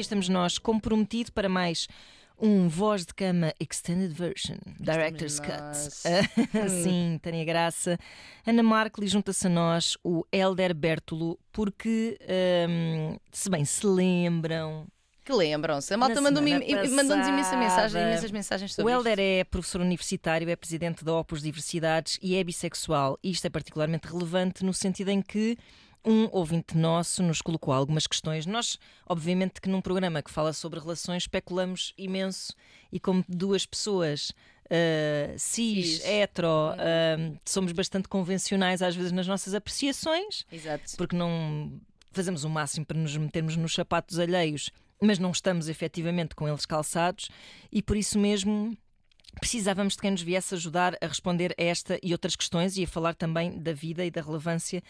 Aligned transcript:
aqui 0.00 0.06
estamos 0.06 0.28
nós, 0.30 0.56
comprometido 0.58 1.30
para 1.30 1.46
mais 1.46 1.86
um 2.40 2.68
voz 2.68 3.04
de 3.04 3.12
cama 3.12 3.52
extended 3.60 4.14
version, 4.14 4.56
director's 4.78 5.38
cut. 5.38 5.76
Sim, 6.82 7.20
Tânia 7.20 7.44
Graça. 7.44 7.98
Ana 8.46 8.62
Markle 8.62 9.06
junta-se 9.06 9.46
a 9.46 9.50
nós 9.50 9.98
o 10.02 10.24
Elder 10.32 10.74
Bertolo, 10.74 11.38
porque, 11.52 12.18
um, 12.66 13.18
se 13.30 13.50
bem 13.50 13.62
se 13.66 13.86
lembram, 13.86 14.86
que 15.22 15.34
lembram-se. 15.34 15.92
A 15.92 15.98
malta 15.98 16.18
mandou-nos 16.18 17.28
imensa 17.28 17.56
mensagem, 17.58 18.02
imensas 18.02 18.30
mensagens 18.30 18.74
sobre 18.74 18.90
O 18.90 18.94
Helder 18.94 19.18
isto. 19.18 19.20
é 19.20 19.44
professor 19.44 19.82
universitário, 19.82 20.48
é 20.48 20.56
presidente 20.56 21.04
da 21.04 21.12
Opus 21.14 21.42
Diversidades 21.42 22.18
e 22.22 22.36
é 22.36 22.42
bissexual. 22.42 23.18
Isto 23.22 23.46
é 23.46 23.50
particularmente 23.50 24.08
relevante 24.08 24.64
no 24.64 24.72
sentido 24.72 25.10
em 25.10 25.20
que 25.20 25.58
um 26.04 26.28
ouvinte 26.32 26.76
nosso 26.76 27.22
nos 27.22 27.42
colocou 27.42 27.72
algumas 27.72 28.06
questões. 28.06 28.46
Nós, 28.46 28.78
obviamente, 29.06 29.60
que 29.60 29.68
num 29.68 29.80
programa 29.80 30.22
que 30.22 30.30
fala 30.30 30.52
sobre 30.52 30.80
relações, 30.80 31.24
especulamos 31.24 31.92
imenso 31.96 32.54
e 32.90 32.98
como 32.98 33.24
duas 33.28 33.66
pessoas 33.66 34.30
uh, 34.30 35.38
cis, 35.38 35.96
cis, 35.96 36.04
hetero, 36.04 36.48
uh, 36.48 37.38
somos 37.44 37.72
bastante 37.72 38.08
convencionais 38.08 38.82
às 38.82 38.96
vezes 38.96 39.12
nas 39.12 39.26
nossas 39.26 39.54
apreciações, 39.54 40.44
Exato. 40.50 40.96
porque 40.96 41.16
não 41.16 41.80
fazemos 42.12 42.44
o 42.44 42.48
máximo 42.48 42.86
para 42.86 42.98
nos 42.98 43.16
metermos 43.16 43.56
nos 43.56 43.72
sapatos 43.72 44.18
alheios 44.18 44.70
mas 45.00 45.18
não 45.18 45.30
estamos 45.30 45.68
efetivamente 45.68 46.34
com 46.34 46.46
eles 46.46 46.66
calçados 46.66 47.30
e 47.72 47.82
por 47.82 47.96
isso 47.96 48.18
mesmo 48.18 48.76
precisávamos 49.38 49.94
de 49.94 50.00
quem 50.00 50.10
nos 50.10 50.22
viesse 50.22 50.54
ajudar 50.54 50.96
a 51.00 51.06
responder 51.06 51.54
a 51.58 51.62
esta 51.62 51.98
e 52.02 52.12
outras 52.12 52.34
questões 52.34 52.76
e 52.76 52.84
a 52.84 52.86
falar 52.88 53.14
também 53.14 53.58
da 53.58 53.72
vida 53.72 54.04
e 54.04 54.10
da 54.10 54.20
relevância 54.20 54.82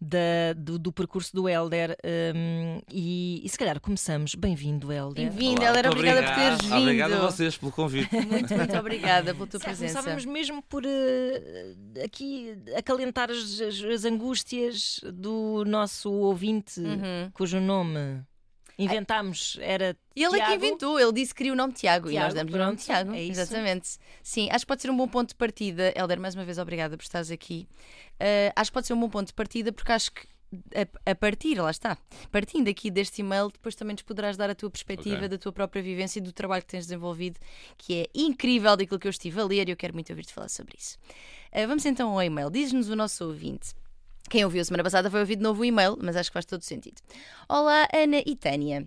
da, 0.00 0.52
do, 0.56 0.78
do, 0.78 0.92
percurso 0.92 1.34
do 1.34 1.48
Helder. 1.48 1.96
Um, 2.34 2.80
e, 2.90 3.42
e, 3.44 3.48
se 3.48 3.58
calhar 3.58 3.80
começamos. 3.80 4.34
Bem-vindo, 4.34 4.92
Helder. 4.92 5.30
Bem-vindo, 5.30 5.62
Helder. 5.62 5.90
Obrigada 5.90 6.22
por 6.22 6.34
teres 6.34 6.60
vindo. 6.62 6.82
Obrigado 6.82 7.12
a 7.14 7.18
vocês 7.18 7.56
pelo 7.56 7.72
convite. 7.72 8.14
Muito, 8.14 8.54
muito 8.54 8.76
obrigada 8.76 9.34
pela 9.34 9.46
tua 9.46 9.60
presença. 9.60 9.94
Começávamos 9.94 10.24
mesmo 10.24 10.62
por 10.62 10.84
uh, 10.84 12.04
aqui 12.04 12.56
acalentar 12.76 13.30
as, 13.30 13.60
as, 13.60 13.82
as, 13.82 14.04
angústias 14.04 15.00
do 15.12 15.64
nosso 15.66 16.12
ouvinte, 16.12 16.80
uhum. 16.80 17.30
cujo 17.32 17.60
nome 17.60 18.22
Inventámos, 18.78 19.58
era. 19.60 19.96
Ele 20.14 20.28
Tiago. 20.28 20.36
é 20.36 20.46
que 20.46 20.54
inventou, 20.54 21.00
ele 21.00 21.12
disse 21.12 21.34
que 21.34 21.38
queria 21.38 21.52
o 21.52 21.56
nome 21.56 21.72
Tiago, 21.72 22.08
Tiago 22.08 22.16
e 22.16 22.24
nós 22.24 22.34
damos 22.34 22.54
o 22.54 22.58
nome 22.58 22.76
Tiago. 22.76 23.12
É 23.12 23.24
exatamente. 23.24 23.98
Sim, 24.22 24.48
acho 24.50 24.64
que 24.64 24.68
pode 24.68 24.82
ser 24.82 24.90
um 24.90 24.96
bom 24.96 25.08
ponto 25.08 25.30
de 25.30 25.34
partida. 25.34 25.92
Helder, 25.96 26.20
mais 26.20 26.34
uma 26.34 26.44
vez, 26.44 26.58
obrigada 26.58 26.96
por 26.96 27.02
estares 27.02 27.30
aqui. 27.30 27.68
Uh, 28.14 28.52
acho 28.54 28.70
que 28.70 28.74
pode 28.74 28.86
ser 28.86 28.94
um 28.94 29.00
bom 29.00 29.08
ponto 29.08 29.28
de 29.28 29.34
partida 29.34 29.72
porque 29.72 29.90
acho 29.90 30.12
que 30.12 30.26
a, 30.74 31.10
a, 31.10 31.14
partir, 31.14 31.60
lá 31.60 31.70
está, 31.70 31.98
partindo 32.30 32.68
aqui 32.68 32.90
deste 32.90 33.20
e-mail, 33.20 33.50
depois 33.50 33.74
também 33.74 33.94
nos 33.94 34.02
poderás 34.02 34.36
dar 34.36 34.48
a 34.48 34.54
tua 34.54 34.70
perspectiva 34.70 35.16
okay. 35.16 35.28
da 35.28 35.38
tua 35.38 35.52
própria 35.52 35.82
vivência 35.82 36.20
e 36.20 36.22
do 36.22 36.32
trabalho 36.32 36.62
que 36.62 36.68
tens 36.68 36.86
desenvolvido, 36.86 37.38
que 37.76 38.02
é 38.02 38.06
incrível 38.14 38.76
daquilo 38.76 38.98
que 38.98 39.06
eu 39.06 39.10
estive 39.10 39.40
a 39.40 39.44
ler 39.44 39.68
e 39.68 39.72
eu 39.72 39.76
quero 39.76 39.92
muito 39.92 40.10
ouvir-te 40.10 40.32
falar 40.32 40.48
sobre 40.48 40.76
isso. 40.78 40.96
Uh, 41.52 41.66
vamos 41.66 41.84
então 41.84 42.10
ao 42.10 42.22
e-mail. 42.22 42.50
Diz-nos 42.50 42.88
o 42.88 42.96
nosso 42.96 43.24
ouvinte. 43.24 43.74
Quem 44.28 44.44
ouviu 44.44 44.62
semana 44.64 44.84
passada 44.84 45.10
foi 45.10 45.20
ouvir 45.20 45.36
de 45.36 45.42
novo 45.42 45.62
o 45.62 45.64
e-mail, 45.64 45.96
mas 46.00 46.14
acho 46.14 46.30
que 46.30 46.34
faz 46.34 46.44
todo 46.44 46.62
sentido. 46.62 47.00
Olá, 47.48 47.88
Ana 47.94 48.22
e 48.26 48.36
Tânia. 48.36 48.86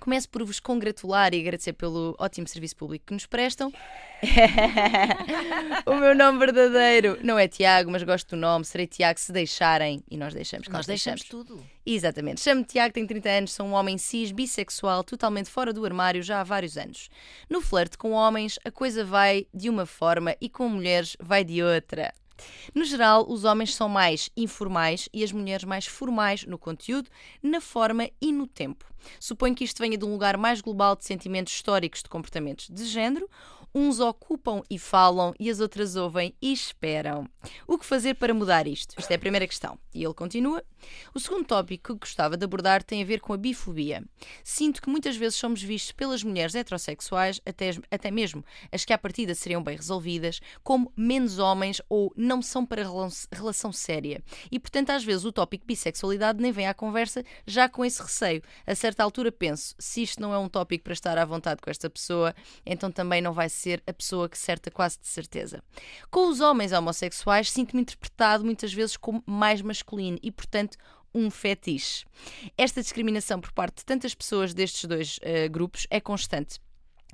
Começo 0.00 0.28
por 0.28 0.42
vos 0.42 0.58
congratular 0.58 1.32
e 1.32 1.38
agradecer 1.38 1.74
pelo 1.74 2.16
ótimo 2.18 2.48
serviço 2.48 2.74
público 2.74 3.06
que 3.06 3.14
nos 3.14 3.24
prestam. 3.24 3.72
o 5.86 5.94
meu 5.94 6.12
nome 6.16 6.40
verdadeiro 6.40 7.16
não 7.22 7.38
é 7.38 7.46
Tiago, 7.46 7.88
mas 7.88 8.02
gosto 8.02 8.30
do 8.30 8.36
nome. 8.36 8.64
Serei 8.64 8.88
Tiago 8.88 9.20
se 9.20 9.30
deixarem. 9.30 10.02
E 10.10 10.16
nós 10.16 10.34
deixamos. 10.34 10.66
Nós 10.66 10.86
deixamos, 10.86 11.20
deixamos 11.20 11.46
tudo. 11.46 11.64
Exatamente. 11.86 12.40
Chamo-me 12.40 12.66
Tiago, 12.66 12.92
tenho 12.92 13.06
30 13.06 13.28
anos, 13.28 13.52
sou 13.52 13.64
um 13.64 13.74
homem 13.74 13.96
cis, 13.96 14.32
bissexual, 14.32 15.04
totalmente 15.04 15.48
fora 15.48 15.72
do 15.72 15.84
armário 15.84 16.20
já 16.20 16.40
há 16.40 16.44
vários 16.44 16.76
anos. 16.76 17.08
No 17.48 17.60
flerte 17.60 17.96
com 17.96 18.10
homens, 18.10 18.58
a 18.64 18.72
coisa 18.72 19.04
vai 19.04 19.46
de 19.54 19.70
uma 19.70 19.86
forma 19.86 20.34
e 20.40 20.48
com 20.48 20.68
mulheres 20.68 21.16
vai 21.20 21.44
de 21.44 21.62
outra. 21.62 22.12
No 22.74 22.84
geral, 22.84 23.26
os 23.28 23.44
homens 23.44 23.74
são 23.74 23.88
mais 23.88 24.30
informais 24.36 25.08
e 25.12 25.22
as 25.22 25.32
mulheres 25.32 25.64
mais 25.64 25.86
formais 25.86 26.44
no 26.44 26.58
conteúdo, 26.58 27.10
na 27.42 27.60
forma 27.60 28.08
e 28.20 28.32
no 28.32 28.46
tempo. 28.46 28.86
Suponho 29.18 29.54
que 29.54 29.64
isto 29.64 29.78
venha 29.78 29.98
de 29.98 30.04
um 30.04 30.12
lugar 30.12 30.36
mais 30.36 30.60
global 30.60 30.96
de 30.96 31.04
sentimentos 31.04 31.52
históricos 31.52 32.02
de 32.02 32.08
comportamentos 32.08 32.68
de 32.68 32.84
género, 32.84 33.28
Uns 33.74 34.00
ocupam 34.00 34.60
e 34.68 34.78
falam 34.78 35.32
e 35.40 35.48
as 35.48 35.58
outras 35.58 35.96
ouvem 35.96 36.34
e 36.42 36.52
esperam. 36.52 37.26
O 37.66 37.78
que 37.78 37.86
fazer 37.86 38.14
para 38.14 38.34
mudar 38.34 38.66
isto? 38.66 38.94
Esta 38.98 39.14
é 39.14 39.16
a 39.16 39.18
primeira 39.18 39.46
questão. 39.46 39.78
E 39.94 40.04
ele 40.04 40.12
continua. 40.12 40.62
O 41.14 41.20
segundo 41.20 41.46
tópico 41.46 41.94
que 41.94 42.00
gostava 42.00 42.36
de 42.36 42.44
abordar 42.44 42.82
tem 42.82 43.02
a 43.02 43.06
ver 43.06 43.20
com 43.20 43.32
a 43.32 43.36
bifobia. 43.36 44.04
Sinto 44.44 44.82
que 44.82 44.90
muitas 44.90 45.16
vezes 45.16 45.38
somos 45.38 45.62
vistos 45.62 45.92
pelas 45.92 46.22
mulheres 46.22 46.54
heterossexuais, 46.54 47.40
até, 47.46 47.70
até 47.90 48.10
mesmo 48.10 48.44
as 48.70 48.84
que 48.84 48.92
à 48.92 48.98
partida 48.98 49.34
seriam 49.34 49.62
bem 49.62 49.76
resolvidas, 49.76 50.40
como 50.62 50.92
menos 50.94 51.38
homens 51.38 51.80
ou 51.88 52.12
não 52.14 52.42
são 52.42 52.66
para 52.66 52.86
relação 53.32 53.72
séria. 53.72 54.22
E 54.50 54.58
portanto, 54.58 54.90
às 54.90 55.02
vezes, 55.02 55.24
o 55.24 55.32
tópico 55.32 55.66
bissexualidade 55.66 56.42
nem 56.42 56.52
vem 56.52 56.66
à 56.66 56.74
conversa 56.74 57.24
já 57.46 57.70
com 57.70 57.84
esse 57.86 58.02
receio. 58.02 58.42
A 58.66 58.74
certa 58.74 59.02
altura 59.02 59.32
penso, 59.32 59.74
se 59.78 60.02
isto 60.02 60.20
não 60.20 60.34
é 60.34 60.38
um 60.38 60.48
tópico 60.48 60.84
para 60.84 60.92
estar 60.92 61.16
à 61.16 61.24
vontade 61.24 61.62
com 61.62 61.70
esta 61.70 61.88
pessoa, 61.88 62.34
então 62.66 62.90
também 62.90 63.22
não 63.22 63.32
vai 63.32 63.48
ser 63.48 63.61
ser 63.62 63.82
a 63.86 63.92
pessoa 63.92 64.28
que 64.28 64.36
certa 64.36 64.70
quase 64.70 64.98
de 65.00 65.06
certeza. 65.06 65.62
Com 66.10 66.28
os 66.28 66.40
homens 66.40 66.72
homossexuais, 66.72 67.50
sinto-me 67.50 67.82
interpretado 67.82 68.44
muitas 68.44 68.72
vezes 68.72 68.96
como 68.96 69.22
mais 69.26 69.62
masculino 69.62 70.18
e, 70.22 70.30
portanto, 70.30 70.76
um 71.14 71.30
fetiche. 71.30 72.04
Esta 72.56 72.82
discriminação 72.82 73.40
por 73.40 73.52
parte 73.52 73.78
de 73.78 73.84
tantas 73.84 74.14
pessoas 74.14 74.52
destes 74.54 74.84
dois 74.84 75.18
uh, 75.18 75.50
grupos 75.50 75.86
é 75.90 76.00
constante. 76.00 76.58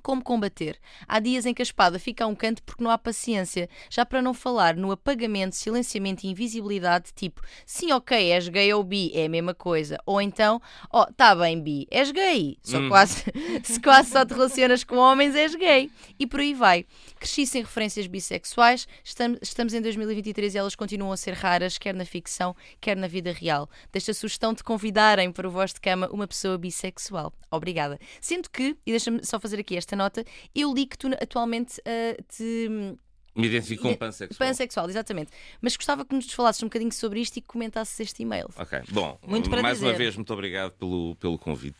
Como 0.09 0.25
combater? 0.25 0.79
Há 1.07 1.21
dias 1.21 1.45
em 1.45 1.53
que 1.53 1.61
a 1.61 1.63
espada 1.63 1.99
fica 1.99 2.25
a 2.25 2.27
um 2.27 2.35
canto 2.35 2.63
porque 2.63 2.83
não 2.83 2.91
há 2.91 2.97
paciência, 2.97 3.69
já 3.91 4.07
para 4.07 4.23
não 4.23 4.33
falar 4.33 4.75
no 4.75 4.91
apagamento, 4.91 5.55
silenciamento 5.55 6.25
e 6.25 6.31
invisibilidade, 6.31 7.13
tipo, 7.15 7.43
sim, 7.67 7.93
ok, 7.93 8.33
és 8.33 8.49
gay 8.49 8.73
ou 8.73 8.83
bi, 8.83 9.13
é 9.15 9.27
a 9.27 9.29
mesma 9.29 9.53
coisa. 9.53 9.99
Ou 10.07 10.19
então, 10.19 10.63
oh, 10.91 11.05
tá 11.13 11.35
bem, 11.35 11.61
bi, 11.61 11.87
és 11.91 12.11
gay. 12.11 12.57
Só 12.63 12.79
hum. 12.79 12.89
quase, 12.89 13.23
se 13.63 13.79
quase 13.83 14.11
só 14.11 14.25
te 14.25 14.33
relacionas 14.33 14.83
com 14.83 14.97
homens, 14.97 15.35
és 15.35 15.55
gay. 15.55 15.91
E 16.19 16.27
por 16.27 16.41
aí 16.41 16.55
vai. 16.55 16.87
Cresci 17.21 17.47
sem 17.47 17.61
referências 17.61 18.07
bissexuais, 18.07 18.89
estamos, 19.05 19.75
em 19.75 19.83
2023 19.83 20.55
e 20.55 20.57
elas 20.57 20.75
continuam 20.75 21.13
a 21.13 21.19
ser 21.19 21.35
raras, 21.35 21.77
quer 21.77 21.95
na 21.95 22.07
ficção, 22.07 22.57
quer 22.81 22.97
na 22.97 23.09
vida 23.09 23.31
real. 23.31 23.69
Deixa 23.93 24.13
a 24.13 24.15
sugestão 24.15 24.55
de 24.55 24.65
convidarem 24.65 25.31
para 25.31 25.47
o 25.47 25.51
voz 25.51 25.75
de 25.75 25.83
cama 25.83 26.09
uma 26.11 26.27
pessoa 26.27 26.57
bissexual. 26.57 27.31
Obrigada. 27.51 27.99
Sendo 28.23 28.49
que, 28.49 28.75
e 28.87 28.91
deixa-me 28.91 29.23
só 29.23 29.39
fazer 29.39 29.61
aqui 29.61 29.77
esta 29.77 29.98
nota, 29.99 30.25
eu 30.55 30.73
li 30.73 30.87
que 30.87 30.97
tu 30.97 31.09
atualmente 31.21 31.81
uh, 31.81 32.23
te. 32.29 32.97
Me 33.35 33.47
identifico 33.47 33.83
como 33.83 33.97
pansexual. 33.97 34.49
Pansexual, 34.49 34.91
exatamente. 34.91 35.31
Mas 35.61 35.77
gostava 35.77 36.05
que 36.05 36.13
nos 36.15 36.33
falasses 36.33 36.61
um 36.63 36.67
bocadinho 36.67 36.93
sobre 36.93 37.21
isto 37.21 37.37
e 37.37 37.41
que 37.41 37.47
comentasses 37.47 38.01
este 38.01 38.23
e-mail. 38.23 38.49
Ok, 38.57 38.81
bom, 38.91 39.17
muito 39.25 39.49
mais 39.51 39.79
dizer. 39.79 39.87
uma 39.87 39.97
vez, 39.97 40.17
muito 40.17 40.33
obrigado 40.33 40.73
pelo, 40.73 41.15
pelo 41.17 41.39
convite. 41.39 41.79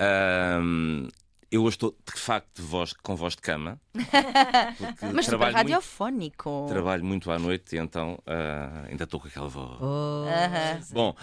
Um, 0.00 1.06
eu 1.50 1.64
hoje 1.64 1.74
estou 1.74 1.96
de 2.06 2.20
facto 2.20 2.62
de 2.62 2.62
voz, 2.62 2.92
com 2.92 3.16
voz 3.16 3.34
de 3.34 3.42
cama. 3.42 3.80
Mas 5.12 5.26
super 5.26 5.52
radiofónico. 5.52 6.48
Muito, 6.48 6.68
trabalho 6.72 7.04
muito 7.04 7.30
à 7.30 7.38
noite 7.38 7.74
e 7.74 7.78
então 7.78 8.14
uh, 8.20 8.86
ainda 8.88 9.04
estou 9.04 9.18
com 9.18 9.26
aquela 9.26 9.48
voz. 9.48 9.78
Oh. 9.80 10.24
Uh 10.24 10.28
-huh. 10.28 10.92
Bom, 10.92 11.16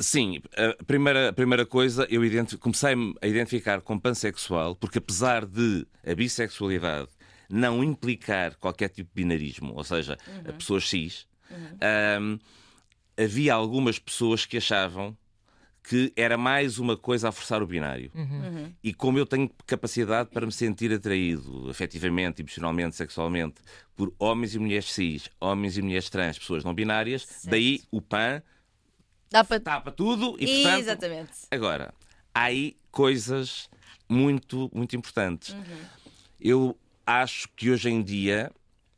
sim, 0.00 0.40
a 0.56 0.82
primeira, 0.84 1.28
a 1.28 1.32
primeira 1.32 1.66
coisa, 1.66 2.06
eu 2.08 2.22
comecei 2.58 2.94
a 3.20 3.26
identificar 3.26 3.82
como 3.82 4.00
pansexual 4.00 4.74
porque 4.76 4.98
apesar 4.98 5.44
de 5.44 5.86
a 6.06 6.14
bissexualidade 6.14 7.08
não 7.50 7.84
implicar 7.84 8.56
qualquer 8.56 8.88
tipo 8.88 9.10
de 9.14 9.22
binarismo, 9.22 9.74
ou 9.74 9.84
seja, 9.84 10.16
uhum. 10.26 10.56
pessoas 10.56 10.88
cis, 10.88 11.26
uhum. 11.50 12.38
havia 13.22 13.52
algumas 13.52 13.98
pessoas 13.98 14.46
que 14.46 14.56
achavam 14.56 15.14
que 15.86 16.10
era 16.16 16.38
mais 16.38 16.78
uma 16.78 16.96
coisa 16.96 17.28
a 17.28 17.32
forçar 17.32 17.62
o 17.62 17.66
binário. 17.66 18.10
Uhum. 18.14 18.72
E 18.82 18.94
como 18.94 19.18
eu 19.18 19.26
tenho 19.26 19.50
capacidade 19.66 20.30
para 20.30 20.46
me 20.46 20.52
sentir 20.52 20.90
atraído, 20.90 21.68
afetivamente, 21.68 22.40
emocionalmente, 22.40 22.96
sexualmente, 22.96 23.56
por 23.94 24.12
homens 24.18 24.54
e 24.54 24.58
mulheres 24.58 24.90
cis, 24.90 25.28
homens 25.38 25.76
e 25.76 25.82
mulheres 25.82 26.08
trans, 26.08 26.38
pessoas 26.38 26.64
não 26.64 26.72
binárias, 26.72 27.26
certo. 27.26 27.50
daí 27.50 27.82
o 27.90 28.00
PAN 28.00 28.42
para... 29.30 29.60
tapa 29.60 29.92
tudo 29.92 30.36
e, 30.38 30.46
portanto, 30.46 30.80
Exatamente. 30.80 31.32
Agora, 31.50 31.92
há 32.34 32.44
aí 32.44 32.76
coisas 32.90 33.68
muito, 34.08 34.70
muito 34.74 34.96
importantes. 34.96 35.50
Uhum. 35.50 35.84
Eu 36.40 36.78
acho 37.06 37.46
que 37.54 37.70
hoje 37.70 37.90
em 37.90 38.02
dia 38.02 38.50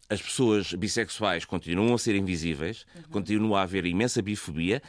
as 0.08 0.22
pessoas 0.22 0.72
bissexuais 0.72 1.44
continuam 1.44 1.94
a 1.94 1.98
ser 1.98 2.14
invisíveis, 2.14 2.86
uhum. 2.94 3.02
continua 3.10 3.58
a 3.58 3.62
haver 3.62 3.86
imensa 3.86 4.22
bifobia, 4.22 4.80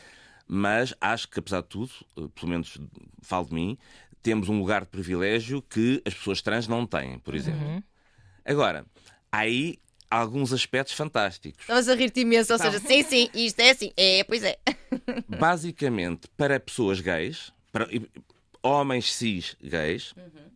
mas 0.48 0.94
acho 1.02 1.28
que, 1.28 1.40
apesar 1.40 1.62
de 1.62 1.68
tudo, 1.68 1.92
eh, 2.18 2.28
pelo 2.34 2.48
menos 2.48 2.78
falo 3.22 3.48
de 3.48 3.54
mim, 3.54 3.78
temos 4.22 4.50
um 4.50 4.60
lugar 4.60 4.82
de 4.82 4.88
privilégio 4.88 5.62
que 5.62 6.02
as 6.06 6.14
pessoas 6.14 6.42
trans 6.42 6.68
não 6.68 6.86
têm, 6.86 7.20
por 7.20 7.36
exemplo. 7.36 7.68
Uhum. 7.68 7.84
Agora, 8.46 8.86
há 9.32 9.40
aí 9.40 9.78
alguns 10.10 10.54
aspectos 10.54 10.94
fantásticos. 10.94 11.62
Estavas 11.62 11.90
a 11.90 11.96
rir-te 11.96 12.22
imenso, 12.22 12.54
ou 12.54 12.60
seja, 12.60 12.80
sim, 12.80 13.04
sim, 13.04 13.30
isto 13.34 13.60
é 13.60 13.72
assim, 13.72 13.92
é, 13.98 14.24
pois 14.24 14.44
é. 14.44 14.58
Basicamente, 15.28 16.28
para 16.38 16.60
pessoas 16.60 17.02
gays, 17.02 17.52
para, 17.72 17.88
homens 18.64 19.14
cis 19.14 19.56
gays, 19.62 20.14
uhum. 20.14 20.52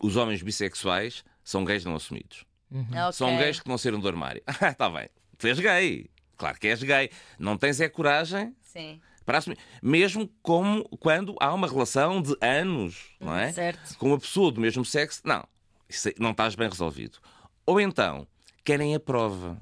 os 0.00 0.16
homens 0.16 0.42
bissexuais 0.42 1.24
são 1.44 1.64
gays 1.64 1.84
não 1.84 1.94
assumidos. 1.94 2.44
Uhum. 2.70 2.82
Okay. 2.82 3.12
São 3.12 3.36
gays 3.36 3.60
que 3.60 3.68
não 3.68 3.78
saíram 3.78 3.98
do 3.98 4.08
armário. 4.08 4.42
Está 4.46 4.88
bem, 4.90 5.08
tu 5.38 5.46
és 5.46 5.58
gay. 5.58 6.08
Claro 6.36 6.58
que 6.58 6.68
és 6.68 6.82
gay. 6.82 7.10
Não 7.38 7.56
tens 7.58 7.80
é 7.80 7.88
coragem. 7.88 8.54
Sim. 8.62 9.00
Para 9.30 9.38
assumir. 9.38 9.58
Mesmo 9.80 10.28
como 10.42 10.82
quando 10.98 11.36
há 11.38 11.54
uma 11.54 11.68
relação 11.68 12.20
de 12.20 12.36
anos, 12.40 13.14
não 13.20 13.36
é? 13.36 13.52
Certo. 13.52 13.96
Com 13.96 14.08
uma 14.08 14.18
pessoa 14.18 14.50
do 14.50 14.60
mesmo 14.60 14.84
sexo, 14.84 15.20
não. 15.24 15.46
Isso 15.88 16.10
não 16.18 16.32
estás 16.32 16.56
bem 16.56 16.68
resolvido. 16.68 17.18
Ou 17.64 17.80
então, 17.80 18.26
querem 18.64 18.92
a 18.92 18.98
prova. 18.98 19.56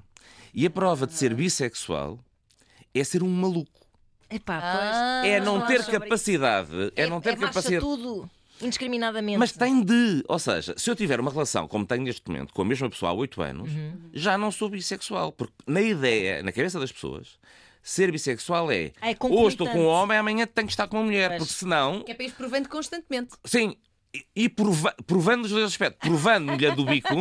E 0.55 0.65
a 0.65 0.71
prova 0.71 1.07
de 1.07 1.13
ser 1.13 1.35
bissexual 1.35 2.19
é 2.95 3.05
ser 3.05 3.23
um 3.23 3.29
maluco. 3.29 3.87
Epá, 4.31 4.59
ah, 4.63 5.27
é 5.27 5.39
não 5.39 5.67
ter 5.67 5.85
capacidade. 5.85 6.73
É, 6.97 7.03
é, 7.03 7.07
não 7.07 7.21
ter 7.21 7.35
é 7.35 7.37
capacidade. 7.37 7.85
tudo. 7.85 8.31
Indiscriminadamente. 8.63 9.37
Mas 9.37 9.53
tem 9.53 9.85
de. 9.85 10.25
Ou 10.27 10.39
seja, 10.39 10.73
se 10.79 10.91
eu 10.91 10.97
tiver 10.97 11.21
uma 11.21 11.31
relação 11.31 11.69
como 11.69 11.85
tenho 11.85 12.05
neste 12.05 12.27
momento 12.27 12.55
com 12.55 12.63
a 12.63 12.65
mesma 12.65 12.89
pessoa 12.89 13.11
há 13.11 13.15
8 13.15 13.43
anos, 13.43 13.71
uhum. 13.71 14.01
já 14.15 14.39
não 14.39 14.51
sou 14.51 14.71
bissexual. 14.71 15.31
Porque 15.31 15.53
na 15.67 15.83
ideia, 15.83 16.43
na 16.43 16.53
cabeça 16.53 16.81
das 16.81 16.91
pessoas, 16.91 17.39
ser 17.83 18.11
bissexual 18.13 18.71
é, 18.71 18.93
é 19.01 19.17
hoje 19.21 19.55
estou 19.55 19.69
com 19.69 19.81
um 19.81 19.87
homem, 19.87 20.19
amanhã 20.19 20.47
tenho 20.47 20.67
que 20.67 20.73
estar 20.73 20.87
com 20.89 20.97
uma 20.97 21.05
mulher. 21.05 21.31
Mas... 21.31 21.39
Porque 21.39 21.55
senão. 21.55 22.03
Que 22.03 22.13
é 22.13 22.15
para 22.15 22.25
ir 22.27 22.33
provando 22.33 22.69
constantemente. 22.69 23.35
Sim, 23.45 23.77
e 24.35 24.49
prova 24.49 24.95
provando 25.07 25.45
os 25.45 25.51
dois 25.51 25.65
aspectos, 25.65 26.09
provando-lhe 26.09 26.71
do 26.75 26.85
bico 26.85 27.09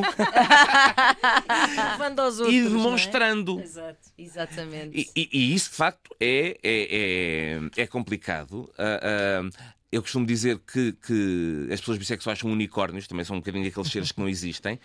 provando 1.89 2.19
aos 2.19 2.39
outros, 2.39 2.56
e 2.56 2.59
é? 2.59 2.63
demonstrando. 2.63 3.59
É? 3.59 3.63
Exato. 3.63 4.09
Exatamente. 4.18 4.98
E, 4.98 5.21
e, 5.21 5.30
e, 5.33 5.54
isso 5.54 5.71
de 5.71 5.75
facto 5.75 6.15
é, 6.19 6.57
é, 6.63 7.59
é, 7.77 7.81
é 7.83 7.88
complicado. 7.88 8.69
Uh, 8.77 9.48
uh, 9.48 9.77
eu 9.92 10.01
costumo 10.01 10.25
dizer 10.25 10.59
que, 10.59 10.94
que 10.94 11.68
as 11.71 11.80
pessoas 11.80 11.98
bissexuais 11.98 12.39
são 12.39 12.51
unicórnios, 12.51 13.07
também 13.07 13.25
são 13.25 13.36
um 13.36 13.39
bocadinho 13.39 13.68
aqueles 13.68 13.92
seres 13.92 14.12
que 14.12 14.19
não 14.19 14.27
existem, 14.27 14.80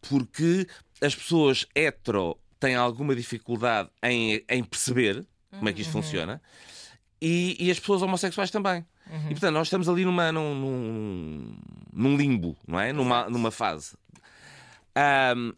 porque 0.00 0.66
as 1.00 1.14
pessoas 1.14 1.66
hetero 1.74 2.38
têm 2.60 2.76
alguma 2.76 3.16
dificuldade 3.16 3.88
em, 4.02 4.44
em 4.48 4.62
perceber 4.62 5.26
como 5.50 5.68
é 5.68 5.72
que 5.72 5.80
isto 5.80 5.94
uhum. 5.96 6.02
funciona 6.02 6.40
e, 7.20 7.56
e, 7.58 7.70
as 7.70 7.78
pessoas 7.78 8.02
homossexuais 8.02 8.50
também. 8.50 8.84
Uhum. 9.10 9.26
E 9.26 9.30
portanto, 9.30 9.54
nós 9.54 9.66
estamos 9.66 9.88
ali 9.88 10.04
numa, 10.04 10.32
num, 10.32 10.54
num, 10.54 11.58
num 11.92 12.16
limbo, 12.16 12.56
não 12.66 12.80
é? 12.80 12.92
Numa, 12.92 13.28
numa 13.28 13.50
fase. 13.50 13.96
Um... 14.96 15.52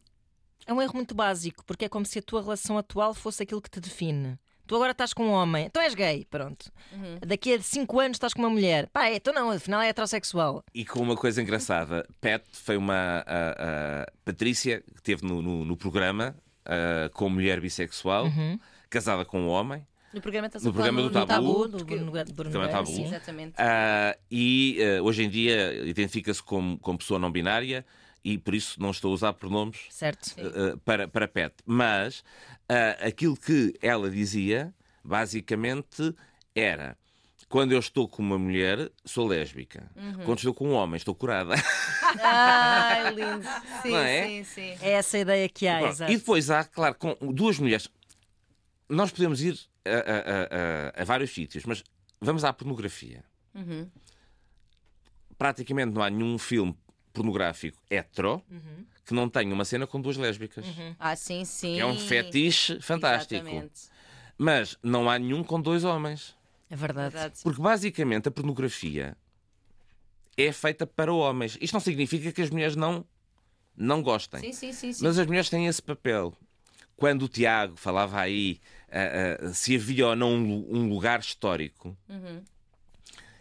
É 0.67 0.73
um 0.73 0.81
erro 0.81 0.95
muito 0.95 1.15
básico, 1.15 1.65
porque 1.65 1.85
é 1.85 1.89
como 1.89 2.07
se 2.07 2.19
a 2.19 2.23
tua 2.23 2.41
relação 2.41 2.79
atual 2.79 3.15
fosse 3.15 3.43
aquilo 3.43 3.61
que 3.61 3.71
te 3.71 3.81
define. 3.81 4.39
Tu 4.67 4.77
agora 4.77 4.93
estás 4.93 5.13
com 5.13 5.27
um 5.27 5.31
homem, 5.31 5.69
tu 5.71 5.81
és 5.81 5.93
gay, 5.95 6.25
pronto. 6.25 6.73
Uhum. 6.93 7.19
Daqui 7.27 7.55
a 7.55 7.61
5 7.61 8.01
anos 8.01 8.15
estás 8.15 8.33
com 8.33 8.41
uma 8.43 8.49
mulher. 8.49 8.89
Pá, 8.93 9.07
é, 9.07 9.17
então 9.17 9.35
não, 9.35 9.51
afinal 9.51 9.83
é 9.83 9.89
heterossexual. 9.89 10.65
E 10.73 10.85
com 10.85 11.01
uma 11.01 11.17
coisa 11.17 11.43
engraçada, 11.43 12.07
Pat 12.21 12.43
foi 12.53 12.77
uma. 12.77 13.25
A, 13.27 14.03
a 14.03 14.07
Patrícia, 14.25 14.81
que 14.81 14.99
esteve 14.99 15.27
no, 15.27 15.43
no, 15.43 15.65
no 15.65 15.77
programa, 15.77 16.37
a, 16.65 17.09
com 17.11 17.29
mulher 17.29 17.61
bissexual, 17.61 18.27
uhum. 18.27 18.59
casada 18.89 19.25
com 19.25 19.41
um 19.41 19.49
homem. 19.49 19.87
No 20.13 20.21
programa, 20.21 20.51
no 20.63 20.73
programa 20.73 21.03
do 21.03 21.11
Tabu. 21.11 21.27
tabu 21.27 21.69
do 21.69 21.85
Bruno, 21.85 22.13
Bruno 22.35 22.69
tabu. 22.69 22.87
Sim, 22.87 23.05
exatamente. 23.05 23.55
Uh, 23.55 24.19
e 24.31 24.79
uh, 25.01 25.05
hoje 25.05 25.23
em 25.23 25.31
dia 25.31 25.73
identifica-se 25.87 26.43
como, 26.43 26.79
como 26.79 26.99
pessoa 26.99 27.19
não 27.19 27.33
binária 27.33 27.85
e 28.23 28.37
por 28.37 28.55
isso 28.55 28.81
não 28.81 28.91
estou 28.91 29.11
a 29.11 29.15
usar 29.15 29.33
pronomes 29.33 29.87
certo. 29.89 30.35
Uh, 30.39 30.77
para, 30.81 31.09
para 31.09 31.27
pet. 31.27 31.55
Mas 31.65 32.23
aquilo 33.01 33.37
que 33.37 33.75
ela 33.83 34.11
dizia, 34.11 34.73
basicamente, 35.05 36.15
era 36.55 36.97
quando 37.53 37.73
eu 37.73 37.79
estou 37.79 38.09
com 38.09 38.23
uma 38.23 38.39
mulher, 38.39 38.91
sou 39.05 39.29
lésbica. 39.29 39.91
Uhum. 39.95 40.25
Quando 40.25 40.39
estou 40.39 40.55
com 40.55 40.71
um 40.71 40.73
homem, 40.73 40.97
estou 40.97 41.15
curada. 41.15 41.55
Ai, 42.19 43.13
lindo. 43.13 43.47
Sim, 43.83 43.95
é? 43.95 44.27
sim, 44.27 44.45
sim. 44.45 44.77
É 44.81 44.93
essa 44.93 45.19
a 45.19 45.21
ideia 45.21 45.49
que 45.51 45.69
há, 45.69 45.81
Bom, 45.81 46.05
E 46.09 46.17
depois 46.17 46.51
há, 46.51 46.65
claro, 46.65 46.95
com 46.95 47.15
duas 47.31 47.59
mulheres. 47.59 47.91
Nós 48.89 49.11
podemos 49.11 49.43
ir 49.43 49.61
a, 49.85 49.91
a, 49.91 51.01
a, 51.01 51.03
a 51.03 51.05
vários 51.05 51.31
sítios, 51.31 51.67
mas 51.67 51.85
vamos 52.19 52.43
à 52.43 52.55
pornografia. 52.55 53.23
Uhum. 53.55 53.87
Praticamente 55.37 55.93
não 55.93 56.03
há 56.03 56.09
nenhum 56.09 56.39
filme 56.39 56.75
pornográfico 57.13 57.83
hetero 57.91 58.43
uhum. 58.51 58.87
que 59.05 59.13
não 59.13 59.29
tenha 59.29 59.53
uma 59.53 59.67
cena 59.67 59.87
com 59.87 60.01
duas 60.01 60.17
lésbicas. 60.17 60.65
Uhum. 60.65 60.97
Ah, 60.99 61.15
sim, 61.15 61.45
sim. 61.45 61.75
Que 61.75 61.81
é 61.81 61.87
um 61.87 61.99
fetiche 61.99 62.81
fantástico. 62.81 63.47
Exatamente. 63.47 63.93
Mas 64.39 64.79
não 64.83 65.11
há 65.11 65.19
nenhum 65.19 65.45
com 65.45 65.61
dois 65.61 65.85
homens. 65.85 66.35
É 66.73 66.77
verdade. 66.77 67.35
Porque 67.43 67.61
basicamente 67.61 68.29
a 68.29 68.31
pornografia 68.31 69.15
é 70.39 70.51
feita 70.51 70.87
para 70.87 71.13
homens. 71.13 71.59
Isto 71.61 71.75
não 71.75 71.81
significa 71.81 72.33
que 72.33 72.41
as 72.41 72.49
mulheres 72.49 72.75
não, 72.75 73.05
não 73.77 74.03
gostem. 74.03 74.41
Sim, 74.41 74.53
sim, 74.55 74.73
sim, 74.73 74.93
sim. 74.95 75.05
Mas 75.05 75.19
as 75.19 75.27
mulheres 75.27 75.51
têm 75.51 75.67
esse 75.67 75.83
papel. 75.83 76.33
Quando 76.97 77.25
o 77.25 77.29
Tiago 77.29 77.77
falava 77.77 78.19
aí 78.19 78.59
uh, 78.89 79.49
uh, 79.51 79.55
se 79.55 79.77
havia 79.77 80.07
ou 80.07 80.17
não 80.17 80.33
um, 80.33 80.89
lugar 80.89 81.21
histórico, 81.21 81.95
uhum. 82.09 82.43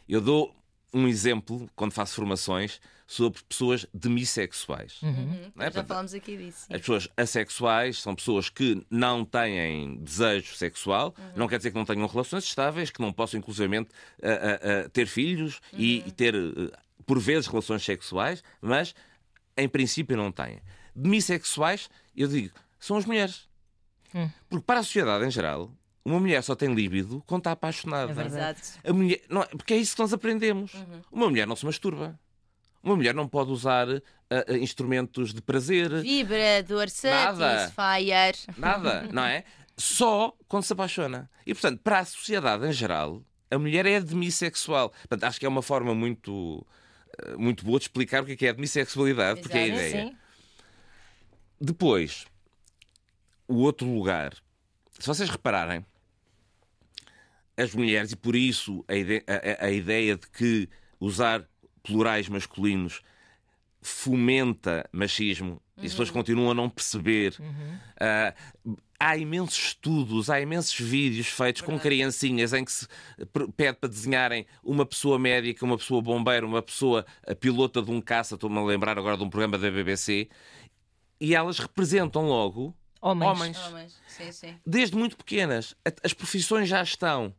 eu 0.09 0.19
dou 0.19 0.53
um 0.93 1.07
exemplo 1.07 1.69
quando 1.73 1.93
faço 1.93 2.15
formações 2.15 2.81
sobre 3.11 3.41
pessoas 3.43 3.85
demissexuais. 3.93 5.01
Uhum. 5.01 5.51
É? 5.59 5.69
Já 5.69 5.83
falámos 5.83 6.13
aqui 6.13 6.37
disso. 6.37 6.65
As 6.69 6.79
pessoas 6.79 7.09
assexuais 7.17 8.01
são 8.01 8.15
pessoas 8.15 8.49
que 8.49 8.87
não 8.89 9.25
têm 9.25 9.97
desejo 9.97 10.55
sexual, 10.55 11.13
uhum. 11.17 11.31
não 11.35 11.47
quer 11.49 11.57
dizer 11.57 11.71
que 11.71 11.77
não 11.77 11.83
tenham 11.83 12.07
relações 12.07 12.45
estáveis, 12.45 12.89
que 12.89 13.01
não 13.01 13.11
possam, 13.11 13.37
inclusivamente, 13.37 13.89
uh, 14.19 14.85
uh, 14.85 14.89
ter 14.91 15.07
filhos 15.07 15.59
uhum. 15.73 15.79
e, 15.79 16.07
e, 16.07 16.11
ter, 16.11 16.33
uh, 16.33 16.71
por 17.05 17.19
vezes, 17.19 17.47
relações 17.47 17.83
sexuais, 17.83 18.41
mas, 18.61 18.95
em 19.57 19.67
princípio, 19.67 20.15
não 20.15 20.31
têm. 20.31 20.61
Demissexuais, 20.95 21.89
eu 22.15 22.29
digo, 22.29 22.53
são 22.79 22.95
as 22.95 23.05
mulheres. 23.05 23.49
Hum. 24.15 24.29
Porque, 24.49 24.65
para 24.65 24.79
a 24.79 24.83
sociedade 24.83 25.25
em 25.25 25.31
geral, 25.31 25.69
uma 26.05 26.17
mulher 26.17 26.41
só 26.43 26.55
tem 26.55 26.73
líbido 26.73 27.21
quando 27.27 27.41
está 27.41 27.51
apaixonada. 27.51 28.11
É 28.13 28.15
verdade. 28.15 28.61
A 28.85 28.93
mulher, 28.93 29.21
não, 29.29 29.45
porque 29.47 29.73
é 29.73 29.77
isso 29.77 29.95
que 29.95 30.01
nós 30.01 30.13
aprendemos. 30.13 30.73
Uhum. 30.73 31.01
Uma 31.11 31.29
mulher 31.29 31.45
não 31.45 31.57
se 31.57 31.65
masturba. 31.65 32.17
Uma 32.83 32.95
mulher 32.95 33.13
não 33.13 33.27
pode 33.27 33.51
usar 33.51 33.87
uh, 33.87 34.01
uh, 34.49 34.55
instrumentos 34.55 35.33
de 35.33 35.41
prazer. 35.41 36.01
Vibrador, 36.01 36.89
satisfier. 36.89 38.35
Nada, 38.57 39.07
não 39.13 39.23
é? 39.23 39.43
Só 39.77 40.35
quando 40.47 40.63
se 40.63 40.73
apaixona. 40.73 41.29
E, 41.45 41.53
portanto, 41.53 41.79
para 41.83 41.99
a 41.99 42.05
sociedade 42.05 42.67
em 42.67 42.73
geral, 42.73 43.23
a 43.49 43.57
mulher 43.59 43.85
é 43.85 43.99
demissexual. 43.99 44.89
Portanto, 44.89 45.23
acho 45.25 45.39
que 45.39 45.45
é 45.45 45.49
uma 45.49 45.61
forma 45.61 45.93
muito, 45.93 46.65
uh, 47.23 47.37
muito 47.37 47.63
boa 47.63 47.77
de 47.77 47.85
explicar 47.85 48.23
o 48.23 48.25
que 48.25 48.45
é, 48.45 48.49
é 48.49 48.53
demissexualidade, 48.53 49.39
Exato, 49.39 49.41
porque 49.41 49.57
é 49.57 49.63
a 49.63 49.67
ideia. 49.67 50.05
Sim. 50.05 50.17
Depois, 51.59 52.25
o 53.47 53.57
outro 53.57 53.87
lugar. 53.87 54.33
Se 54.97 55.05
vocês 55.07 55.29
repararem, 55.29 55.85
as 57.55 57.75
mulheres, 57.75 58.11
e 58.11 58.15
por 58.15 58.35
isso 58.35 58.83
a 58.87 58.95
ideia, 58.95 59.23
a, 59.27 59.65
a 59.65 59.71
ideia 59.71 60.15
de 60.15 60.27
que 60.29 60.69
usar 60.99 61.47
plurais 61.83 62.27
masculinos 62.27 63.01
fomenta 63.81 64.87
machismo 64.91 65.53
uhum. 65.53 65.59
e 65.77 65.85
as 65.85 65.91
pessoas 65.91 66.09
uhum. 66.09 66.13
continuam 66.13 66.51
a 66.51 66.53
não 66.53 66.69
perceber. 66.69 67.35
Uhum. 67.39 68.75
Uh, 68.75 68.77
há 68.99 69.17
imensos 69.17 69.57
estudos, 69.57 70.29
há 70.29 70.39
imensos 70.39 70.79
vídeos 70.79 71.27
feitos 71.27 71.61
Verdade. 71.61 71.79
com 71.79 71.83
criancinhas 71.83 72.53
em 72.53 72.63
que 72.63 72.71
se 72.71 72.87
pede 73.57 73.77
para 73.79 73.89
desenharem 73.89 74.45
uma 74.63 74.85
pessoa 74.85 75.17
médica, 75.17 75.65
uma 75.65 75.77
pessoa 75.77 76.01
bombeira, 76.01 76.45
uma 76.45 76.61
pessoa 76.61 77.05
pilota 77.39 77.81
de 77.81 77.89
um 77.89 77.99
caça. 77.99 78.35
Estou-me 78.35 78.59
a 78.59 78.63
lembrar 78.63 78.99
agora 78.99 79.17
de 79.17 79.23
um 79.23 79.29
programa 79.29 79.57
da 79.57 79.71
BBC. 79.71 80.29
E 81.19 81.33
elas 81.33 81.57
representam 81.57 82.27
logo 82.27 82.75
homens. 83.01 83.31
homens. 83.31 83.67
homens. 83.67 84.01
Sim, 84.07 84.31
sim. 84.31 84.59
Desde 84.65 84.95
muito 84.95 85.17
pequenas. 85.17 85.75
As 86.03 86.13
profissões 86.13 86.69
já 86.69 86.83
estão. 86.83 87.33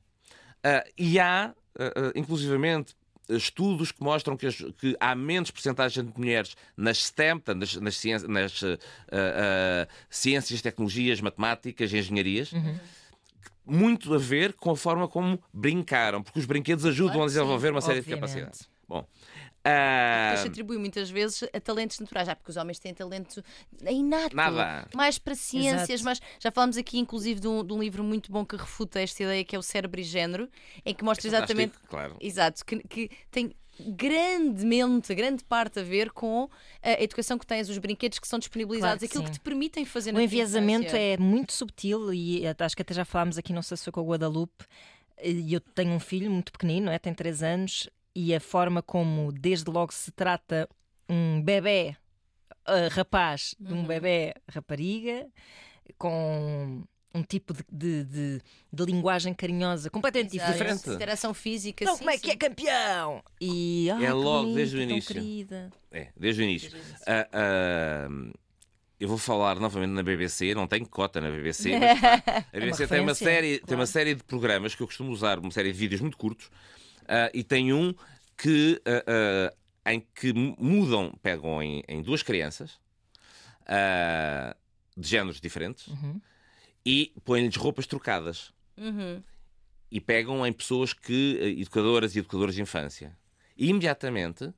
Uh, 0.65 0.91
e 0.99 1.19
há, 1.19 1.55
uh, 1.77 2.19
inclusivamente, 2.19 2.95
estudos 3.29 3.93
que 3.93 4.03
mostram 4.03 4.37
que, 4.37 4.47
as, 4.47 4.57
que, 4.57 4.97
há 5.01 5.15
menos 5.15 5.51
porcentagem 5.51 6.05
de 6.05 6.19
mulheres 6.19 6.57
nas 6.77 6.99
STEM, 6.99 7.43
nas, 7.57 7.77
nas, 7.77 7.97
ciências, 7.97 8.29
nas 8.31 8.63
uh, 8.63 8.75
uh, 8.75 9.89
ciências, 10.11 10.61
tecnologias, 10.61 11.21
matemáticas, 11.21 11.93
engenharias. 11.93 12.53
Uhum. 12.53 12.79
Muito 13.65 14.13
a 14.13 14.19
ver 14.19 14.55
com 14.55 14.71
a 14.71 14.77
forma 14.77 15.07
como 15.07 15.41
brincaram, 15.53 16.23
porque 16.23 16.39
os 16.39 16.45
brinquedos 16.45 16.85
ajudam 16.85 17.23
a 17.23 17.27
desenvolver 17.27 17.69
sim, 17.69 17.75
uma 17.75 17.81
série 17.81 18.01
obviamente. 18.01 18.21
de 18.21 18.21
capacidades. 18.21 18.69
Bom, 18.89 19.07
Uh... 19.63 20.37
se 20.39 20.49
atribui 20.49 20.77
muitas 20.77 21.09
vezes 21.09 21.45
a 21.53 21.61
talentos 21.61 22.01
naturais, 22.01 22.27
já 22.27 22.35
porque 22.35 22.51
os 22.51 22.57
homens 22.57 22.81
têm 22.81 22.93
talento 22.93 23.43
inato, 23.89 24.35
Nada. 24.35 24.89
mais 24.93 25.19
para 25.19 25.37
ciências, 25.37 26.03
mas 26.03 26.21
já 26.41 26.51
falamos 26.51 26.77
aqui 26.77 26.99
inclusive 26.99 27.39
de 27.41 27.47
um, 27.47 27.65
de 27.65 27.73
um, 27.73 27.81
livro 27.81 28.03
muito 28.03 28.33
bom 28.33 28.45
que 28.45 28.57
refuta 28.57 29.01
esta 29.01 29.23
ideia 29.23 29.45
que 29.45 29.55
é 29.55 29.59
o 29.59 29.63
Cérebro 29.63 30.01
e 30.01 30.05
Género, 30.05 30.49
em 30.85 30.93
que 30.93 31.05
mostra 31.05 31.29
é 31.29 31.31
exatamente 31.31 31.75
claro. 31.89 32.17
exato, 32.21 32.65
que, 32.65 32.81
que 32.89 33.11
tem 33.31 33.55
grandemente, 33.79 35.15
grande 35.15 35.45
parte 35.45 35.79
a 35.79 35.83
ver 35.83 36.11
com 36.11 36.49
a 36.83 37.03
educação 37.03 37.39
que 37.39 37.47
tens, 37.47 37.69
os 37.69 37.79
brinquedos 37.79 38.19
que 38.19 38.27
são 38.27 38.39
disponibilizados, 38.39 38.99
claro 38.99 39.05
aquilo 39.05 39.25
sim. 39.25 39.33
que 39.33 39.39
te 39.39 39.41
permitem 39.41 39.85
fazer 39.85 40.15
O 40.15 40.21
enviesamento 40.21 40.95
é 40.95 41.17
muito 41.17 41.53
subtil 41.53 42.13
e 42.13 42.43
acho 42.47 42.77
que 42.77 42.83
até 42.83 42.95
já 42.95 43.05
falámos 43.05 43.39
aqui, 43.39 43.53
não 43.53 43.63
sei 43.63 43.77
se 43.77 43.85
foi 43.85 43.93
com 43.93 44.01
o 44.01 44.09
Guadalupe, 44.09 44.65
e 45.23 45.55
eu 45.55 45.61
tenho 45.61 45.93
um 45.93 46.01
filho 46.01 46.31
muito 46.31 46.53
pequenino, 46.53 46.91
é? 46.91 46.99
tem 46.99 47.15
3 47.15 47.43
anos, 47.43 47.89
e 48.15 48.35
a 48.35 48.41
forma 48.41 48.83
como, 48.83 49.33
desde 49.33 49.71
logo, 49.71 49.93
se 49.93 50.11
trata 50.13 50.69
um 51.09 51.43
bebê 51.43 51.97
uh, 52.69 52.89
rapaz 52.91 53.55
de 53.59 53.73
um 53.73 53.79
uhum. 53.79 53.87
bebê 53.87 54.35
rapariga, 54.49 55.27
com 55.99 56.85
um 57.15 57.23
tipo 57.23 57.53
de, 57.53 57.63
de, 57.71 58.05
de, 58.05 58.43
de, 58.73 58.85
linguagem 58.85 59.35
carinhosa 59.35 59.91
completamente 59.91 60.37
Exato. 60.37 60.53
diferente. 60.53 60.91
Interação 60.91 61.35
física. 61.35 61.85
Então, 61.85 61.95
sim, 61.95 61.99
como 62.01 62.11
é 62.11 62.17
sim. 62.17 62.23
que 62.23 62.31
é 62.31 62.37
campeão? 62.37 63.23
E, 63.41 63.89
oh, 63.91 64.03
é 64.03 64.13
logo 64.13 64.43
bonito, 64.43 64.57
desde 64.57 64.77
o 64.77 64.81
início. 64.81 65.17
É, 65.91 66.09
desde 66.17 66.43
o 66.43 66.45
início. 66.45 66.71
Desde 66.71 66.89
o 66.89 66.91
início. 66.91 67.07
Uh, 67.07 68.31
uh, 68.31 68.43
eu 68.99 69.09
vou 69.09 69.19
falar 69.19 69.59
novamente 69.59 69.91
na 69.91 70.03
BBC, 70.03 70.55
não 70.55 70.69
tenho 70.69 70.87
cota 70.87 71.21
na 71.21 71.29
BBC, 71.29 71.73
mas 71.77 72.01
pá, 72.01 72.45
a 72.53 72.61
BBC 72.61 72.85
é 72.85 72.87
tem, 72.87 73.01
uma 73.01 73.15
série, 73.15 73.49
claro. 73.59 73.67
tem 73.67 73.77
uma 73.77 73.87
série 73.87 74.15
de 74.15 74.23
programas 74.23 74.77
que 74.77 74.83
eu 74.83 74.87
costumo 74.87 75.11
usar, 75.11 75.41
uma 75.41 75.51
série 75.51 75.73
de 75.73 75.79
vídeos 75.79 76.01
muito 76.01 76.17
curtos, 76.17 76.49
e 77.35 77.43
tem 77.43 77.73
um 77.73 77.95
que, 78.37 78.81
uh, 78.87 79.51
uh, 79.51 79.91
em 79.91 80.01
que 80.15 80.33
mudam, 80.33 81.13
pegam 81.23 81.63
em, 81.63 81.83
em 81.89 82.03
duas 82.03 82.23
crianças 82.23 82.81
de 84.97 85.09
géneros 85.09 85.41
diferentes 85.41 85.87
uhum. 85.87 86.21
e 86.85 87.13
põem-lhes 87.25 87.57
roupas 87.57 87.87
trocadas. 87.87 88.53
Uhum. 88.77 89.23
E 89.91 90.01
pegam 90.01 90.47
em 90.47 90.53
pessoas 90.53 90.93
que, 90.93 91.39
educadoras 91.59 92.17
e 92.17 92.19
educadores 92.19 92.55
de 92.55 92.63
infância. 92.63 93.17
E 93.57 93.69
imediatamente, 93.69 94.53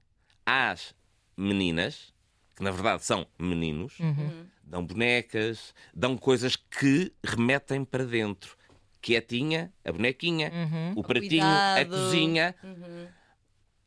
às 0.47 0.95
meninas 1.37 2.15
que 2.55 2.63
na 2.63 2.71
verdade 2.71 3.05
são 3.05 3.27
meninos, 3.39 3.99
uhum. 3.99 4.47
dão 4.63 4.87
bonecas, 4.87 5.75
dão 5.93 6.17
coisas 6.17 6.57
que 6.57 7.13
remetem 7.25 7.85
para 7.85 8.05
dentro. 8.05 8.57
Quietinha, 9.05 9.71
a 9.85 9.93
bonequinha, 9.93 10.51
uhum. 10.51 10.93
o 10.97 11.05
pratinho, 11.05 11.43
Cuidado. 11.43 11.79
a 11.79 11.85
cozinha. 11.85 12.55
Uhum. 12.65 13.07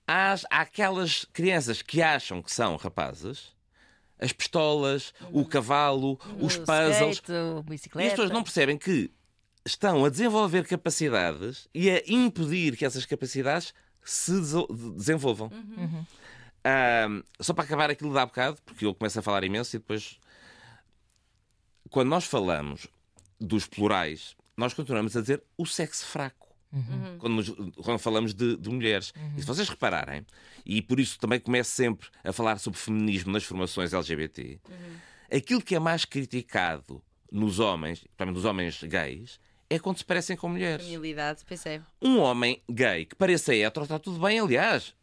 Há, 0.07 0.35
há 0.51 0.61
aquelas 0.61 1.25
crianças 1.25 1.81
que 1.81 2.03
acham 2.03 2.41
que 2.41 2.51
são 2.51 2.75
rapazes 2.75 3.57
as 4.19 4.31
pistolas, 4.31 5.13
o 5.31 5.45
cavalo, 5.45 6.19
os 6.39 6.57
puzzles. 6.57 7.17
Skate, 7.17 7.99
e 7.99 8.05
as 8.05 8.11
pessoas 8.11 8.31
não 8.31 8.43
percebem 8.43 8.77
que 8.77 9.11
estão 9.65 10.03
a 10.05 10.09
desenvolver 10.09 10.65
capacidades 10.67 11.67
e 11.73 11.89
a 11.89 12.01
impedir 12.07 12.75
que 12.75 12.85
essas 12.85 13.05
capacidades 13.05 13.73
se 14.03 14.33
desenvolvam. 14.95 15.51
Uhum. 15.51 16.05
Um, 16.65 17.23
só 17.39 17.53
para 17.53 17.63
acabar 17.63 17.89
aquilo 17.89 18.11
de 18.11 18.19
há 18.19 18.25
bocado, 18.25 18.57
porque 18.65 18.85
eu 18.85 18.93
começo 18.93 19.19
a 19.19 19.21
falar 19.21 19.43
imenso 19.43 19.75
e 19.75 19.79
depois. 19.79 20.19
Quando 21.89 22.09
nós 22.09 22.25
falamos 22.25 22.87
dos 23.39 23.65
plurais, 23.65 24.35
nós 24.57 24.73
continuamos 24.73 25.15
a 25.15 25.21
dizer 25.21 25.43
o 25.55 25.65
sexo 25.65 26.05
fraco. 26.05 26.47
Uhum. 26.73 27.17
Quando, 27.19 27.33
nos, 27.35 27.49
quando, 27.77 27.99
falamos 27.99 28.33
de, 28.33 28.57
de 28.57 28.69
mulheres. 28.69 29.13
Uhum. 29.15 29.33
E 29.37 29.41
se 29.41 29.47
vocês 29.47 29.69
repararem, 29.69 30.25
e 30.65 30.81
por 30.81 30.99
isso 30.99 31.17
também 31.17 31.39
começo 31.39 31.71
sempre 31.71 32.09
a 32.23 32.33
falar 32.33 32.59
sobre 32.59 32.77
feminismo 32.77 33.31
nas 33.31 33.43
formações 33.43 33.93
LGBT, 33.93 34.59
uhum. 34.67 35.37
aquilo 35.37 35.61
que 35.61 35.75
é 35.75 35.79
mais 35.79 36.03
criticado 36.03 37.01
nos 37.31 37.59
homens, 37.59 37.99
principalmente 37.99 38.35
nos 38.35 38.45
homens 38.45 38.83
gays, 38.83 39.39
é 39.69 39.79
quando 39.79 39.97
se 39.97 40.05
parecem 40.05 40.35
com 40.35 40.49
mulheres. 40.49 40.85
Feminilidade, 40.85 41.43
pensei. 41.45 41.81
Um 42.01 42.19
homem 42.19 42.61
gay 42.69 43.05
que 43.05 43.15
pareça 43.15 43.55
hétero 43.55 43.83
está 43.83 43.99
tudo 43.99 44.19
bem, 44.19 44.39
aliás. 44.39 44.93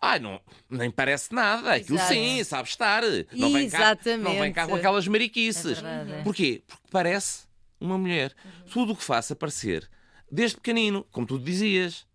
Ai, 0.00 0.18
não, 0.18 0.40
nem 0.68 0.90
parece 0.90 1.32
nada. 1.32 1.74
Aquilo 1.74 1.96
Exato. 1.96 2.12
sim, 2.12 2.42
sabe 2.42 2.68
estar. 2.68 3.02
Não 3.32 3.52
vem, 3.52 3.70
cá, 3.70 3.96
não 4.18 4.38
vem 4.38 4.52
cá 4.52 4.66
com 4.66 4.74
aquelas 4.74 5.06
mariquices. 5.06 5.78
É 5.82 6.22
Porquê? 6.22 6.62
Porque 6.66 6.82
parece 6.90 7.46
uma 7.82 7.98
mulher. 7.98 8.32
Uhum. 8.44 8.50
Tudo 8.72 8.92
o 8.92 8.96
que 8.96 9.04
faça 9.04 9.34
parecer, 9.34 9.88
desde 10.30 10.56
pequenino, 10.56 11.06
como 11.10 11.26
tu 11.26 11.38
dizias, 11.38 12.06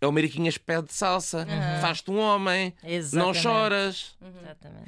é 0.00 0.06
o 0.06 0.12
Mariquinhas 0.12 0.56
pé 0.56 0.80
de 0.80 0.92
salsa, 0.92 1.38
uhum. 1.38 1.80
faz-te 1.80 2.10
um 2.10 2.18
homem, 2.18 2.72
Exatamente. 2.84 3.26
não 3.26 3.34
choras. 3.34 4.16
Uhum. 4.20 4.30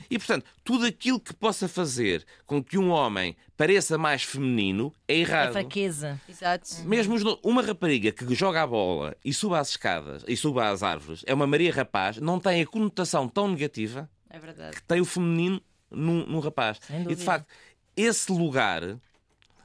E 0.09 0.19
portanto, 0.19 0.47
tudo 0.63 0.87
aquilo 0.87 1.19
que 1.19 1.35
possa 1.35 1.69
fazer 1.69 2.25
com 2.47 2.63
que 2.63 2.79
um 2.79 2.91
homem 2.91 3.37
pareça 3.57 3.99
mais 3.99 4.23
feminino 4.23 4.95
é 5.09 5.17
errado. 5.17 5.51
É 5.51 5.53
fraqueza. 5.53 6.21
Exato. 6.29 6.83
Mesmo 6.85 7.17
uma 7.43 7.61
rapariga 7.61 8.13
que 8.13 8.33
joga 8.35 8.63
a 8.63 8.67
bola 8.67 9.17
e 9.25 9.35
suba 9.35 9.59
as 9.59 9.71
escadas 9.71 10.25
e 10.29 10.37
suba 10.37 10.69
às 10.69 10.83
árvores, 10.83 11.25
é 11.27 11.35
uma 11.35 11.47
Maria 11.47 11.73
Rapaz, 11.73 12.19
não 12.19 12.39
tem 12.39 12.63
a 12.63 12.67
conotação 12.67 13.29
tão 13.29 13.49
negativa 13.49 14.09
é 14.31 14.39
que 14.71 14.83
tem 14.83 15.01
o 15.01 15.05
feminino 15.05 15.61
num, 15.91 16.25
num 16.25 16.39
rapaz. 16.39 16.81
E 17.09 17.15
de 17.15 17.25
facto, 17.25 17.49
esse 17.97 18.31
lugar 18.31 18.83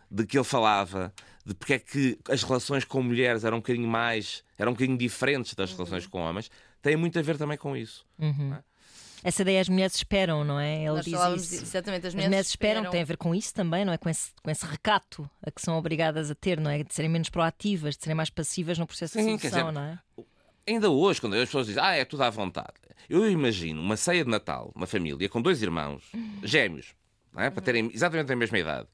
de 0.10 0.26
que 0.26 0.38
ele 0.38 0.46
falava 0.46 1.14
de 1.46 1.54
porque 1.54 1.74
é 1.74 1.80
que 1.80 2.18
as 2.30 2.44
relações 2.44 2.84
com 2.84 3.02
mulheres 3.04 3.44
eram 3.44 3.58
um 3.58 3.60
bocadinho 3.60 3.88
mais, 3.88 4.44
eram 4.58 4.72
um 4.72 4.74
bocadinho 4.76 4.98
diferentes 4.98 5.54
das 5.54 5.72
uhum. 5.72 5.78
relações 5.78 6.08
com 6.08 6.20
homens, 6.20 6.50
tem 6.82 6.96
muito 6.96 7.18
a 7.20 7.22
ver 7.22 7.38
também 7.38 7.58
com 7.58 7.78
isso. 7.78 8.06
Uhum. 8.18 8.54
É? 8.54 8.64
Essa 9.24 9.42
ideia 9.42 9.60
as 9.60 9.70
mulheres 9.70 9.96
esperam, 9.96 10.44
não 10.44 10.60
é? 10.60 10.84
Ele 10.84 11.02
Nós 11.12 11.42
diz 11.42 11.52
isso. 11.52 11.64
Exatamente, 11.64 12.06
as 12.06 12.14
mulheres, 12.14 12.26
as 12.26 12.30
mulheres 12.30 12.48
esperam, 12.48 12.82
esperam, 12.82 12.92
tem 12.92 13.02
a 13.02 13.06
ver 13.06 13.18
com 13.18 13.34
isso 13.34 13.54
também, 13.54 13.84
não 13.84 13.92
é? 13.92 13.98
Com 13.98 14.08
esse, 14.08 14.32
com 14.42 14.52
esse 14.52 14.64
recato 14.66 15.28
a 15.42 15.50
que 15.50 15.62
são 15.62 15.76
obrigadas 15.78 16.30
a 16.30 16.36
ter, 16.36 16.60
não 16.60 16.70
é? 16.70 16.84
De 16.84 16.94
serem 16.94 17.10
menos 17.10 17.30
proativas, 17.30 17.98
de 17.98 18.04
serem 18.04 18.16
mais 18.16 18.30
passivas 18.30 18.78
no 18.78 18.86
processo 18.86 19.14
Sim, 19.14 19.36
de 19.36 19.42
sedução, 19.42 19.72
não 19.72 19.82
é? 19.82 20.00
Ainda 20.68 20.92
hoje, 20.92 21.22
quando 21.22 21.34
as 21.34 21.46
pessoas 21.46 21.68
dizem, 21.68 21.82
ah, 21.84 21.96
é 21.96 22.06
tudo 22.06 22.24
à 22.24 22.30
vontade. 22.30 22.74
Eu 23.10 23.30
imagino 23.30 23.82
uma 23.82 23.98
ceia 23.98 24.24
de 24.24 24.30
Natal, 24.30 24.72
uma 24.76 24.86
família 24.86 25.28
com 25.28 25.42
dois 25.42 25.62
irmãos 25.62 26.04
gêmeos, 26.44 26.96
não 27.34 27.42
é? 27.42 27.50
para 27.50 27.64
terem 27.64 27.90
exatamente 27.94 28.32
a 28.32 28.36
mesma 28.36 28.60
idade. 28.60 28.88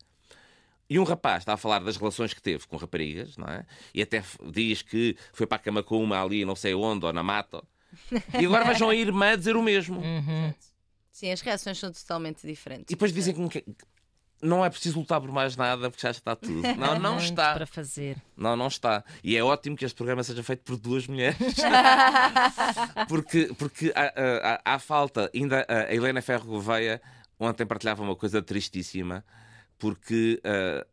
E 0.91 1.00
um 1.00 1.05
rapaz 1.05 1.43
está 1.43 1.53
a 1.53 1.57
falar 1.57 1.79
das 1.79 1.95
relações 1.95 2.33
que 2.33 2.41
teve 2.41 2.67
com 2.67 2.75
raparigas, 2.75 3.38
não 3.38 3.48
é? 3.48 3.65
E 3.93 4.01
até 4.01 4.21
diz 4.51 4.81
que 4.81 5.15
foi 5.31 5.48
para 5.48 5.55
a 5.55 5.60
cama 5.60 5.81
com 5.81 6.03
uma 6.03 6.21
ali, 6.21 6.43
não 6.43 6.53
sei 6.53 6.75
onde, 6.75 7.05
ou 7.05 7.13
na 7.13 7.24
mata. 7.24 7.63
E 8.38 8.45
agora 8.45 8.65
vejam 8.65 8.89
a 8.89 8.93
irmã 8.93 9.38
dizer 9.38 9.55
o 9.55 9.63
mesmo. 9.63 10.01
Uhum. 10.01 10.53
Sim, 11.10 11.31
as 11.31 11.39
reações 11.39 11.79
são 11.79 11.93
totalmente 11.93 12.45
diferentes. 12.45 12.88
E 12.89 12.95
depois 12.95 13.13
dizem 13.13 13.48
que 13.48 13.63
não 14.41 14.65
é 14.65 14.69
preciso 14.69 15.00
lutar 15.00 15.21
por 15.21 15.31
mais 15.31 15.55
nada 15.55 15.89
porque 15.89 16.05
já 16.05 16.12
está 16.12 16.36
tudo. 16.36 16.62
Não, 16.75 17.00
não 17.00 17.17
está. 17.17 17.53
para 17.53 17.65
fazer. 17.65 18.17
Não, 18.36 18.57
não 18.57 18.67
está. 18.67 19.01
E 19.24 19.38
é 19.38 19.41
ótimo 19.41 19.77
que 19.77 19.86
este 19.86 19.95
programa 19.95 20.25
seja 20.25 20.43
feito 20.43 20.63
por 20.63 20.75
duas 20.75 21.07
mulheres. 21.07 21.38
porque 23.07 23.53
porque 23.57 23.93
há, 23.95 24.60
há, 24.65 24.75
há, 24.75 24.79
falta. 24.79 25.31
Ainda 25.33 25.65
a 25.69 25.93
Helena 25.93 26.21
Ferro 26.21 26.48
Gouveia 26.48 27.01
ontem 27.39 27.65
partilhava 27.65 28.03
uma 28.03 28.15
coisa 28.15 28.41
tristíssima 28.41 29.24
porque 29.81 30.39
uh, 30.45 30.88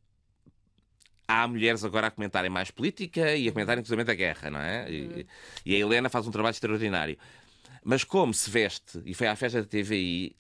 há 1.29 1.47
mulheres 1.47 1.85
agora 1.85 2.07
a 2.07 2.11
comentarem 2.11 2.51
mais 2.51 2.71
política 2.71 3.37
e 3.37 3.47
a 3.47 3.53
comentarem 3.53 3.83
inclusive 3.83 4.11
a 4.11 4.15
guerra, 4.15 4.51
não 4.51 4.61
é? 4.61 4.91
E, 4.91 5.03
uhum. 5.03 5.25
e, 5.67 5.75
a 5.77 5.79
Helena 5.79 6.09
faz 6.09 6.27
um 6.27 6.31
trabalho 6.31 6.55
extraordinário. 6.55 7.19
Mas 7.85 8.03
como 8.03 8.33
se 8.33 8.51
veste, 8.51 9.03
e 9.05 9.13
foi 9.13 9.27
à 9.27 9.37
festa 9.37 9.61
da 9.61 9.69
TVI, 9.69 10.35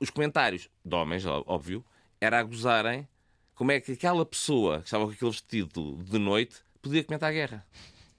os 0.00 0.08
comentários 0.08 0.70
de 0.82 0.94
homens, 0.94 1.26
óbvio, 1.26 1.84
era 2.18 2.38
a 2.38 2.42
gozarem 2.42 3.06
como 3.54 3.70
é 3.70 3.80
que 3.80 3.92
aquela 3.92 4.24
pessoa 4.24 4.80
que 4.80 4.86
estava 4.86 5.04
com 5.04 5.12
aquele 5.12 5.30
vestido 5.30 6.02
de 6.02 6.18
noite 6.18 6.56
podia 6.80 7.04
comentar 7.04 7.28
a 7.28 7.32
guerra. 7.34 7.66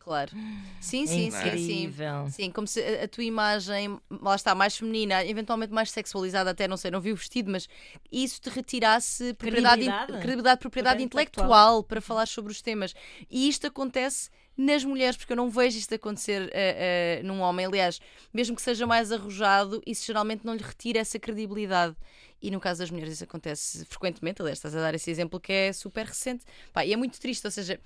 Claro. 0.07 0.31
Sim, 0.79 1.05
sim, 1.05 1.29
sim, 1.31 1.57
sim. 1.57 1.93
Sim, 2.29 2.51
como 2.51 2.65
se 2.65 2.81
a, 2.81 3.03
a, 3.03 3.07
tua 3.09 3.25
imagem, 3.25 3.99
lá 4.09 4.35
está, 4.35 4.55
mais 4.55 4.77
feminina, 4.77 5.25
eventualmente 5.25 5.73
mais 5.73 5.91
sexualizada, 5.91 6.51
até 6.51 6.65
não 6.65 6.77
sei, 6.77 6.89
não 6.91 7.01
vi 7.01 7.11
o 7.11 7.15
vestido, 7.15 7.51
mas 7.51 7.67
isso 8.09 8.39
te 8.39 8.49
retirasse 8.49 9.33
propriedade, 9.33 9.79
credibilidade, 9.79 10.19
credibilidade 10.21 10.59
propriedade 10.61 11.03
intelectual, 11.03 11.47
intelectual 11.47 11.83
para 11.83 11.99
falar 11.99 12.25
sobre 12.25 12.53
os 12.53 12.61
temas. 12.61 12.93
E 13.29 13.49
isto 13.49 13.67
acontece 13.67 14.29
nas 14.55 14.83
mulheres, 14.83 15.17
porque 15.17 15.33
eu 15.33 15.37
não 15.37 15.49
vejo 15.49 15.77
isto 15.77 15.93
acontecer 15.93 16.43
uh, 16.43 16.47
uh, 16.47 17.27
num 17.27 17.41
homem. 17.41 17.65
Aliás, 17.65 17.99
mesmo 18.33 18.55
que 18.55 18.61
seja 18.61 18.87
mais 18.87 19.11
arrojado, 19.11 19.81
isso 19.85 20.05
geralmente 20.05 20.45
não 20.45 20.55
lhe 20.55 20.63
retira 20.63 20.99
essa 20.99 21.19
credibilidade. 21.19 21.95
E 22.41 22.49
no 22.49 22.59
caso 22.59 22.79
das 22.79 22.91
mulheres 22.91 23.15
isso 23.15 23.23
acontece 23.23 23.85
frequentemente. 23.85 24.41
Aliás, 24.41 24.57
estás 24.59 24.75
a 24.75 24.79
dar 24.79 24.95
esse 24.95 25.09
exemplo 25.11 25.39
que 25.39 25.51
é 25.51 25.73
super 25.73 26.05
recente. 26.05 26.45
Pá, 26.71 26.85
e 26.85 26.93
é 26.93 26.97
muito 26.97 27.19
triste, 27.19 27.45
ou 27.45 27.51
seja, 27.51 27.79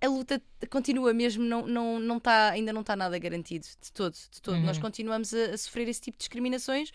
a 0.00 0.08
luta 0.08 0.42
continua 0.70 1.12
mesmo, 1.12 1.42
não, 1.42 1.66
não, 1.66 1.98
não 1.98 2.20
tá, 2.20 2.50
ainda 2.50 2.72
não 2.72 2.82
está 2.82 2.94
nada 2.94 3.18
garantido 3.18 3.66
de 3.80 3.92
todo. 3.92 4.14
De 4.14 4.42
todo. 4.42 4.56
Uhum. 4.56 4.64
Nós 4.64 4.78
continuamos 4.78 5.32
a, 5.32 5.54
a, 5.54 5.58
sofrer 5.58 5.88
esse 5.88 6.00
tipo 6.00 6.16
de 6.16 6.20
discriminações 6.20 6.90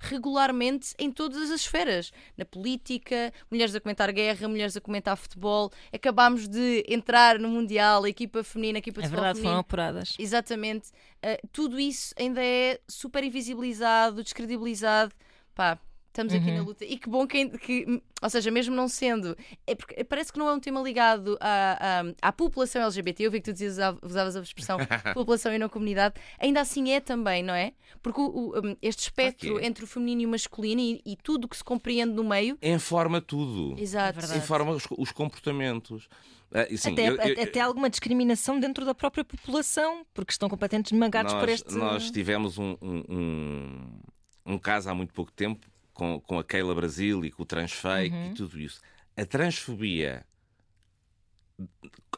regularmente 0.00 0.94
em 0.98 1.10
todas 1.10 1.50
as 1.50 1.60
esferas. 1.60 2.12
Na 2.36 2.44
política, 2.44 3.32
mulheres 3.50 3.74
a 3.74 3.80
comentar 3.80 4.12
guerra, 4.12 4.48
mulheres 4.48 4.76
a 4.76 4.80
comentar 4.80 5.16
futebol. 5.16 5.70
Acabámos 5.92 6.48
de 6.48 6.84
entrar 6.88 7.38
no 7.38 7.48
Mundial, 7.48 8.04
a 8.04 8.08
equipa 8.08 8.42
feminina, 8.44 8.78
a 8.78 8.80
equipa 8.80 9.00
de 9.00 9.06
É 9.06 9.10
verdade, 9.10 9.38
feminino. 9.38 9.50
foram 9.52 9.60
apuradas. 9.60 10.14
Exatamente. 10.18 10.88
Uh, 11.24 11.48
tudo 11.52 11.78
isso 11.78 12.14
ainda 12.18 12.42
é 12.42 12.80
super 12.88 13.24
invisibilizado, 13.24 14.22
descredibilizado. 14.22 15.14
Pá, 15.54 15.78
Estamos 16.14 16.32
aqui 16.32 16.52
na 16.52 16.62
luta. 16.62 16.84
E 16.84 16.96
que 16.96 17.10
bom 17.10 17.26
que, 17.26 17.48
que 17.58 18.00
ou 18.22 18.30
seja, 18.30 18.48
mesmo 18.48 18.72
não 18.72 18.86
sendo, 18.86 19.36
é 19.66 19.74
porque 19.74 20.04
parece 20.04 20.32
que 20.32 20.38
não 20.38 20.48
é 20.48 20.54
um 20.54 20.60
tema 20.60 20.80
ligado 20.80 21.36
à, 21.40 22.02
à, 22.22 22.28
à 22.28 22.32
população 22.32 22.82
LGBT. 22.82 23.24
Eu 23.24 23.32
vi 23.32 23.40
que 23.40 23.50
tu 23.50 23.52
dizias, 23.52 23.76
usavas 24.00 24.36
a 24.36 24.40
expressão 24.40 24.78
população 25.12 25.52
e 25.52 25.58
não 25.58 25.68
comunidade. 25.68 26.14
Ainda 26.38 26.60
assim 26.60 26.92
é 26.92 27.00
também, 27.00 27.42
não 27.42 27.52
é? 27.52 27.72
Porque 28.00 28.20
o, 28.20 28.50
o, 28.50 28.76
este 28.80 29.00
espectro 29.00 29.56
okay. 29.56 29.66
entre 29.66 29.82
o 29.82 29.88
feminino 29.88 30.22
e 30.22 30.26
o 30.26 30.28
masculino 30.28 30.80
e, 30.80 31.02
e 31.04 31.16
tudo 31.16 31.46
o 31.46 31.48
que 31.48 31.56
se 31.56 31.64
compreende 31.64 32.12
no 32.12 32.22
meio. 32.22 32.56
Informa 32.62 33.20
tudo. 33.20 33.74
Exato. 33.76 34.20
É 34.32 34.36
Informa 34.36 34.70
os, 34.70 34.84
os 34.96 35.10
comportamentos. 35.10 36.08
Ah, 36.52 36.64
sim, 36.76 36.92
até, 36.92 37.08
eu, 37.08 37.16
eu, 37.16 37.42
até, 37.42 37.60
alguma 37.60 37.90
discriminação 37.90 38.60
dentro 38.60 38.84
da 38.84 38.94
própria 38.94 39.24
população, 39.24 40.06
porque 40.14 40.30
estão 40.30 40.48
completamente 40.48 40.94
esmagados 40.94 41.32
nós, 41.32 41.40
por 41.40 41.48
este. 41.48 41.74
Nós 41.74 42.08
tivemos 42.12 42.56
um, 42.56 42.76
um, 42.80 43.02
um, 43.08 44.00
um 44.46 44.58
caso 44.58 44.88
há 44.88 44.94
muito 44.94 45.12
pouco 45.12 45.32
tempo 45.32 45.73
com, 45.94 46.20
com 46.20 46.38
a 46.38 46.44
Keila 46.44 46.74
Brasil 46.74 47.24
e 47.24 47.30
com 47.30 47.44
o 47.44 47.46
transfake 47.46 48.14
uhum. 48.14 48.32
e 48.32 48.34
tudo 48.34 48.60
isso. 48.60 48.80
A 49.16 49.24
transfobia 49.24 50.26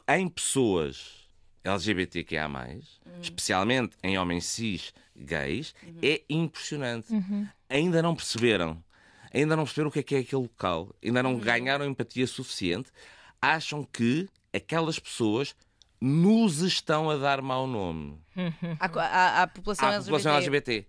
em 0.09 0.27
pessoas 0.27 1.27
LGBTQIA, 1.63 2.47
uhum. 2.47 3.21
especialmente 3.21 3.95
em 4.01 4.17
homens 4.17 4.45
cis 4.45 4.93
gays, 5.15 5.73
uhum. 5.83 5.99
é 6.01 6.21
impressionante. 6.29 7.13
Uhum. 7.13 7.47
Ainda 7.69 8.01
não 8.01 8.15
perceberam. 8.15 8.83
Ainda 9.33 9.55
não 9.55 9.63
perceberam 9.63 9.89
o 9.89 9.91
que 9.91 9.99
é 9.99 10.03
que 10.03 10.15
é 10.15 10.19
aquele 10.19 10.43
local. 10.43 10.95
Ainda 11.03 11.21
não 11.21 11.33
uhum. 11.33 11.39
ganharam 11.39 11.85
empatia 11.85 12.25
suficiente. 12.25 12.91
Acham 13.41 13.83
que 13.83 14.27
aquelas 14.53 14.97
pessoas 14.97 15.55
nos 15.99 16.61
estão 16.61 17.09
a 17.09 17.17
dar 17.17 17.41
mau 17.41 17.67
nome. 17.67 18.19
À, 18.79 19.43
à, 19.43 19.47
população, 19.47 19.87
à 19.87 19.93
LGBT. 19.95 20.05
população 20.05 20.35
LGBT. 20.35 20.85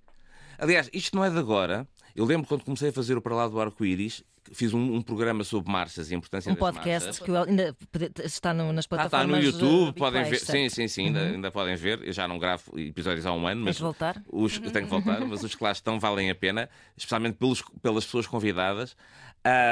Aliás, 0.59 0.91
isto 0.93 1.17
não 1.17 1.25
é 1.25 1.31
de 1.31 1.39
agora. 1.39 1.87
Eu 2.19 2.25
lembro 2.25 2.49
quando 2.49 2.65
comecei 2.65 2.89
a 2.89 2.93
fazer 2.93 3.17
o 3.17 3.23
Para 3.23 3.33
Lá 3.33 3.47
do 3.47 3.61
Arco-Íris, 3.61 4.25
fiz 4.51 4.75
um, 4.75 4.97
um, 4.97 5.01
programa 5.01 5.45
sobre 5.45 5.71
marchas 5.71 6.11
e 6.11 6.15
a 6.15 6.17
importância 6.17 6.51
um 6.51 6.57
das 6.57 6.59
podcast 6.59 7.07
marchas. 7.07 7.25
que 7.25 7.31
ainda 7.31 7.77
está 8.25 8.53
no, 8.53 8.73
nas 8.73 8.89
plataformas. 8.89 9.37
Ah, 9.37 9.39
está 9.39 9.61
no 9.63 9.69
YouTube, 9.69 9.97
podem 9.97 10.25
ver. 10.25 10.41
Sim, 10.41 10.69
sim, 10.69 10.89
sim, 10.89 11.07
ainda, 11.07 11.21
uhum. 11.21 11.35
ainda, 11.35 11.51
podem 11.53 11.77
ver. 11.77 12.03
Eu 12.05 12.13
já 12.13 12.27
não 12.27 12.37
gravo 12.37 12.77
episódios 12.77 13.25
há 13.25 13.33
um 13.33 13.47
ano, 13.47 13.67
mas. 13.67 13.79
voltar? 13.79 14.21
Os, 14.27 14.59
tenho 14.59 14.73
que 14.73 14.91
voltar, 14.91 15.21
mas 15.25 15.45
os 15.45 15.55
que 15.55 15.63
lá 15.63 15.71
estão 15.71 16.01
valem 16.01 16.29
a 16.29 16.35
pena, 16.35 16.69
especialmente 16.97 17.37
pelos, 17.37 17.63
pelas 17.81 18.05
pessoas 18.05 18.27
convidadas. 18.27 18.97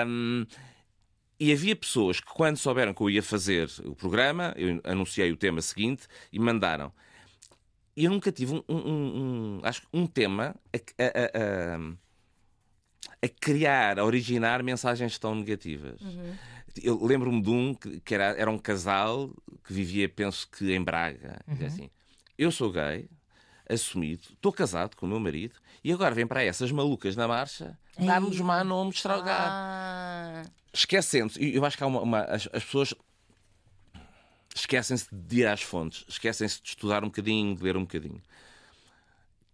Um, 0.07 0.47
e 1.41 1.53
havia 1.53 1.75
pessoas 1.75 2.21
que, 2.21 2.33
quando 2.33 2.59
souberam 2.59 2.95
que 2.95 3.03
eu 3.03 3.11
ia 3.11 3.25
fazer 3.25 3.69
o 3.85 3.97
programa, 3.97 4.55
eu 4.57 4.81
anunciei 4.85 5.33
o 5.33 5.37
tema 5.37 5.61
seguinte 5.61 6.07
e 6.33 6.39
mandaram. 6.39 6.93
E 7.97 8.05
eu 8.05 8.11
nunca 8.13 8.31
tive 8.31 8.55
um, 8.55 8.63
um, 8.69 8.79
um 8.79 9.61
acho, 9.65 9.83
um 9.93 10.07
tema 10.07 10.55
a, 10.73 11.03
a, 11.03 11.75
a, 11.75 11.97
a 13.27 13.29
criar, 13.29 13.99
a 13.99 14.05
originar 14.05 14.63
mensagens 14.63 15.19
tão 15.19 15.35
negativas. 15.35 16.01
Uhum. 16.01 16.35
Eu 16.83 17.05
lembro-me 17.05 17.41
de 17.43 17.51
um 17.51 17.75
que, 17.75 18.01
que, 18.01 18.15
era, 18.15 18.25
era 18.39 18.51
um 18.51 18.59
casal 18.59 19.31
que 19.65 19.73
vivia, 19.73 20.09
penso 20.09 20.49
que 20.51 20.73
em 20.73 20.83
Braga. 20.83 21.41
Uhum. 21.47 21.67
Assim, 21.67 21.91
eu 22.37 22.51
sou 22.51 22.71
gay, 22.71 23.09
assumido, 23.69 24.23
estou 24.33 24.53
casado 24.53 24.95
com 24.97 25.07
o 25.07 25.09
meu 25.09 25.21
marido 25.21 25.55
e 25.83 25.93
agora 25.93 26.15
vem 26.15 26.27
para 26.27 26.43
essas 26.43 26.71
malucas 26.71 27.17
na 27.17 27.27
marcha 27.27 27.79
dar-nos 27.99 28.41
má 28.41 28.63
nome 28.63 28.91
estragar. 28.91 29.49
Ah. 29.49 30.43
Esquecendo-se, 30.73 31.55
eu 31.55 31.65
acho 31.65 31.77
que 31.77 31.83
há 31.83 31.87
uma. 31.87 32.01
uma 32.01 32.21
as, 32.23 32.49
as 32.53 32.65
pessoas 32.65 32.95
esquecem-se 34.55 35.07
de 35.11 35.41
ir 35.41 35.47
às 35.47 35.63
fontes, 35.63 36.05
esquecem-se 36.09 36.63
de 36.63 36.69
estudar 36.71 37.03
um 37.03 37.09
bocadinho, 37.09 37.55
de 37.55 37.63
ler 37.63 37.77
um 37.77 37.83
bocadinho. 37.83 38.23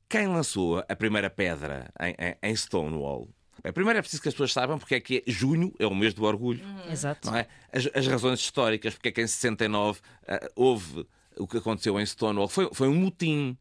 Quem 0.08 0.26
lançou 0.26 0.84
a 0.88 0.96
primeira 0.96 1.30
pedra 1.30 1.90
em, 2.00 2.14
em, 2.18 2.50
em 2.50 2.56
Stonewall 2.56 3.28
Bem, 3.62 3.72
primeiro 3.72 3.98
é 3.98 4.02
preciso 4.02 4.20
que 4.20 4.28
as 4.28 4.34
pessoas 4.34 4.52
saibam 4.52 4.78
porque 4.78 4.96
é 4.96 5.00
que 5.00 5.22
é 5.26 5.30
junho 5.30 5.72
é 5.78 5.86
o 5.86 5.94
mês 5.94 6.12
do 6.14 6.24
orgulho. 6.24 6.64
Uhum. 6.64 6.90
Exato. 6.90 7.30
Não 7.30 7.36
é? 7.36 7.46
as, 7.72 7.88
as, 7.94 8.06
razões 8.06 8.40
históricas, 8.40 8.94
porque 8.94 9.08
é 9.08 9.12
que 9.12 9.22
em 9.22 9.26
69 9.26 10.00
uh, 10.00 10.02
ah, 10.26 10.50
houve 10.56 11.06
o 11.36 11.46
que 11.46 11.58
aconteceu 11.58 11.98
em 12.00 12.04
Stonewall. 12.04 12.48
Foi, 12.48 12.68
foi 12.72 12.88
um 12.88 12.94
motim. 12.94 13.56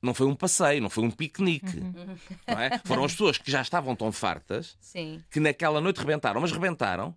Não 0.00 0.14
foi 0.14 0.26
um 0.26 0.34
passeio, 0.34 0.80
não 0.80 0.90
foi 0.90 1.04
um 1.04 1.10
piquenique. 1.10 1.78
Uhum. 1.78 2.16
Não 2.46 2.60
é? 2.60 2.80
Foram 2.84 3.04
as 3.04 3.12
pessoas 3.12 3.38
que 3.38 3.50
já 3.50 3.60
estavam 3.60 3.94
tão 3.94 4.10
fartas 4.12 4.76
Sim. 4.80 5.22
que 5.30 5.40
naquela 5.40 5.80
noite 5.80 5.98
rebentaram. 5.98 6.40
Mas 6.40 6.52
rebentaram 6.52 7.14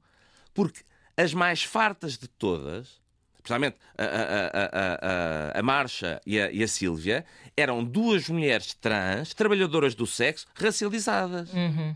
porque 0.53 0.81
as 1.15 1.33
mais 1.33 1.63
fartas 1.63 2.17
de 2.17 2.27
todas 2.27 2.99
especialmente 3.45 3.77
a, 3.97 4.03
a, 4.03 5.55
a, 5.55 5.59
a, 5.59 5.63
Marcha 5.63 6.19
e 6.25 6.39
a, 6.39 6.51
e 6.51 6.63
a 6.63 6.67
Sílvia, 6.67 7.23
eram 7.55 7.83
duas 7.83 8.27
mulheres 8.27 8.73
trans, 8.73 9.33
trabalhadoras 9.33 9.93
do 9.93 10.07
sexo, 10.07 10.47
racializadas. 10.55 11.53
Uhum. 11.53 11.95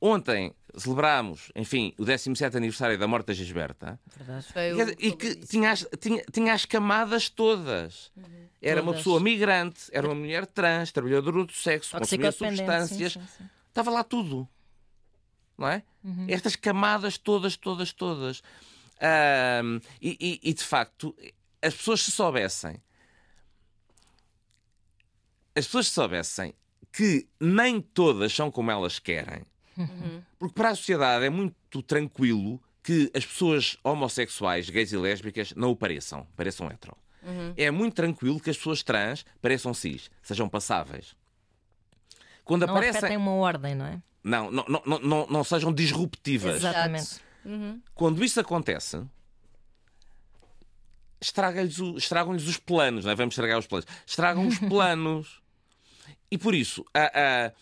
Ontem 0.00 0.52
celebrámos, 0.76 1.50
enfim, 1.54 1.94
o 1.96 2.04
17 2.04 2.56
aniversário 2.56 2.98
da 2.98 3.06
morte 3.06 3.26
da 3.26 3.32
Gisberta. 3.32 3.98
Verdade. 4.16 4.96
E, 4.98 5.12
que 5.12 5.36
tinha 5.36 5.70
as, 5.70 5.86
tinha, 6.00 6.22
tinha 6.32 6.52
as 6.52 6.64
camadas 6.64 7.28
todas. 7.28 8.10
Uhum. 8.16 8.24
Era 8.60 8.80
todas. 8.80 8.82
uma 8.82 8.94
pessoa 8.94 9.20
migrante, 9.20 9.82
era 9.92 10.06
uma 10.06 10.14
mulher 10.14 10.46
trans, 10.46 10.90
trabalhadora 10.92 11.44
do 11.44 11.52
sexo, 11.52 11.96
consumia 11.96 12.32
substâncias. 12.32 13.12
Sim, 13.12 13.20
sim, 13.20 13.26
sim. 13.38 13.44
Estava 13.68 13.90
lá 13.90 14.02
tudo. 14.02 14.48
Não 15.56 15.68
é? 15.68 15.82
Uhum. 16.04 16.26
Estas 16.28 16.54
camadas 16.54 17.18
todas, 17.18 17.56
todas, 17.56 17.92
todas. 17.92 18.42
Um, 19.00 19.80
e, 20.00 20.16
e, 20.20 20.50
e, 20.50 20.54
de 20.54 20.64
facto, 20.64 21.14
as 21.62 21.74
pessoas 21.74 22.02
se 22.02 22.10
soubessem, 22.10 22.82
as 25.54 25.66
pessoas 25.66 25.86
se 25.86 25.92
soubessem 25.92 26.54
que 26.92 27.28
nem 27.38 27.80
todas 27.80 28.32
são 28.32 28.50
como 28.50 28.70
elas 28.70 28.98
querem, 28.98 29.44
uhum. 29.76 30.22
porque 30.38 30.54
para 30.54 30.70
a 30.70 30.74
sociedade 30.74 31.24
é 31.24 31.30
muito 31.30 31.82
tranquilo 31.82 32.60
que 32.82 33.10
as 33.14 33.24
pessoas 33.24 33.76
homossexuais, 33.84 34.70
gays 34.70 34.92
e 34.92 34.96
lésbicas, 34.96 35.52
não 35.54 35.70
o 35.70 35.76
pareçam, 35.76 36.26
pareçam 36.36 36.70
hetero. 36.70 36.96
Uhum. 37.22 37.52
É 37.56 37.70
muito 37.70 37.94
tranquilo 37.94 38.40
que 38.40 38.50
as 38.50 38.56
pessoas 38.56 38.82
trans 38.82 39.24
pareçam 39.40 39.74
cis, 39.74 40.10
sejam 40.22 40.48
passáveis. 40.48 41.14
Quando 42.44 42.66
não 42.66 42.74
aparecem. 42.74 43.16
uma 43.16 43.32
ordem, 43.32 43.74
não 43.74 43.86
é? 43.86 44.00
Não, 44.24 44.50
não, 44.50 44.64
não, 44.68 44.98
não, 44.98 45.26
não 45.26 45.44
sejam 45.44 45.72
disruptivas. 45.72 46.56
Exatamente. 46.56 47.20
Uhum. 47.48 47.80
Quando 47.94 48.22
isso 48.22 48.38
acontece, 48.38 49.02
estragam-lhes 51.18 52.46
os 52.46 52.58
planos, 52.58 53.06
não 53.06 53.12
é? 53.12 53.14
Vamos 53.14 53.32
estragar 53.32 53.58
os 53.58 53.66
planos. 53.66 53.86
Estragam 54.06 54.46
os 54.46 54.58
planos. 54.68 55.40
E 56.30 56.36
por 56.36 56.54
isso, 56.54 56.84
a, 56.92 57.46
a, 57.46 57.52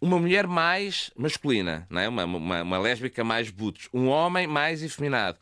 uma 0.00 0.18
mulher 0.18 0.46
mais 0.46 1.10
masculina, 1.16 1.86
não 1.90 2.00
é? 2.00 2.08
uma, 2.08 2.24
uma, 2.24 2.62
uma 2.62 2.78
lésbica 2.78 3.24
mais 3.24 3.50
butos, 3.50 3.88
um 3.92 4.06
homem 4.06 4.46
mais 4.46 4.80
efeminado, 4.80 5.38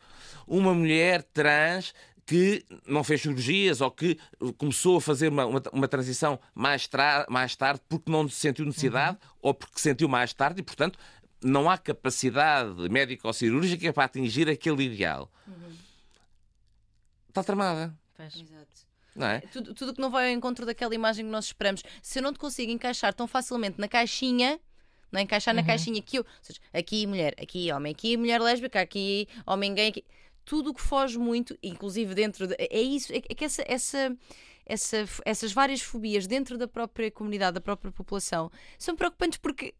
uma 0.47 0.73
mulher 0.73 1.21
trans 1.21 1.93
que 2.25 2.63
não 2.87 3.03
fez 3.03 3.21
cirurgias 3.21 3.81
ou 3.81 3.91
que 3.91 4.17
começou 4.57 4.97
a 4.97 5.01
fazer 5.01 5.27
uma, 5.27 5.45
uma, 5.45 5.61
uma 5.73 5.87
transição 5.87 6.39
mais, 6.55 6.89
mais 7.29 7.55
tarde 7.55 7.81
porque 7.89 8.11
não 8.11 8.27
sentiu 8.29 8.65
necessidade 8.65 9.17
uhum. 9.21 9.29
ou 9.41 9.53
porque 9.53 9.79
sentiu 9.79 10.07
mais 10.07 10.33
tarde 10.33 10.61
e, 10.61 10.63
portanto, 10.63 10.97
não 11.43 11.69
há 11.69 11.77
capacidade 11.77 12.89
médico-cirúrgica 12.89 13.91
para 13.91 14.05
atingir 14.05 14.49
aquele 14.49 14.83
ideal. 14.83 15.31
Uhum. 15.47 15.75
Está 17.29 17.43
tramada. 17.43 17.97
Exato. 18.19 18.91
Não 19.15 19.27
é? 19.27 19.39
Tudo, 19.41 19.73
tudo 19.73 19.93
que 19.93 20.01
não 20.01 20.09
vai 20.09 20.29
ao 20.29 20.37
encontro 20.37 20.65
daquela 20.65 20.93
imagem 20.95 21.25
que 21.25 21.31
nós 21.31 21.45
esperamos. 21.45 21.83
Se 22.01 22.19
eu 22.19 22.23
não 22.23 22.31
te 22.31 22.39
consigo 22.39 22.71
encaixar 22.71 23.13
tão 23.13 23.27
facilmente 23.27 23.79
na 23.79 23.87
caixinha, 23.87 24.59
não 25.11 25.19
é? 25.19 25.23
encaixar 25.23 25.53
uhum. 25.53 25.61
na 25.61 25.67
caixinha 25.67 26.01
que 26.01 26.19
eu, 26.19 26.25
seja, 26.41 26.59
aqui 26.73 27.05
mulher, 27.05 27.35
aqui 27.41 27.71
homem, 27.71 27.91
aqui 27.91 28.15
mulher 28.15 28.39
lésbica, 28.39 28.79
aqui 28.79 29.27
homem 29.45 29.73
gay, 29.73 29.89
aqui, 29.89 30.05
tudo 30.45 30.71
o 30.71 30.73
que 30.73 30.81
foge 30.81 31.17
muito, 31.17 31.57
inclusive 31.61 32.15
dentro 32.15 32.47
de, 32.47 32.55
é 32.57 32.81
isso, 32.81 33.11
é, 33.11 33.17
é 33.17 33.35
que 33.35 33.43
essa, 33.43 33.63
essa, 33.67 34.17
essa, 34.65 35.05
essas 35.25 35.51
várias 35.51 35.81
fobias 35.81 36.27
dentro 36.27 36.57
da 36.57 36.67
própria 36.67 37.11
comunidade, 37.11 37.55
da 37.55 37.61
própria 37.61 37.91
população, 37.91 38.49
são 38.77 38.95
preocupantes 38.95 39.37
porque 39.37 39.73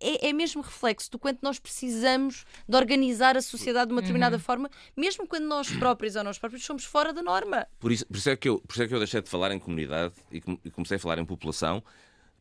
é, 0.00 0.28
é, 0.28 0.32
mesmo 0.32 0.62
reflexo 0.62 1.10
do 1.10 1.18
quanto 1.18 1.38
nós 1.42 1.58
precisamos 1.58 2.44
de 2.68 2.76
organizar 2.76 3.36
a 3.36 3.42
sociedade 3.42 3.88
de 3.88 3.92
uma 3.92 4.00
determinada 4.00 4.36
uhum. 4.36 4.42
forma, 4.42 4.70
mesmo 4.96 5.26
quando 5.26 5.44
nós 5.44 5.70
próprios 5.70 6.16
ou 6.16 6.24
nós 6.24 6.38
próprios 6.38 6.64
somos 6.64 6.84
fora 6.84 7.12
da 7.12 7.22
norma. 7.22 7.66
Por 7.78 7.92
isso, 7.92 8.06
por 8.06 8.16
isso, 8.16 8.30
é, 8.30 8.36
que 8.36 8.48
eu, 8.48 8.58
por 8.60 8.72
isso 8.72 8.82
é 8.82 8.88
que 8.88 8.94
eu 8.94 8.98
deixei 8.98 9.22
de 9.22 9.28
falar 9.28 9.52
em 9.52 9.58
comunidade 9.58 10.14
e 10.32 10.40
comecei 10.70 10.96
a 10.96 11.00
falar 11.00 11.18
em 11.18 11.24
população, 11.24 11.82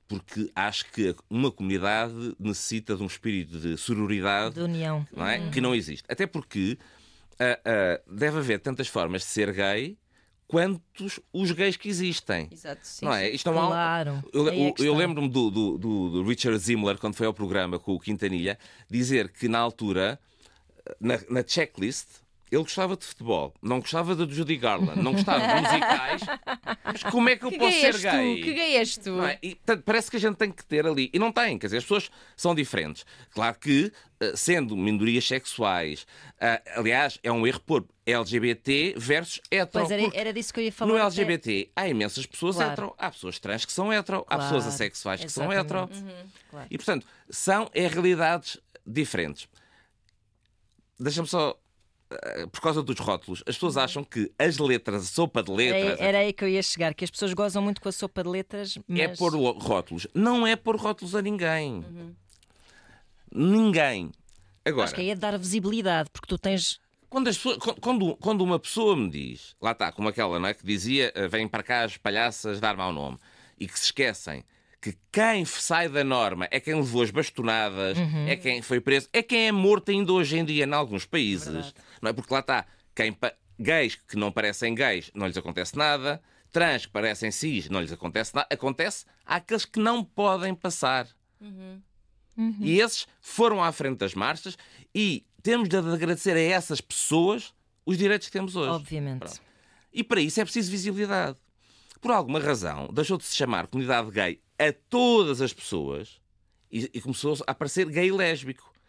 porque 0.07 0.49
acho 0.55 0.91
que 0.91 1.15
uma 1.29 1.51
comunidade 1.51 2.35
necessita 2.39 2.95
de 2.95 3.03
um 3.03 3.07
espírito 3.07 3.59
de 3.59 3.77
sororidade 3.77 4.55
de 4.55 4.61
união. 4.61 5.05
Não 5.15 5.27
é? 5.27 5.39
Uhum. 5.39 5.51
que 5.51 5.61
não 5.61 5.73
existe. 5.73 6.03
Até 6.07 6.27
porque 6.27 6.77
uh, 7.33 8.07
uh, 8.07 8.15
deve 8.15 8.37
haver 8.37 8.59
tantas 8.59 8.87
formas 8.87 9.21
de 9.21 9.27
ser 9.27 9.51
gay 9.51 9.97
quantos 10.47 11.19
os 11.33 11.51
gays 11.51 11.75
que 11.75 11.89
existem. 11.89 12.47
Exato, 12.51 12.81
sim. 12.83 13.05
Não 13.05 13.13
é? 13.13 13.29
Isto 13.29 13.51
não 13.51 13.67
claro. 13.67 14.23
Eu, 14.31 14.49
é 14.49 14.73
eu 14.79 14.95
lembro-me 14.95 15.29
do, 15.29 15.49
do, 15.49 15.77
do, 15.77 16.23
Richard 16.23 16.57
Zimmler, 16.59 16.97
quando 16.97 17.15
foi 17.15 17.27
ao 17.27 17.33
programa 17.33 17.79
com 17.79 17.93
o 17.93 17.99
Quintanilha, 17.99 18.57
dizer 18.89 19.29
que 19.31 19.47
na 19.47 19.59
altura, 19.59 20.19
na, 20.99 21.19
na 21.29 21.43
checklist, 21.45 22.07
ele 22.55 22.63
gostava 22.63 22.95
de 22.95 23.05
futebol, 23.05 23.53
não 23.61 23.79
gostava 23.79 24.15
de 24.15 24.33
Judy 24.33 24.55
Garland, 24.57 25.01
não 25.01 25.11
gostava 25.13 25.39
de 25.45 25.61
musicais, 25.61 26.21
mas 26.83 27.03
como 27.03 27.27
é 27.29 27.35
que 27.35 27.45
eu 27.45 27.51
Que 27.51 27.57
posso 27.57 27.79
ser 27.79 27.97
gay? 27.99 28.35
tu? 28.37 28.43
Que 28.43 28.53
gay 28.53 28.77
és 28.77 28.97
tu? 28.97 29.21
É? 29.23 29.37
E, 29.43 29.55
portanto, 29.55 29.83
parece 29.83 30.09
que 30.09 30.17
a 30.17 30.19
gente 30.19 30.35
tem 30.37 30.51
que 30.51 30.63
ter 30.65 30.85
ali. 30.87 31.09
E 31.13 31.19
não 31.19 31.31
tem, 31.31 31.57
quer 31.57 31.67
dizer, 31.67 31.77
as 31.77 31.83
pessoas 31.83 32.09
são 32.37 32.55
diferentes. 32.55 33.05
Claro 33.31 33.57
que, 33.59 33.91
eh, 34.19 34.33
sendo 34.35 34.75
minorias 34.77 35.27
sexuais, 35.27 36.05
eh, 36.39 36.61
aliás, 36.75 37.19
é 37.23 37.31
um 37.31 37.45
erro 37.45 37.59
pôr 37.59 37.85
LGBT 38.05 38.93
versus 38.97 39.41
hetero. 39.51 39.69
Pois 39.87 39.91
era, 39.91 40.09
era 40.13 40.31
disso 40.33 40.53
que 40.53 40.59
eu 40.59 40.63
ia 40.65 40.71
falar. 40.71 40.91
no 40.91 40.97
até. 40.97 41.05
LGBT 41.21 41.69
há 41.75 41.87
imensas 41.89 42.25
pessoas 42.25 42.55
Claro. 42.55 42.71
hetero, 42.71 42.95
há 42.97 43.11
pessoas 43.11 43.39
trans 43.39 43.65
que 43.65 43.73
são 43.73 43.91
hetero, 43.91 44.23
há 44.27 44.37
pessoas 44.37 44.63
Claro, 44.63 44.69
assexuais 44.75 45.23
que 45.25 45.31
são 45.31 45.51
exatamente. 45.51 45.91
hetero. 45.97 46.05
Uhum. 46.07 46.25
Claro. 46.51 46.67
E, 46.71 46.77
portanto, 46.77 47.05
são 47.29 47.69
é, 47.73 47.87
realidades 47.87 48.57
diferentes. 48.85 49.47
Deixa-me 50.99 51.27
só. 51.27 51.57
Eh, 52.23 52.47
Por 52.47 52.61
causa 52.61 52.81
dos 52.83 52.99
rótulos, 52.99 53.43
as 53.47 53.55
pessoas 53.55 53.77
acham 53.77 54.03
que 54.03 54.31
as 54.37 54.57
letras, 54.57 55.03
a 55.03 55.07
sopa 55.07 55.41
de 55.43 55.51
Era, 55.51 55.59
letras, 55.77 55.99
era 55.99 56.17
aí 56.19 56.33
que 56.33 56.43
eu 56.43 56.49
ia 56.49 56.61
chegar, 56.63 56.93
que 56.93 57.03
as 57.03 57.11
pessoas 57.11 57.33
gozam 57.33 57.61
muito 57.61 57.81
com 57.81 57.89
a 57.89 57.91
sopa 57.91 58.23
de 58.23 58.29
letras, 58.29 58.77
mas... 58.87 58.99
é 58.99 59.07
pôr 59.09 59.33
lo- 59.33 59.57
rótulos. 59.59 60.07
Não 60.13 60.45
é 60.45 60.55
pôr 60.55 60.75
rótulos 60.75 61.15
a 61.15 61.21
ninguém. 61.21 61.83
Ninguém. 63.31 64.11
Agora, 64.63 64.85
Acho 64.85 64.95
que 64.95 65.01
aí 65.01 65.09
é 65.09 65.15
dar 65.15 65.37
visibilidade, 65.37 66.09
porque 66.11 66.27
tu 66.27 66.37
tens. 66.37 66.79
quando, 67.09 67.27
as 67.27 67.37
pessoas- 67.37 67.57
quando, 67.79 68.15
quando 68.17 68.41
uma 68.41 68.57
pessoa 68.59 68.95
me 68.95 69.09
diz, 69.09 69.55
lá 69.61 69.71
está, 69.71 69.91
como 69.91 70.09
aquela 70.09 70.39
não 70.39 70.47
é, 70.49 70.53
que 70.53 70.65
dizia 70.65 71.11
eh, 71.15 71.27
vêm 71.27 71.47
para 71.47 71.61
cá 71.63 71.83
as 71.83 71.97
palhaças 71.97 72.59
dar 72.59 72.75
mau 72.75 72.91
nome, 72.91 73.17
e 73.59 73.67
que 73.67 73.77
se 73.79 73.85
esquecem 73.85 74.43
que 74.81 74.95
quem 75.11 75.43
sai 75.45 75.89
da 75.89 76.03
norma 76.03 76.47
é 76.51 76.59
quem 76.59 76.75
levou 76.75 77.01
as 77.01 77.09
bastonadas, 77.09 77.97
é 78.27 78.35
quem 78.35 78.61
foi 78.61 78.79
preso, 78.79 79.07
é 79.11 79.23
quem 79.23 79.47
é 79.47 79.51
morto 79.51 79.89
ainda 79.89 80.13
hoje 80.13 80.37
em 80.37 80.45
dia 80.45 80.63
em 80.65 80.73
alguns 80.73 81.05
países. 81.05 81.73
Não 82.01 82.09
é? 82.09 82.13
Porque 82.13 82.33
lá 82.33 82.39
está, 82.39 82.65
quem 82.93 83.15
gays 83.59 83.95
que 83.95 84.15
não 84.15 84.31
parecem 84.31 84.75
gays 84.75 85.11
não 85.13 85.27
lhes 85.27 85.37
acontece 85.37 85.77
nada, 85.77 86.21
trans 86.51 86.85
que 86.85 86.91
parecem 86.91 87.31
cis 87.31 87.69
não 87.69 87.81
lhes 87.81 87.91
acontece 87.91 88.33
nada. 88.35 88.47
Acontece 88.51 89.05
àqueles 89.25 89.65
que 89.65 89.79
não 89.79 90.03
podem 90.03 90.53
passar. 90.53 91.07
E 92.59 92.79
esses 92.79 93.07
foram 93.21 93.63
à 93.63 93.71
frente 93.71 93.99
das 93.99 94.13
marchas 94.13 94.57
e 94.93 95.25
temos 95.41 95.69
de 95.69 95.77
agradecer 95.77 96.35
a 96.35 96.39
essas 96.39 96.81
pessoas 96.81 97.53
os 97.85 97.97
direitos 97.97 98.27
que 98.27 98.33
temos 98.33 98.55
hoje. 98.55 98.71
Obviamente. 98.71 99.19
Pronto. 99.19 99.41
E 99.93 100.03
para 100.03 100.19
isso 100.19 100.41
é 100.41 100.43
preciso 100.43 100.71
visibilidade. 100.71 101.37
Por 102.01 102.11
alguma 102.11 102.39
razão, 102.39 102.89
deixou 102.91 103.17
de 103.17 103.23
se 103.23 103.35
chamar 103.35 103.67
comunidade 103.67 104.11
gay 104.11 104.41
a 104.59 104.73
todas 104.89 105.41
as 105.41 105.53
pessoas 105.53 106.19
e, 106.71 106.89
e 106.93 107.01
começou 107.01 107.37
a 107.47 107.51
aparecer 107.51 107.87
gay 107.89 108.07
e 108.07 108.11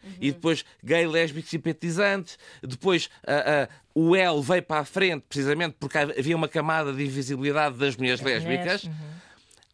lésbico. 0.06 0.24
E 0.24 0.32
depois 0.32 0.64
gay, 0.82 1.06
lésbico, 1.06 1.48
simpatizantes. 1.48 2.38
Depois 2.62 3.10
ah, 3.26 3.68
ah, 3.68 3.68
o 3.94 4.14
L 4.14 4.40
veio 4.42 4.62
para 4.62 4.80
a 4.80 4.84
frente, 4.84 5.24
precisamente 5.28 5.76
porque 5.78 5.98
havia 5.98 6.36
uma 6.36 6.48
camada 6.48 6.92
de 6.92 7.04
invisibilidade 7.04 7.76
das 7.76 7.96
mulheres 7.96 8.20
lésbicas. 8.20 8.84
Uhum. 8.84 8.94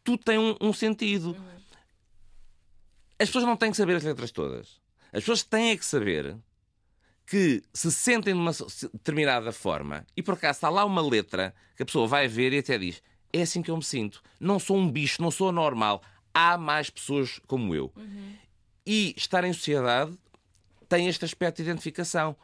Tudo 0.04 0.22
tem 0.22 0.38
um, 0.38 0.56
um 0.60 0.72
sentido. 0.72 1.36
As 3.18 3.28
pessoas 3.28 3.44
não 3.44 3.56
têm 3.56 3.70
que 3.70 3.76
saber 3.76 3.96
as 3.96 4.02
letras 4.02 4.30
todas. 4.30 4.80
As 5.12 5.20
pessoas 5.20 5.42
têm 5.42 5.70
é 5.70 5.76
que 5.76 5.84
saber 5.84 6.36
que 7.26 7.62
se 7.72 7.90
sentem 7.92 8.34
de 8.34 8.40
uma 8.40 8.52
determinada 8.92 9.52
forma 9.52 10.06
e 10.16 10.22
por 10.22 10.34
acaso 10.34 10.56
está 10.56 10.68
lá 10.68 10.84
uma 10.84 11.00
letra 11.00 11.54
que 11.76 11.82
a 11.82 11.86
pessoa 11.86 12.06
vai 12.06 12.26
ver 12.26 12.52
e 12.52 12.58
até 12.58 12.78
diz: 12.78 13.02
É 13.32 13.42
assim 13.42 13.62
que 13.62 13.70
eu 13.70 13.76
me 13.76 13.84
sinto. 13.84 14.22
Não 14.40 14.58
sou 14.58 14.76
um 14.76 14.90
bicho, 14.90 15.22
não 15.22 15.30
sou 15.30 15.48
anormal. 15.48 16.02
Há 16.34 16.56
mais 16.56 16.90
pessoas 16.90 17.40
como 17.46 17.74
eu. 17.74 17.92
E 18.86 19.14
estar 19.16 19.44
em 19.44 19.52
sociedade 19.52 20.16
tem 20.88 21.08
este 21.08 21.24
aspecto 21.24 21.56
de 21.56 21.62
identificação. 21.70 22.36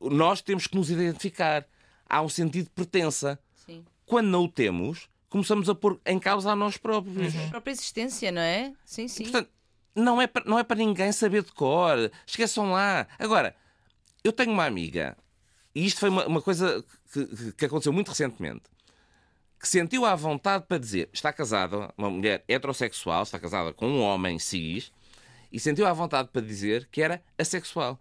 Nós 0.00 0.40
temos 0.40 0.66
que 0.66 0.76
nos 0.76 0.90
identificar. 0.90 1.66
Há 2.08 2.22
um 2.22 2.28
sentido 2.28 2.66
de 2.66 2.70
pertença. 2.70 3.38
Sim. 3.54 3.84
Quando 4.04 4.28
não 4.28 4.44
o 4.44 4.48
temos, 4.48 5.08
começamos 5.28 5.68
a 5.68 5.74
pôr 5.74 6.00
em 6.06 6.18
causa 6.18 6.50
a 6.50 6.56
nós 6.56 6.76
próprios. 6.76 7.34
A 7.36 7.50
própria 7.50 7.72
existência, 7.72 8.30
não 8.30 8.42
é? 8.42 8.72
Sim, 8.84 9.08
sim. 9.08 9.24
Portanto, 9.24 9.50
não 9.94 10.20
é, 10.20 10.26
para, 10.26 10.44
não 10.44 10.58
é 10.58 10.64
para 10.64 10.76
ninguém 10.76 11.10
saber 11.12 11.42
de 11.42 11.52
cor. 11.52 12.10
Esqueçam 12.26 12.70
lá. 12.72 13.06
Agora, 13.18 13.56
eu 14.22 14.32
tenho 14.32 14.52
uma 14.52 14.66
amiga, 14.66 15.16
e 15.74 15.86
isto 15.86 16.00
foi 16.00 16.08
uma, 16.08 16.26
uma 16.26 16.42
coisa 16.42 16.84
que, 17.12 17.52
que 17.52 17.64
aconteceu 17.64 17.92
muito 17.92 18.08
recentemente, 18.08 18.64
que 19.58 19.68
sentiu 19.68 20.04
à 20.04 20.14
vontade 20.14 20.64
para 20.66 20.78
dizer 20.78 21.08
está 21.12 21.32
casada, 21.32 21.92
uma 21.96 22.10
mulher 22.10 22.44
heterossexual, 22.46 23.22
está 23.22 23.38
casada 23.38 23.72
com 23.72 23.86
um 23.88 24.00
homem 24.00 24.38
cis, 24.38 24.92
e 25.56 25.58
sentiu 25.58 25.86
à 25.86 25.92
vontade 25.94 26.28
para 26.30 26.42
dizer 26.42 26.86
que 26.92 27.00
era 27.00 27.22
assexual. 27.38 27.98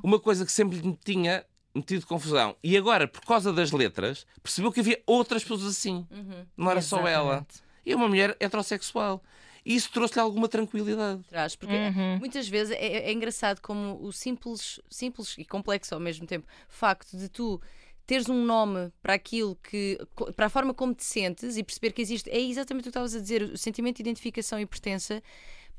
Uma 0.00 0.20
coisa 0.20 0.46
que 0.46 0.52
sempre 0.52 0.78
lhe 0.78 0.96
tinha 1.04 1.44
metido 1.74 2.06
confusão. 2.06 2.54
E 2.62 2.76
agora, 2.76 3.08
por 3.08 3.20
causa 3.22 3.52
das 3.52 3.72
letras, 3.72 4.24
percebeu 4.40 4.70
que 4.70 4.78
havia 4.78 5.02
outras 5.04 5.42
pessoas 5.42 5.64
assim. 5.64 6.06
Não 6.56 6.70
era 6.70 6.80
só 6.80 6.98
ela. 6.98 7.32
Exatamente. 7.32 7.62
E 7.84 7.90
é 7.90 7.96
uma 7.96 8.06
mulher 8.06 8.36
heterossexual. 8.38 9.20
E 9.66 9.74
isso 9.74 9.90
trouxe-lhe 9.90 10.20
alguma 10.20 10.46
tranquilidade. 10.46 11.20
Traz, 11.24 11.56
porque 11.56 11.74
muitas 12.20 12.48
vezes 12.48 12.76
é, 12.76 13.10
é 13.10 13.12
engraçado 13.12 13.60
como 13.60 14.00
o 14.00 14.12
simples, 14.12 14.78
simples 14.88 15.34
e 15.36 15.44
complexo 15.44 15.96
ao 15.96 16.00
mesmo 16.00 16.28
tempo 16.28 16.46
facto 16.68 17.16
de 17.16 17.28
tu 17.28 17.60
teres 18.06 18.28
um 18.28 18.44
nome 18.44 18.92
para 19.02 19.14
aquilo 19.14 19.56
que 19.56 19.98
para 20.36 20.46
a 20.46 20.48
forma 20.48 20.72
como 20.72 20.94
te 20.94 21.04
sentes 21.04 21.56
e 21.58 21.64
perceber 21.64 21.92
que 21.92 22.00
existe 22.00 22.30
é 22.30 22.40
exatamente 22.40 22.84
o 22.84 22.84
que 22.84 22.90
estavas 22.90 23.14
a 23.14 23.20
dizer 23.20 23.42
o 23.42 23.58
sentimento 23.58 23.96
de 23.96 24.02
identificação 24.02 24.58
e 24.60 24.64
pertença 24.64 25.20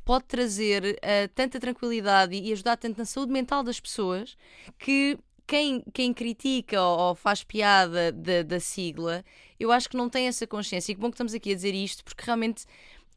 pode 0.06 0.26
trazer 0.26 0.98
eh, 1.02 1.28
tanta 1.28 1.60
tranquilidade 1.60 2.36
e 2.36 2.52
ajudar 2.52 2.78
tanto 2.78 2.98
na 2.98 3.06
saúde 3.06 3.32
mental 3.32 3.64
das 3.64 3.80
pessoas 3.80 4.38
que 4.78 5.18
quem, 5.50 5.84
quem 5.94 6.14
critica 6.14 6.82
ou, 6.82 7.00
ou 7.00 7.16
faz 7.16 7.44
piada 7.44 8.12
da, 8.12 8.44
da 8.44 8.60
sigla, 8.60 9.26
eu 9.60 9.72
acho 9.72 9.90
que 9.90 9.98
não 9.98 10.08
tem 10.08 10.28
essa 10.28 10.46
consciência. 10.46 10.92
E 10.92 10.96
que 10.96 11.02
bom 11.02 11.10
que 11.10 11.16
estamos 11.16 11.34
aqui 11.34 11.52
a 11.52 11.56
dizer 11.56 11.74
isto, 11.74 12.04
porque 12.04 12.24
realmente 12.24 12.66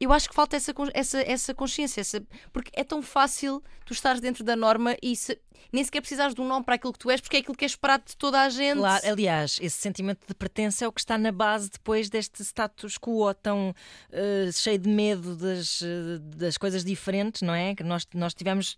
eu 0.03 0.13
acho 0.13 0.27
que 0.29 0.35
falta 0.35 0.55
essa, 0.55 0.73
essa, 0.93 1.21
essa 1.21 1.53
consciência, 1.53 2.01
essa- 2.01 2.23
porque 2.51 2.69
é 2.73 2.83
tão 2.83 3.01
fácil 3.01 3.61
tu 3.85 3.93
estares 3.93 4.19
dentro 4.21 4.43
da 4.43 4.55
norma 4.55 4.95
e 5.01 5.15
se- 5.15 5.39
nem 5.71 5.83
sequer 5.83 6.01
precisares 6.01 6.35
de 6.35 6.41
um 6.41 6.47
nome 6.47 6.63
para 6.65 6.75
aquilo 6.75 6.93
que 6.93 6.99
tu 6.99 7.09
és, 7.09 7.19
porque 7.21 7.37
é 7.37 7.39
aquilo 7.39 7.55
que 7.55 7.65
é 7.65 7.67
esperado 7.67 8.03
de 8.05 8.15
toda 8.15 8.41
a 8.41 8.49
gente. 8.49 8.77
Claro, 8.77 9.07
aliás, 9.07 9.57
esse 9.61 9.77
sentimento 9.77 10.19
de 10.27 10.33
pertença 10.35 10.85
é 10.85 10.87
o 10.87 10.91
que 10.91 10.99
está 10.99 11.17
na 11.17 11.31
base 11.31 11.69
depois 11.71 12.09
deste 12.09 12.43
status 12.43 12.97
quo 12.97 13.33
tão 13.33 13.73
eh, 14.11 14.49
cheio 14.53 14.77
de 14.77 14.89
medo 14.89 15.35
das, 15.35 15.81
eh, 15.81 16.19
das 16.37 16.57
coisas 16.57 16.83
diferentes, 16.83 17.41
não 17.41 17.53
é? 17.55 17.73
Que 17.75 17.83
nós, 17.83 18.05
nós 18.13 18.33
tivemos 18.33 18.77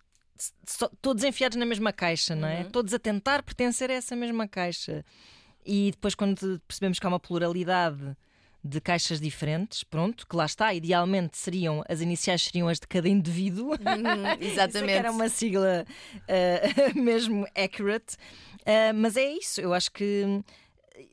todos 1.01 1.23
enfiados 1.23 1.57
na 1.57 1.65
mesma 1.65 1.91
caixa, 1.93 2.35
não 2.35 2.47
é? 2.47 2.63
Todos 2.65 2.93
a 2.93 2.99
tentar 2.99 3.41
pertencer 3.43 3.89
a 3.89 3.93
essa 3.93 4.15
mesma 4.15 4.47
caixa. 4.47 5.03
E 5.65 5.91
depois, 5.91 6.13
quando 6.13 6.61
percebemos 6.67 6.99
que 6.99 7.05
há 7.05 7.09
uma 7.09 7.19
pluralidade 7.19 8.15
de 8.67 8.81
caixas 8.81 9.21
diferentes, 9.21 9.83
pronto, 9.83 10.25
que 10.27 10.35
lá 10.35 10.45
está, 10.45 10.73
idealmente 10.73 11.37
seriam, 11.37 11.83
as 11.87 12.01
iniciais 12.01 12.41
seriam 12.41 12.67
as 12.67 12.79
de 12.79 12.87
cada 12.87 13.07
indivíduo. 13.07 13.71
Uhum, 13.73 14.25
é 14.25 14.37
exatamente. 14.43 14.91
era 14.91 15.11
uma 15.11 15.29
sigla 15.29 15.85
eh, 16.27 16.63
mesmo 16.95 17.45
accurate. 17.55 18.17
Eh, 18.65 18.91
mas 18.93 19.15
é 19.17 19.31
isso, 19.33 19.61
eu 19.61 19.71
acho 19.71 19.91
que 19.91 20.23
hum, 20.25 20.43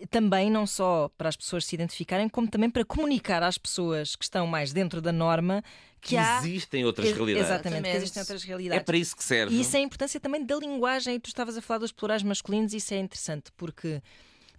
também 0.09 0.51
não 0.51 0.67
só 0.67 1.11
para 1.19 1.29
as 1.29 1.37
pessoas 1.37 1.67
se 1.67 1.75
identificarem, 1.75 2.27
como 2.29 2.49
também 2.49 2.71
para 2.71 2.85
comunicar 2.87 3.43
às 3.43 3.59
pessoas 3.59 4.17
que 4.17 4.25
estão 4.25 4.47
mais 4.47 4.73
dentro 4.73 5.03
da 5.03 5.13
norma 5.13 5.63
que, 6.01 6.11
Que 6.11 6.17
há. 6.17 6.39
existem 6.39 6.85
outras 6.87 7.09
Ex- 7.09 7.17
realidades. 7.17 7.49
Exatamente, 7.51 7.83
que 7.91 7.97
existem 7.97 8.21
outras 8.23 8.43
É 8.43 8.47
realidades. 8.47 8.85
para 8.85 8.97
isso 8.97 9.15
que 9.17 9.23
serve. 9.23 9.55
E 9.55 9.61
isso 9.61 9.77
é 9.77 9.81
a 9.81 9.83
importância 9.83 10.19
também 10.19 10.45
da 10.45 10.57
linguagem. 10.57 11.17
E 11.17 11.21
tu 11.21 11.29
estavas 11.29 11.57
a 11.57 11.61
falar 11.63 11.79
dos 11.79 11.93
plurais 11.93 12.23
masculinos, 12.23 12.73
e 12.73 12.79
isso 12.79 12.95
é 12.95 12.99
interessante, 12.99 13.53
porque 13.57 14.03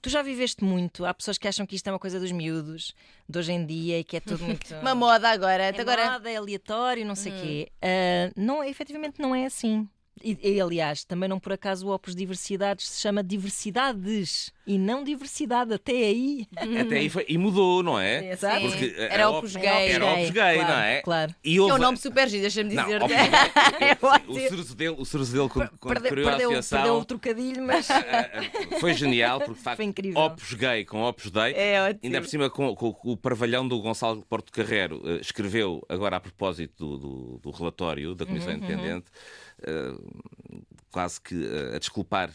tu 0.04 0.10
já 0.10 0.22
viveste 0.22 0.64
muito. 0.64 1.06
Há 1.06 1.14
pessoas 1.14 1.38
que 1.38 1.48
acham 1.48 1.66
que 1.66 1.76
isto 1.76 1.88
é 1.88 1.92
uma 1.92 1.98
coisa 1.98 2.20
dos 2.20 2.32
miúdos, 2.32 2.94
de 3.28 3.40
hoje 3.40 3.54
em 3.54 3.66
dia, 3.66 4.00
e 4.00 4.04
que 4.04 4.18
é 4.18 4.20
tudo 4.20 4.44
muito. 4.44 4.76
Uma 4.82 4.94
moda 4.94 5.30
agora. 5.30 5.64
É 5.64 5.82
agora 5.82 6.12
moda, 6.12 6.30
é 6.30 6.36
aleatório, 6.36 7.06
não 7.06 7.16
sei 7.16 7.32
o 7.32 7.42
quê. 7.42 7.72
Ah, 7.82 8.32
não, 8.36 8.62
efetivamente 8.64 9.20
não 9.20 9.34
é 9.34 9.46
assim. 9.46 9.88
E, 10.22 10.38
e, 10.42 10.62
aliás, 10.62 11.04
também 11.04 11.28
não 11.28 11.40
por 11.40 11.54
acaso 11.54 11.88
o 11.88 11.94
Opus 11.94 12.16
Diversidades 12.16 12.88
se 12.88 13.02
chama 13.02 13.24
Diversidades 13.24 14.52
e 14.66 14.78
não 14.78 15.04
diversidade. 15.04 15.74
Até 15.74 15.92
aí. 15.92 16.48
Até 16.56 16.98
aí 16.98 17.10
foi, 17.10 17.26
e 17.28 17.38
mudou, 17.38 17.82
não 17.84 18.00
é? 18.00 18.32
Exato. 18.32 18.62
Sim. 18.62 18.70
Porque 18.70 18.96
Era 18.98 19.30
op- 19.30 19.38
Opus 19.40 19.56
Era 19.56 19.66
Gay. 19.66 19.92
Era 19.92 20.06
Opus 20.14 20.30
Gay, 20.30 20.56
claro, 20.56 20.68
não 20.74 20.80
é? 20.80 21.02
Claro. 21.02 21.36
E 21.44 21.58
é 21.58 21.62
houve... 21.62 21.74
um 21.74 21.78
nome 21.78 21.98
super 21.98 22.30
giro, 22.30 22.42
deixa-me 22.42 22.74
Não, 22.74 22.84
dizer. 22.84 23.02
Opus 23.02 23.12
é 23.18 23.28
Gay, 23.30 24.72
o 24.72 24.76
dele, 24.76 24.96
o 25.00 25.06
surso 25.06 25.32
dele 25.34 25.50
quando, 25.50 25.70
quando 25.80 25.94
Perde- 25.96 26.10
criou 26.10 26.28
a 26.28 26.32
perdeu, 26.32 26.50
associação 26.52 26.78
perdeu 26.80 26.96
o 27.02 27.06
trocadilho, 27.06 27.64
mas. 27.64 27.90
eh, 27.92 28.80
foi 28.80 28.94
genial, 28.94 29.40
porque 29.40 29.54
de 29.56 29.60
facto 29.62 29.78
Foi 29.78 29.86
incrível. 29.86 30.22
Opus 30.22 30.54
Gay 30.54 30.86
com 30.86 31.02
Opus 31.04 31.32
Dei, 31.32 31.54
É 31.56 31.82
ótimo. 31.82 32.00
ainda 32.04 32.22
por 32.22 32.28
cima 32.30 32.50
com, 32.50 32.76
com- 32.76 32.94
com 32.94 33.12
o 33.12 33.18
parvalhão 33.18 33.68
do 33.68 33.80
Gonçalo 33.82 34.24
Porto 34.30 34.52
Carrero, 34.52 35.02
eh, 35.06 35.18
escreveu 35.22 35.84
agora 35.90 36.16
a 36.18 36.20
propósito 36.20 36.74
do, 36.78 36.98
do- 36.98 37.40
do 37.40 37.52
relatório 37.52 38.16
da 38.16 38.26
Comissão 38.26 38.52
Uhum, 38.54 38.58
Independente, 38.60 39.06
eh, 39.53 39.53
quase 40.94 41.20
que 41.20 41.36
eh, 41.36 41.76
a 41.76 41.80
desculpar 41.80 42.32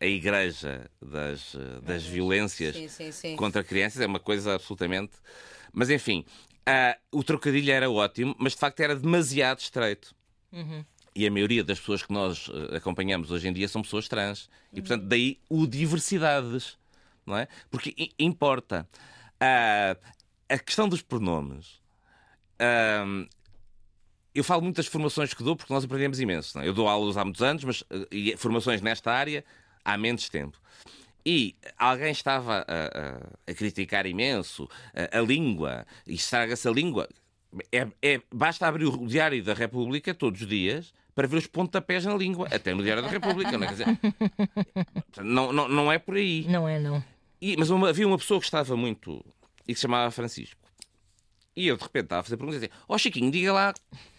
a 0.00 0.04
Igreja 0.04 0.90
das, 1.00 1.54
eh, 1.54 1.80
das 1.80 2.04
violências 2.04 2.74
Sim, 2.74 2.88
sim, 2.88 3.12
sim. 3.12 3.36
contra 3.36 3.62
crianças, 3.62 4.00
é 4.00 4.06
uma 4.06 4.18
coisa 4.18 4.56
absolutamente. 4.56 5.12
Mas 5.72 5.88
enfim, 5.90 6.24
ah, 6.66 6.98
o 7.12 7.22
trocadilho 7.22 7.70
era 7.70 7.88
ótimo, 7.88 8.34
mas 8.36 8.54
de 8.54 8.58
facto 8.58 8.80
era 8.80 8.96
demasiado 8.96 9.60
estreito. 9.60 10.14
E 11.14 11.26
a 11.26 11.30
maioria 11.30 11.62
das 11.62 11.78
pessoas 11.78 12.02
que 12.02 12.12
nós 12.12 12.50
acompanhamos 12.74 13.30
hoje 13.30 13.46
em 13.46 13.52
dia 13.52 13.68
são 13.68 13.82
pessoas 13.82 14.08
trans. 14.08 14.48
E, 14.72 14.80
portanto, 14.80 15.04
daí 15.04 15.38
o 15.48 15.66
diversidades. 15.66 16.76
Não 17.24 17.36
é? 17.36 17.46
Porque 17.70 17.94
importa. 18.18 18.88
Uh, 19.36 20.00
a 20.48 20.58
questão 20.58 20.88
dos 20.88 21.02
pronomes. 21.02 21.80
Uh, 22.60 23.28
eu 24.34 24.44
falo 24.44 24.62
muito 24.62 24.76
das 24.76 24.86
formações 24.86 25.34
que 25.34 25.42
dou 25.42 25.56
porque 25.56 25.72
nós 25.72 25.84
aprendemos 25.84 26.20
imenso. 26.20 26.58
É? 26.58 26.68
Eu 26.68 26.74
dou 26.74 26.88
aulas 26.88 27.16
há 27.16 27.24
muitos 27.24 27.42
anos, 27.42 27.64
mas 27.64 27.84
e 28.10 28.36
formações 28.36 28.80
nesta 28.80 29.12
área 29.12 29.44
há 29.84 29.96
menos 29.96 30.28
tempo. 30.28 30.58
E 31.24 31.54
alguém 31.76 32.12
estava 32.12 32.64
a, 32.66 33.48
a, 33.48 33.50
a 33.50 33.54
criticar 33.54 34.06
imenso 34.06 34.68
a, 34.94 35.18
a 35.18 35.20
língua, 35.20 35.86
e 36.06 36.14
estraga-se 36.14 36.66
a 36.66 36.70
língua. 36.70 37.08
É, 37.72 37.86
é, 38.00 38.22
basta 38.32 38.66
abrir 38.66 38.86
o 38.86 39.06
Diário 39.06 39.42
da 39.42 39.54
República 39.54 40.14
todos 40.14 40.40
os 40.40 40.46
dias 40.46 40.94
para 41.14 41.26
ver 41.26 41.36
os 41.36 41.46
pontapés 41.46 42.04
na 42.04 42.14
língua, 42.14 42.48
até 42.50 42.72
no 42.72 42.82
Diário 42.82 43.02
da 43.02 43.08
República. 43.08 43.58
Não 43.58 43.66
é, 43.66 43.70
dizer, 43.70 43.86
não, 45.22 45.52
não, 45.52 45.68
não 45.68 45.92
é 45.92 45.98
por 45.98 46.16
aí. 46.16 46.46
Não 46.48 46.68
é, 46.68 46.78
não. 46.78 47.04
E, 47.40 47.56
mas 47.56 47.70
uma, 47.70 47.88
havia 47.88 48.06
uma 48.06 48.18
pessoa 48.18 48.38
que 48.38 48.46
estava 48.46 48.76
muito. 48.76 49.24
e 49.66 49.74
que 49.74 49.74
se 49.74 49.82
chamava 49.82 50.10
Francisco. 50.10 50.60
E 51.56 51.66
eu 51.66 51.76
de 51.76 51.82
repente 51.82 52.04
estava 52.04 52.20
a 52.20 52.24
fazer 52.24 52.36
perguntas 52.36 52.62
e 52.62 52.66
dizia: 52.66 52.82
Ó 52.88 52.94
oh, 52.94 52.98
Chiquinho, 52.98 53.30
diga 53.30 53.52
lá. 53.52 53.74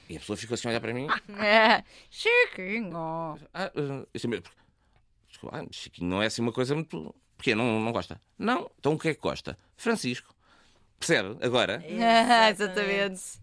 E 0.10 0.18
a 0.18 0.20
pessoa 0.20 0.38
ficou 0.38 0.56
assim 0.56 0.68
a 0.68 0.72
olhar 0.72 0.82
para 0.82 0.94
mim. 0.94 1.08
É, 1.40 1.84
Chiquinho. 2.10 2.92
Ah, 3.54 3.72
uh, 3.76 4.08
ah, 5.52 5.66
Chiquinho 5.72 6.10
não 6.10 6.22
é 6.22 6.28
assim 6.28 6.42
uma 6.42 6.52
coisa 6.52 6.76
muito. 6.76 7.16
Porquê? 7.38 7.56
Não, 7.56 7.80
não 7.80 7.92
gosta? 7.92 8.22
Não. 8.38 8.70
Então 8.80 8.94
o 8.94 9.00
que 9.00 9.10
é 9.10 9.14
que 9.14 9.22
gosta? 9.22 9.58
Francisco. 9.78 10.36
Percebe? 11.00 11.38
Agora? 11.42 11.84
Exatamente. 12.52 13.42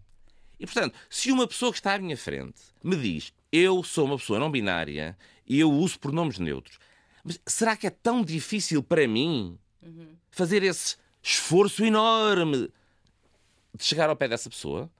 E 0.61 0.67
portanto, 0.67 0.95
se 1.09 1.33
uma 1.33 1.47
pessoa 1.47 1.73
que 1.73 1.79
está 1.79 1.95
à 1.95 1.99
minha 1.99 2.17
frente 2.17 2.61
me 2.83 2.97
diz 2.97 3.33
eu 3.51 3.83
sou 3.83 4.05
uma 4.05 4.19
pessoa 4.19 4.39
não 4.39 4.51
binária 4.51 5.17
e 5.47 5.59
eu 5.59 5.71
uso 5.71 5.99
pronomes 5.99 6.39
neutros, 6.39 6.79
mas 7.25 7.41
será 7.47 7.77
que 7.77 7.87
é 7.87 7.91
tão 7.91 8.23
difícil 8.23 8.83
para 8.83 9.07
mim 9.09 9.59
uhum. 9.83 10.09
fazer 10.31 10.63
esse 10.63 10.97
esforço 11.23 11.85
enorme 11.85 12.71
de 13.75 13.85
chegar 13.85 14.11
ao 14.11 14.17
pé 14.17 14.29
dessa 14.29 14.51
pessoa? 14.51 14.91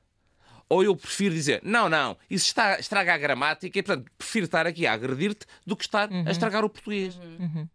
Ou 0.69 0.83
eu 0.83 0.95
prefiro 0.95 1.35
dizer, 1.35 1.61
não, 1.65 1.89
não, 1.89 2.17
isso 2.29 2.47
está, 2.47 2.79
estraga 2.79 3.15
a 3.15 3.19
gramática 3.19 3.79
e, 3.79 3.83
portanto, 3.83 4.11
prefiro 4.19 4.45
estar 4.45 4.67
aqui 4.67 4.87
a 4.87 4.93
agredir-te 4.93 5.47
do 5.67 5.75
que 5.75 5.85
estar 5.85 6.11
uhum. 6.11 6.25
a 6.27 6.31
estragar 6.31 6.65
o 6.65 6.69
português. 6.69 7.17
Uhum. 7.17 7.67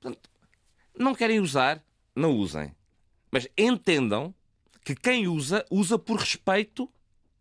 Portanto, 0.00 0.30
não 0.96 1.14
querem 1.14 1.40
usar, 1.40 1.82
não 2.14 2.32
usem. 2.32 2.72
Mas 3.30 3.48
entendam 3.58 4.32
que 4.84 4.94
quem 4.94 5.26
usa, 5.26 5.66
usa 5.68 5.98
por 5.98 6.20
respeito 6.20 6.88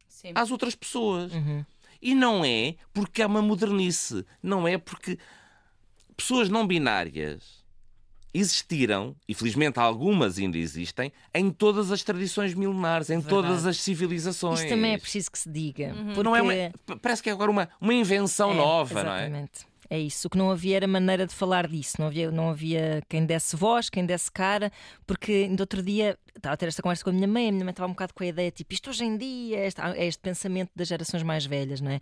Sim. 0.07 0.31
às 0.33 0.49
outras 0.49 0.73
pessoas. 0.73 1.31
Uhum. 1.31 1.63
E 2.01 2.15
não 2.15 2.43
é 2.43 2.75
porque 2.91 3.21
há 3.21 3.27
uma 3.27 3.41
modernice. 3.41 4.25
Não 4.41 4.67
é 4.67 4.79
porque 4.79 5.19
pessoas 6.17 6.49
não 6.49 6.65
binárias 6.65 7.54
existiram, 8.37 9.15
e 9.27 9.33
felizmente 9.33 9.79
algumas 9.79 10.37
ainda 10.37 10.57
existem, 10.57 11.11
em 11.33 11.49
todas 11.49 11.91
as 11.91 12.03
tradições 12.03 12.53
milenares, 12.53 13.09
em 13.09 13.19
Verdade. 13.19 13.29
todas 13.29 13.65
as 13.65 13.77
civilizações. 13.77 14.59
Isso 14.59 14.69
também 14.69 14.93
é 14.93 14.97
preciso 14.97 15.31
que 15.31 15.39
se 15.39 15.49
diga. 15.49 15.93
Uhum. 15.93 16.07
Porque... 16.07 16.23
Não 16.23 16.35
é 16.35 16.41
uma, 16.41 16.99
parece 17.01 17.23
que 17.23 17.29
é 17.29 17.31
agora 17.31 17.49
uma, 17.49 17.69
uma 17.79 17.93
invenção 17.93 18.51
é, 18.51 18.55
nova, 18.55 18.99
exatamente. 18.99 19.31
não 19.31 19.71
é? 19.71 19.75
É 19.87 19.99
isso. 19.99 20.27
O 20.27 20.29
que 20.31 20.37
não 20.37 20.49
havia 20.49 20.77
era 20.77 20.87
maneira 20.87 21.27
de 21.27 21.33
falar 21.33 21.67
disso. 21.67 21.97
Não 21.99 22.07
havia, 22.07 22.31
não 22.31 22.49
havia 22.49 23.03
quem 23.07 23.25
desse 23.25 23.55
voz, 23.55 23.89
quem 23.89 24.05
desse 24.05 24.31
cara, 24.31 24.71
porque 25.05 25.47
no 25.47 25.59
outro 25.59 25.81
dia 25.81 26.17
estava 26.35 26.55
a 26.55 26.57
ter 26.57 26.67
esta 26.67 26.81
conversa 26.81 27.03
com 27.03 27.11
a 27.11 27.13
minha 27.13 27.27
mãe, 27.27 27.49
a 27.49 27.51
minha 27.51 27.63
mãe 27.63 27.71
estava 27.71 27.87
um 27.87 27.93
bocado 27.93 28.13
com 28.13 28.23
a 28.23 28.27
ideia 28.27 28.51
tipo, 28.51 28.73
isto 28.73 28.89
hoje 28.89 29.05
em 29.05 29.15
dia 29.15 29.59
é 29.59 29.67
este, 29.67 29.81
é 29.81 30.05
este 30.05 30.21
pensamento 30.21 30.71
das 30.75 30.87
gerações 30.87 31.23
mais 31.23 31.45
velhas, 31.45 31.79
não 31.81 31.91
é? 31.91 31.99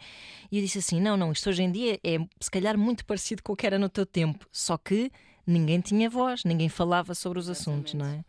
E 0.49 0.57
eu 0.57 0.63
disse 0.63 0.79
assim: 0.79 0.99
não, 0.99 1.17
não, 1.17 1.31
isto 1.31 1.49
hoje 1.49 1.61
em 1.61 1.71
dia 1.71 1.99
é 2.03 2.17
se 2.39 2.49
calhar 2.49 2.77
muito 2.77 3.05
parecido 3.05 3.43
com 3.43 3.53
o 3.53 3.55
que 3.55 3.67
era 3.67 3.77
no 3.77 3.89
teu 3.89 4.05
tempo, 4.05 4.47
só 4.51 4.77
que 4.77 5.11
ninguém 5.45 5.79
tinha 5.81 6.09
voz, 6.09 6.43
ninguém 6.43 6.69
falava 6.69 7.13
sobre 7.13 7.39
os 7.39 7.49
assuntos, 7.49 7.93
não 7.93 8.05
é? 8.05 8.23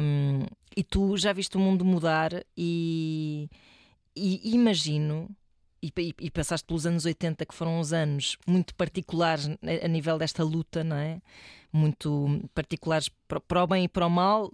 Um, 0.00 0.44
e 0.76 0.82
tu 0.82 1.16
já 1.16 1.32
viste 1.32 1.56
o 1.56 1.60
mundo 1.60 1.84
mudar 1.84 2.32
e, 2.56 3.48
e 4.14 4.54
imagino 4.54 5.34
e, 5.82 6.14
e, 6.18 6.30
passaste 6.30 6.66
pelos 6.66 6.86
anos 6.86 7.04
80, 7.04 7.44
que 7.44 7.54
foram 7.54 7.78
uns 7.78 7.92
anos 7.92 8.38
muito 8.46 8.74
particulares 8.74 9.50
a 9.82 9.88
nível 9.88 10.16
desta 10.16 10.42
luta, 10.42 10.82
não 10.82 10.96
é? 10.96 11.20
Muito 11.70 12.48
particulares 12.54 13.10
para 13.28 13.62
o 13.62 13.66
bem 13.66 13.84
e 13.84 13.88
para 13.88 14.06
o 14.06 14.10
mal, 14.10 14.50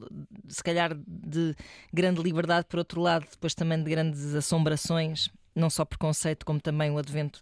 se 0.49 0.63
calhar 0.63 0.97
de 1.07 1.55
grande 1.93 2.21
liberdade, 2.21 2.67
por 2.69 2.79
outro 2.79 3.01
lado, 3.01 3.27
depois 3.31 3.55
também 3.55 3.81
de 3.83 3.89
grandes 3.89 4.35
assombrações, 4.35 5.29
não 5.55 5.71
só 5.71 5.85
preconceito, 5.85 6.45
como 6.45 6.61
também 6.61 6.91
o 6.91 6.99
advento 6.99 7.41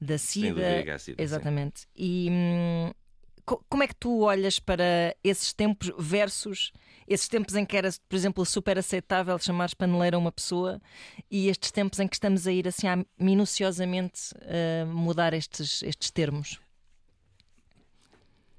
da 0.00 0.16
SIDA. 0.16 0.62
Exatamente. 1.22 1.80
Sim. 1.80 1.86
E 1.96 2.28
hum, 2.30 2.90
como 3.46 3.82
é 3.82 3.86
que 3.86 3.94
tu 3.94 4.20
olhas 4.22 4.58
para 4.58 5.14
esses 5.22 5.52
tempos 5.52 5.92
versus 5.96 6.72
esses 7.06 7.28
tempos 7.28 7.54
em 7.54 7.64
que 7.64 7.76
era, 7.76 7.88
por 8.08 8.16
exemplo, 8.16 8.44
super 8.44 8.76
aceitável 8.76 9.38
chamar 9.38 9.72
paneleira 9.76 10.16
a 10.16 10.18
uma 10.18 10.32
pessoa 10.32 10.80
e 11.30 11.48
estes 11.48 11.70
tempos 11.70 12.00
em 12.00 12.08
que 12.08 12.16
estamos 12.16 12.46
a 12.46 12.52
ir 12.52 12.66
assim 12.66 12.88
a, 12.88 13.04
minuciosamente 13.18 14.32
uh, 14.34 14.86
mudar 14.86 15.32
estes, 15.32 15.82
estes 15.84 16.10
termos? 16.10 16.58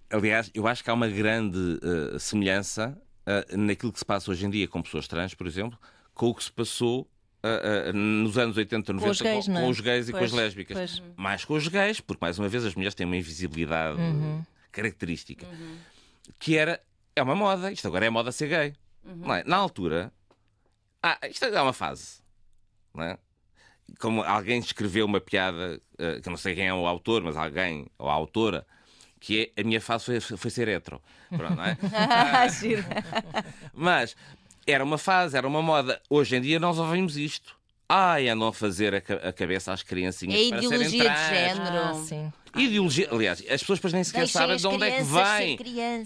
Aliás, 0.10 0.50
eu 0.54 0.66
acho 0.66 0.82
que 0.82 0.90
há 0.90 0.94
uma 0.94 1.10
grande 1.10 1.58
uh, 1.58 2.18
semelhança 2.18 2.98
uh, 3.28 3.58
naquilo 3.58 3.92
que 3.92 4.00
se 4.00 4.06
passa 4.06 4.32
hoje 4.32 4.46
em 4.46 4.50
dia 4.50 4.68
com 4.68 4.82
pessoas 4.82 5.06
trans, 5.08 5.34
por 5.34 5.46
exemplo, 5.46 5.78
com 6.14 6.30
o 6.30 6.36
que 6.36 6.44
se 6.44 6.52
passou 6.52 7.08
Uh, 7.38 7.92
uh, 7.92 7.94
nos 7.94 8.36
anos 8.36 8.58
80, 8.58 8.94
90, 8.94 9.06
com 9.06 9.12
os 9.12 9.22
gays, 9.22 9.46
com, 9.46 9.54
com 9.54 9.70
os 9.70 9.80
gays 9.80 10.06
pois, 10.06 10.10
e 10.10 10.12
com 10.12 10.26
as 10.26 10.32
lésbicas. 10.32 10.76
Pois. 10.76 11.04
Mais 11.16 11.46
com 11.46 11.54
os 11.54 11.68
gays, 11.68 12.02
porque 12.02 12.18
mais 12.20 12.40
uma 12.40 12.50
vez 12.50 12.66
as 12.66 12.74
mulheres 12.74 12.96
têm 12.96 13.06
uma 13.06 13.16
invisibilidade 13.16 14.02
uhum. 14.02 14.44
Característica. 14.78 15.46
Uhum. 15.48 15.78
Que 16.38 16.56
era 16.56 16.82
é 17.16 17.24
uma 17.24 17.36
moda, 17.36 17.72
isto 17.72 17.88
agora 17.88 18.06
é 18.06 18.10
moda 18.10 18.32
ser 18.32 18.48
gay. 18.48 18.74
Uhum. 19.04 19.34
É? 19.34 19.44
Na 19.44 19.58
altura, 19.58 20.14
ah, 21.02 21.18
isto 21.28 21.46
é 21.46 21.62
uma 21.62 21.74
fase. 21.74 22.22
Não 22.94 23.04
é? 23.04 23.18
Como 24.00 24.22
alguém 24.22 24.60
escreveu 24.60 25.06
uma 25.06 25.20
piada, 25.20 25.82
uh, 25.94 26.22
que 26.22 26.30
não 26.30 26.38
sei 26.38 26.54
quem 26.54 26.68
é 26.68 26.74
o 26.74 26.86
autor, 26.86 27.24
mas 27.24 27.36
alguém, 27.36 27.88
ou 27.98 28.10
a 28.10 28.14
autora, 28.14 28.68
que 29.20 29.52
é 29.56 29.62
a 29.62 29.64
minha 29.64 29.82
fase 29.82 30.20
foi, 30.20 30.38
foi 30.38 30.52
ser 30.52 30.68
hetero. 30.68 31.02
Pronto, 31.30 31.56
não 31.56 31.64
é? 31.64 31.78
mas 33.74 34.16
era 34.68 34.84
uma 34.84 34.98
fase, 34.98 35.38
era 35.38 35.48
uma 35.48 35.62
moda. 35.62 36.00
Hoje 36.10 36.36
em 36.36 36.42
dia 36.42 36.60
nós 36.60 36.78
ouvimos 36.78 37.18
isto. 37.18 37.57
Ai, 37.90 38.28
andam 38.28 38.50
a 38.50 38.54
fazer 38.54 38.94
a, 38.96 39.30
a 39.30 39.32
cabeça 39.32 39.72
às 39.72 39.82
criancinhas 39.82 40.40
é 40.40 40.50
para 40.50 40.62
serem 40.62 40.88
ideologia 40.88 41.10
de 41.10 41.30
género. 41.30 41.78
Ah, 41.78 41.94
sim. 41.94 42.34
Ideologia, 42.56 43.08
aliás, 43.12 43.40
as 43.40 43.62
pessoas 43.62 43.80
depois 43.80 43.94
nem 43.94 44.04
sequer 44.04 44.20
Deixem 44.20 44.42
sabem 44.42 44.58
de 44.58 44.68
onde 44.68 44.84
é 44.84 44.98
que 44.98 45.04
vem. 45.04 45.58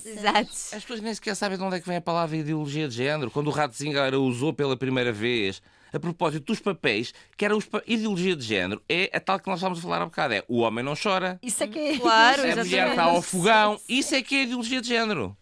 Exato. 0.06 0.50
As 0.50 0.82
pessoas 0.84 1.02
nem 1.02 1.13
sequer 1.13 1.36
sabem 1.36 1.58
de 1.58 1.63
onde 1.63 1.78
é 1.78 1.80
que 1.80 1.88
vem 1.88 1.98
a 1.98 2.02
palavra 2.02 2.38
ideologia 2.38 2.88
de 2.88 2.96
género. 2.96 3.32
Quando 3.32 3.48
o 3.48 3.52
Ratzinger 3.52 4.13
a 4.13 4.17
usou 4.17 4.54
pela 4.54 4.78
primeira 4.78 5.12
vez, 5.12 5.62
a 5.91 6.00
propósito 6.00 6.46
dos 6.46 6.60
papéis, 6.60 7.13
que 7.36 7.46
era 7.46 7.56
a 7.56 7.58
ideologia 7.88 8.36
de 8.36 8.46
género, 8.46 8.82
é 8.88 9.10
a 9.13 9.20
tal 9.20 9.39
que 9.39 9.48
nós 9.48 9.58
estávamos 9.58 9.80
a 9.80 9.82
falar 9.82 10.02
há 10.04 10.06
bocado: 10.06 10.34
é 10.36 10.44
o 10.48 10.60
homem 10.60 10.84
não 10.84 10.94
chora. 10.96 11.39
Isso 11.41 11.63
é 11.63 11.67
que 11.67 11.80
é. 11.80 11.98
Claro, 11.98 12.44
a 12.44 12.56
mulher 12.63 12.89
está 12.89 13.04
ao 13.04 13.22
fogão. 13.24 13.80
Isso 13.89 14.13
é 14.13 14.22
que 14.22 14.36
é 14.36 14.44
ideologia 14.44 14.82
de 14.82 14.88
género. 14.88 15.36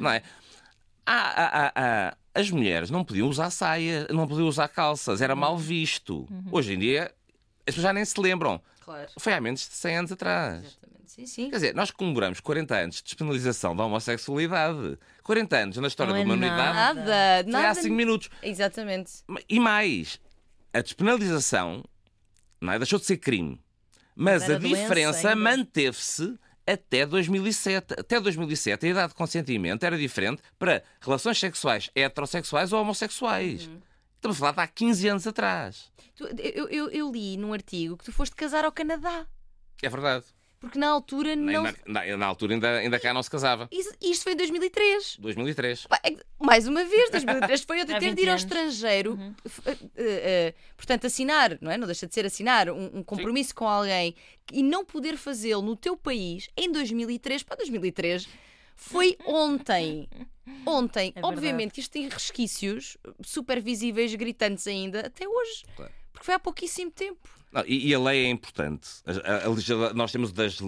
Não 0.00 0.10
é? 0.10 0.22
Ah, 1.06 1.34
ah, 1.36 1.72
ah, 1.74 2.16
as 2.34 2.50
mulheres 2.50 2.90
não 2.90 3.04
podiam 3.04 3.28
usar 3.28 3.50
saia, 3.50 4.06
não 4.10 4.26
podiam 4.26 4.48
usar 4.48 4.68
calças, 4.68 5.22
era 5.22 5.36
mal 5.36 5.56
visto. 5.56 6.26
Uhum. 6.30 6.44
Hoje 6.50 6.74
em 6.74 6.78
dia, 6.78 7.14
as 7.60 7.66
pessoas 7.66 7.84
já 7.84 7.92
nem 7.92 8.04
se 8.04 8.20
lembram. 8.20 8.60
Claro. 8.80 9.08
Foi 9.18 9.32
há 9.32 9.40
menos 9.40 9.60
de 9.68 9.74
100 9.74 9.96
anos 9.96 10.12
atrás. 10.12 10.64
Exatamente. 10.64 10.84
Sim, 11.06 11.26
sim. 11.26 11.48
Quer 11.48 11.56
dizer, 11.56 11.74
nós 11.74 11.92
comemoramos 11.92 12.40
40 12.40 12.74
anos 12.74 12.96
de 12.96 13.04
despenalização 13.04 13.76
da 13.76 13.84
homossexualidade. 13.84 14.98
40 15.22 15.56
anos 15.56 15.76
na 15.76 15.86
história 15.86 16.12
não 16.12 16.18
da 16.18 16.24
humanidade. 16.24 16.74
Nada, 16.74 17.42
foi 17.44 17.52
nada. 17.52 17.68
há 17.68 17.74
5 17.74 17.94
minutos. 17.94 18.28
Exatamente. 18.42 19.12
E 19.48 19.60
mais, 19.60 20.20
a 20.72 20.80
despenalização 20.80 21.84
não 22.60 22.72
é? 22.72 22.78
deixou 22.78 22.98
de 22.98 23.04
ser 23.04 23.18
crime. 23.18 23.60
Mas 24.16 24.48
a 24.48 24.58
diferença 24.58 25.34
manteve-se 25.36 26.36
até 26.66 27.06
2007. 27.06 27.94
Até 27.98 28.20
2007, 28.20 28.86
a 28.86 28.88
idade 28.88 29.08
de 29.08 29.14
consentimento 29.14 29.84
era 29.84 29.96
diferente 29.98 30.42
para 30.58 30.82
relações 31.00 31.38
sexuais 31.38 31.90
heterossexuais 31.94 32.72
ou 32.72 32.80
homossexuais. 32.80 33.66
Uhum. 33.66 33.80
Estamos 34.16 34.36
a 34.38 34.40
falar 34.40 34.52
de 34.52 34.60
há 34.60 34.66
15 34.66 35.08
anos 35.08 35.26
atrás. 35.26 35.92
Eu, 36.18 36.68
eu, 36.68 36.90
eu, 36.90 37.12
li 37.12 37.36
num 37.36 37.52
artigo 37.52 37.96
que 37.96 38.04
tu 38.04 38.12
foste 38.12 38.34
casar 38.34 38.64
ao 38.64 38.72
Canadá. 38.72 39.26
É 39.82 39.88
verdade. 39.88 40.24
Porque 40.58 40.78
na 40.78 40.88
altura 40.88 41.36
não. 41.36 41.62
Na, 41.62 41.74
na, 41.86 42.16
na 42.16 42.26
altura 42.26 42.54
ainda, 42.54 42.78
ainda 42.78 42.98
cá 42.98 43.12
não 43.12 43.22
se 43.22 43.30
casava. 43.30 43.68
Isso, 43.70 43.92
isto 44.00 44.22
foi 44.22 44.32
em 44.32 44.36
2003. 44.36 45.16
2003. 45.18 45.86
É 46.02 46.16
mais 46.44 46.68
uma 46.68 46.84
vez, 46.84 47.10
2003 47.10 47.62
foi 47.62 47.80
eu 47.80 47.86
ter 47.86 48.14
de 48.14 48.22
ir 48.22 48.28
ao 48.28 48.36
estrangeiro, 48.36 49.12
uhum. 49.14 49.34
uh, 49.44 49.70
uh, 49.70 49.72
uh, 49.72 50.54
portanto, 50.76 51.06
assinar, 51.06 51.58
não 51.60 51.70
é? 51.70 51.78
Não 51.78 51.86
deixa 51.86 52.06
de 52.06 52.14
ser 52.14 52.26
assinar 52.26 52.70
um, 52.70 52.98
um 52.98 53.02
compromisso 53.02 53.50
Sim. 53.50 53.54
com 53.56 53.68
alguém 53.68 54.14
e 54.52 54.62
não 54.62 54.84
poder 54.84 55.16
fazê-lo 55.16 55.62
no 55.62 55.76
teu 55.76 55.96
país 55.96 56.48
em 56.56 56.70
2003 56.70 57.42
para 57.42 57.56
2003 57.56 58.28
foi 58.76 59.16
ontem. 59.24 60.08
Ontem. 60.66 61.12
É 61.14 61.24
Obviamente 61.24 61.72
que 61.72 61.80
isto 61.80 61.92
tem 61.92 62.08
resquícios 62.08 62.96
super 63.22 63.60
visíveis, 63.60 64.14
gritantes 64.14 64.66
ainda, 64.66 65.06
até 65.06 65.26
hoje. 65.26 65.64
Claro. 65.76 65.92
Porque 66.12 66.26
foi 66.26 66.34
há 66.34 66.38
pouquíssimo 66.38 66.90
tempo. 66.90 67.28
Não, 67.52 67.62
e, 67.66 67.88
e, 67.88 67.94
a 67.94 68.00
lei 68.00 68.26
é 68.26 68.28
importante. 68.28 68.88
A, 69.06 69.12
a, 69.32 69.90
a, 69.90 69.94
nós 69.94 70.10
temos 70.10 70.32
das 70.32 70.58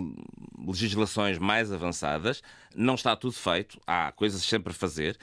legislações 0.67 1.39
mais 1.39 1.73
avançadas, 1.73 2.43
não 2.75 2.95
está 2.95 3.17
tudo 3.17 3.33
feito, 3.33 3.81
há 3.87 4.13
coisas 4.13 4.43
sempre 4.43 4.71
a 4.71 4.75
fazer. 4.75 5.19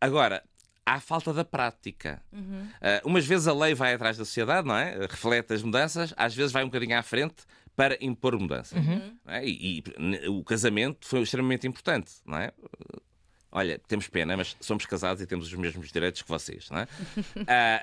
Agora, 0.00 0.42
há 0.86 1.00
falta 1.00 1.32
da 1.32 1.44
prática. 1.44 2.22
Uhum. 2.32 2.62
Uh, 2.62 3.08
umas 3.08 3.26
vezes 3.26 3.46
a 3.46 3.54
lei 3.54 3.74
vai 3.74 3.94
atrás 3.94 4.16
da 4.16 4.24
sociedade, 4.24 4.66
não 4.66 4.76
é? 4.76 4.98
Reflete 5.06 5.52
as 5.52 5.62
mudanças, 5.62 6.14
às 6.16 6.34
vezes 6.34 6.52
vai 6.52 6.64
um 6.64 6.68
bocadinho 6.68 6.98
à 6.98 7.02
frente 7.02 7.36
para 7.76 7.96
impor 8.00 8.38
mudanças. 8.38 8.78
Uhum. 8.78 9.16
É? 9.26 9.46
E, 9.46 9.78
e, 9.78 10.28
o 10.28 10.42
casamento 10.42 11.06
foi 11.06 11.20
extremamente 11.22 11.66
importante, 11.66 12.12
não 12.24 12.38
é? 12.38 12.52
Olha, 13.50 13.78
temos 13.86 14.08
pena, 14.08 14.36
mas 14.36 14.56
somos 14.60 14.84
casados 14.84 15.22
e 15.22 15.26
temos 15.26 15.46
os 15.46 15.54
mesmos 15.54 15.90
direitos 15.90 16.20
que 16.20 16.28
vocês, 16.28 16.68
não 16.70 16.78
é? 16.80 16.84
uh, 16.84 16.88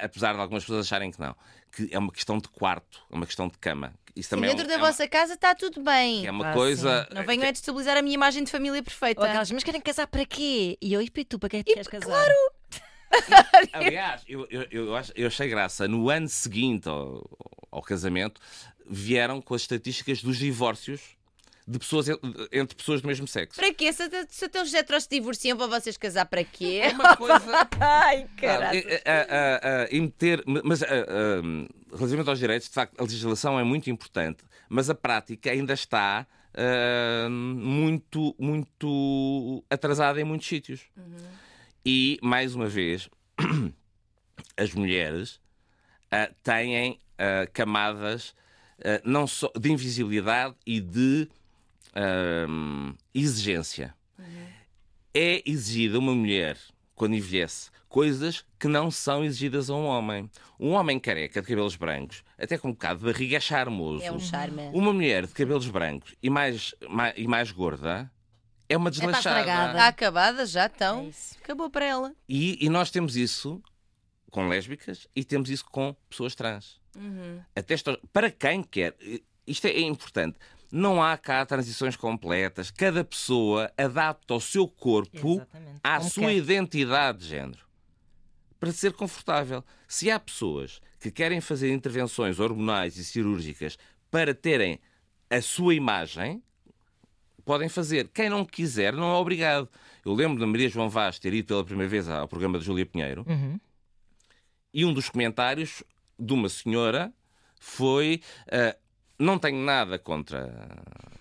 apesar 0.05 0.33
de 0.33 0.39
algumas 0.39 0.63
pessoas 0.63 0.85
acharem 0.85 1.11
que 1.11 1.19
não. 1.19 1.35
Que 1.71 1.89
é 1.91 1.97
uma 1.99 2.11
questão 2.11 2.37
de 2.37 2.47
quarto, 2.49 3.01
é 3.11 3.15
uma 3.15 3.25
questão 3.25 3.47
de 3.47 3.57
cama. 3.57 3.93
Isso 4.15 4.29
também 4.29 4.49
sim, 4.49 4.55
dentro 4.55 4.71
é, 4.71 4.77
da 4.77 4.81
é 4.81 4.85
vossa 4.85 5.03
uma... 5.03 5.09
casa 5.09 5.33
está 5.33 5.53
tudo 5.53 5.81
bem. 5.81 6.25
É 6.25 6.31
uma 6.31 6.51
ah, 6.51 6.53
coisa. 6.53 7.05
Sim. 7.09 7.15
Não 7.15 7.23
venham 7.25 7.47
a 7.47 7.51
destabilizar 7.51 7.97
a 7.97 8.01
minha 8.01 8.13
imagem 8.13 8.43
de 8.43 8.51
família 8.51 8.81
perfeita. 8.81 9.21
Ou 9.21 9.27
aquelas, 9.27 9.51
mas 9.51 9.63
querem 9.63 9.81
casar 9.81 10.07
para 10.07 10.25
quê? 10.25 10.77
E 10.81 10.93
eu, 10.93 11.01
e 11.01 11.09
tu, 11.09 11.37
para 11.37 11.49
que 11.49 11.57
é 11.57 11.63
que 11.63 11.73
queres 11.73 11.87
casar? 11.87 12.05
Claro! 12.05 12.33
Aliás, 13.73 14.21
eu, 14.27 14.47
eu, 14.49 14.67
eu, 14.71 15.01
eu 15.15 15.27
achei 15.27 15.47
graça. 15.49 15.87
No 15.87 16.09
ano 16.09 16.29
seguinte 16.29 16.87
ao, 16.87 17.27
ao 17.69 17.81
casamento, 17.81 18.39
vieram 18.87 19.41
com 19.41 19.53
as 19.53 19.61
estatísticas 19.61 20.21
dos 20.21 20.37
divórcios 20.37 21.14
de 21.67 21.79
pessoas 21.79 22.07
entre 22.51 22.75
pessoas 22.75 23.01
do 23.01 23.07
mesmo 23.07 23.27
sexo. 23.27 23.59
Para 23.59 23.73
quê? 23.73 23.91
Se, 23.91 24.03
se 24.29 24.47
teus 24.49 24.73
heteros 24.73 25.03
se 25.03 25.09
divorciam, 25.09 25.57
para 25.57 25.67
vocês 25.67 25.97
casar 25.97 26.25
para 26.25 26.43
quê? 26.43 26.81
É 26.83 26.89
uma 26.89 27.17
coisa. 27.17 27.67
Ai, 27.79 28.27
caralho. 28.37 28.83
E 29.89 29.99
meter. 30.01 30.43
Mas 30.63 30.81
relativamente 31.95 32.29
aos 32.29 32.39
direitos, 32.39 32.67
de 32.67 32.73
facto, 32.73 32.99
a 32.99 33.03
legislação 33.03 33.59
é 33.59 33.63
muito 33.63 33.89
importante, 33.89 34.43
mas 34.69 34.89
a 34.89 34.95
prática 34.95 35.49
ainda 35.49 35.73
está 35.73 36.27
uh, 36.55 37.29
muito, 37.29 38.35
muito 38.37 39.63
atrasada 39.69 40.19
em 40.19 40.23
muitos 40.23 40.47
sítios. 40.47 40.81
Uhum. 40.95 41.15
E, 41.85 42.19
mais 42.21 42.55
uma 42.55 42.67
vez, 42.67 43.09
as 44.57 44.73
mulheres 44.73 45.35
uh, 46.11 46.33
têm 46.43 46.93
uh, 46.93 47.51
camadas 47.53 48.33
não 49.05 49.25
só 49.25 49.49
de 49.57 49.71
invisibilidade 49.71 50.53
e 50.65 50.81
de 50.81 51.29
exigência. 53.13 53.93
Uhum. 54.17 54.47
É 55.13 55.41
exigida 55.45 55.97
uma 55.97 56.13
mulher, 56.13 56.57
quando 56.93 57.15
envelhece, 57.15 57.69
coisas 57.87 58.43
que 58.59 58.67
não 58.67 58.91
são 58.91 59.23
exigidas 59.23 59.69
a 59.69 59.73
um 59.73 59.85
homem. 59.85 60.29
Um 60.59 60.71
homem 60.71 60.99
careca 60.99 61.41
de 61.41 61.47
cabelos 61.47 61.75
brancos, 61.75 62.23
até 62.37 62.57
com 62.57 62.67
um 62.67 62.71
bocado 62.71 62.99
de 62.99 63.05
barriga, 63.05 63.37
é 63.37 63.39
charmoso. 63.39 64.03
É 64.03 64.11
um 64.11 64.19
charme. 64.19 64.69
Uma 64.73 64.91
mulher 64.91 65.25
de 65.25 65.33
cabelos 65.33 65.67
brancos 65.69 66.13
e 66.21 66.29
mais, 66.29 66.75
mais 66.89 67.13
e 67.15 67.27
mais 67.27 67.51
gorda 67.51 68.11
é 68.67 68.75
uma 68.75 68.91
desleixada. 68.91 69.39
É 69.39 69.67
Está 69.67 69.87
acabada, 69.87 70.45
já 70.45 70.65
estão. 70.65 71.07
É 71.07 71.43
Acabou 71.43 71.69
para 71.69 71.85
ela. 71.85 72.15
E, 72.27 72.65
e, 72.65 72.69
nós 72.69 72.91
temos 72.91 73.15
isso 73.15 73.61
com 74.31 74.47
lésbicas 74.47 75.07
e 75.15 75.23
temos 75.23 75.49
isso 75.49 75.65
com 75.65 75.95
pessoas 76.09 76.35
trans. 76.35 76.79
Uhum. 76.95 77.39
Até 77.55 77.75
para 78.11 78.31
quem 78.31 78.63
quer. 78.63 78.95
Isto 79.47 79.67
é 79.67 79.79
importante. 79.79 80.37
Não 80.77 81.01
há 81.01 81.17
cá 81.17 81.45
transições 81.45 81.95
completas. 81.95 82.69
Cada 82.69 83.01
pessoa 83.01 83.71
adapta 83.77 84.33
o 84.33 84.41
seu 84.41 84.67
corpo 84.67 85.35
Exatamente. 85.35 85.79
à 85.81 85.99
Como 85.99 86.09
sua 86.09 86.23
quer. 86.25 86.35
identidade 86.35 87.19
de 87.19 87.27
género. 87.27 87.65
Para 88.59 88.73
ser 88.73 88.91
confortável. 88.91 89.63
Se 89.87 90.11
há 90.11 90.19
pessoas 90.19 90.81
que 90.99 91.09
querem 91.09 91.39
fazer 91.39 91.71
intervenções 91.71 92.41
hormonais 92.41 92.97
e 92.97 93.05
cirúrgicas 93.05 93.77
para 94.11 94.35
terem 94.35 94.77
a 95.29 95.41
sua 95.41 95.73
imagem, 95.73 96.43
podem 97.45 97.69
fazer. 97.69 98.09
Quem 98.09 98.29
não 98.29 98.43
quiser, 98.43 98.91
não 98.91 99.11
é 99.11 99.15
obrigado. 99.15 99.69
Eu 100.03 100.13
lembro 100.13 100.37
da 100.37 100.45
Maria 100.45 100.67
João 100.67 100.89
Vaz 100.89 101.17
ter 101.19 101.33
ido 101.33 101.47
pela 101.47 101.63
primeira 101.63 101.89
vez 101.89 102.09
ao 102.09 102.27
programa 102.27 102.59
de 102.59 102.65
Júlia 102.65 102.85
Pinheiro 102.85 103.23
uhum. 103.25 103.57
e 104.73 104.83
um 104.83 104.93
dos 104.93 105.07
comentários 105.07 105.81
de 106.19 106.33
uma 106.33 106.49
senhora 106.49 107.13
foi. 107.61 108.19
Uh, 108.47 108.84
não 109.17 109.39
tenho 109.39 109.57
nada 109.57 109.97
contra, 109.97 110.51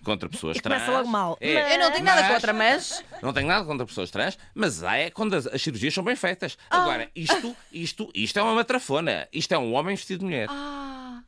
contra 0.03 0.29
pessoas 0.29 0.57
trans. 0.57 0.83
Começa 0.83 0.97
logo 0.97 1.09
mal. 1.09 1.37
É, 1.39 1.75
eu 1.75 1.79
não 1.79 1.91
tenho 1.91 2.05
mas, 2.05 2.15
nada 2.15 2.33
contra, 2.33 2.53
mas. 2.53 3.03
Não 3.21 3.33
tenho 3.33 3.47
nada 3.47 3.65
contra 3.65 3.85
pessoas 3.85 4.11
trans, 4.11 4.37
mas 4.53 4.83
há 4.83 4.97
é 4.97 5.09
quando 5.09 5.33
as, 5.33 5.47
as 5.47 5.61
cirurgias 5.61 5.93
são 5.93 6.03
bem 6.03 6.15
feitas. 6.15 6.57
Ah. 6.69 6.81
Agora, 6.81 7.09
isto, 7.15 7.55
isto, 7.71 8.11
isto 8.13 8.37
é 8.37 8.41
uma 8.41 8.53
matrafona. 8.53 9.27
Isto 9.31 9.53
é 9.53 9.57
um 9.57 9.73
homem 9.73 9.95
vestido 9.95 10.19
de 10.19 10.25
mulher. 10.25 10.47
Ah. 10.49 11.21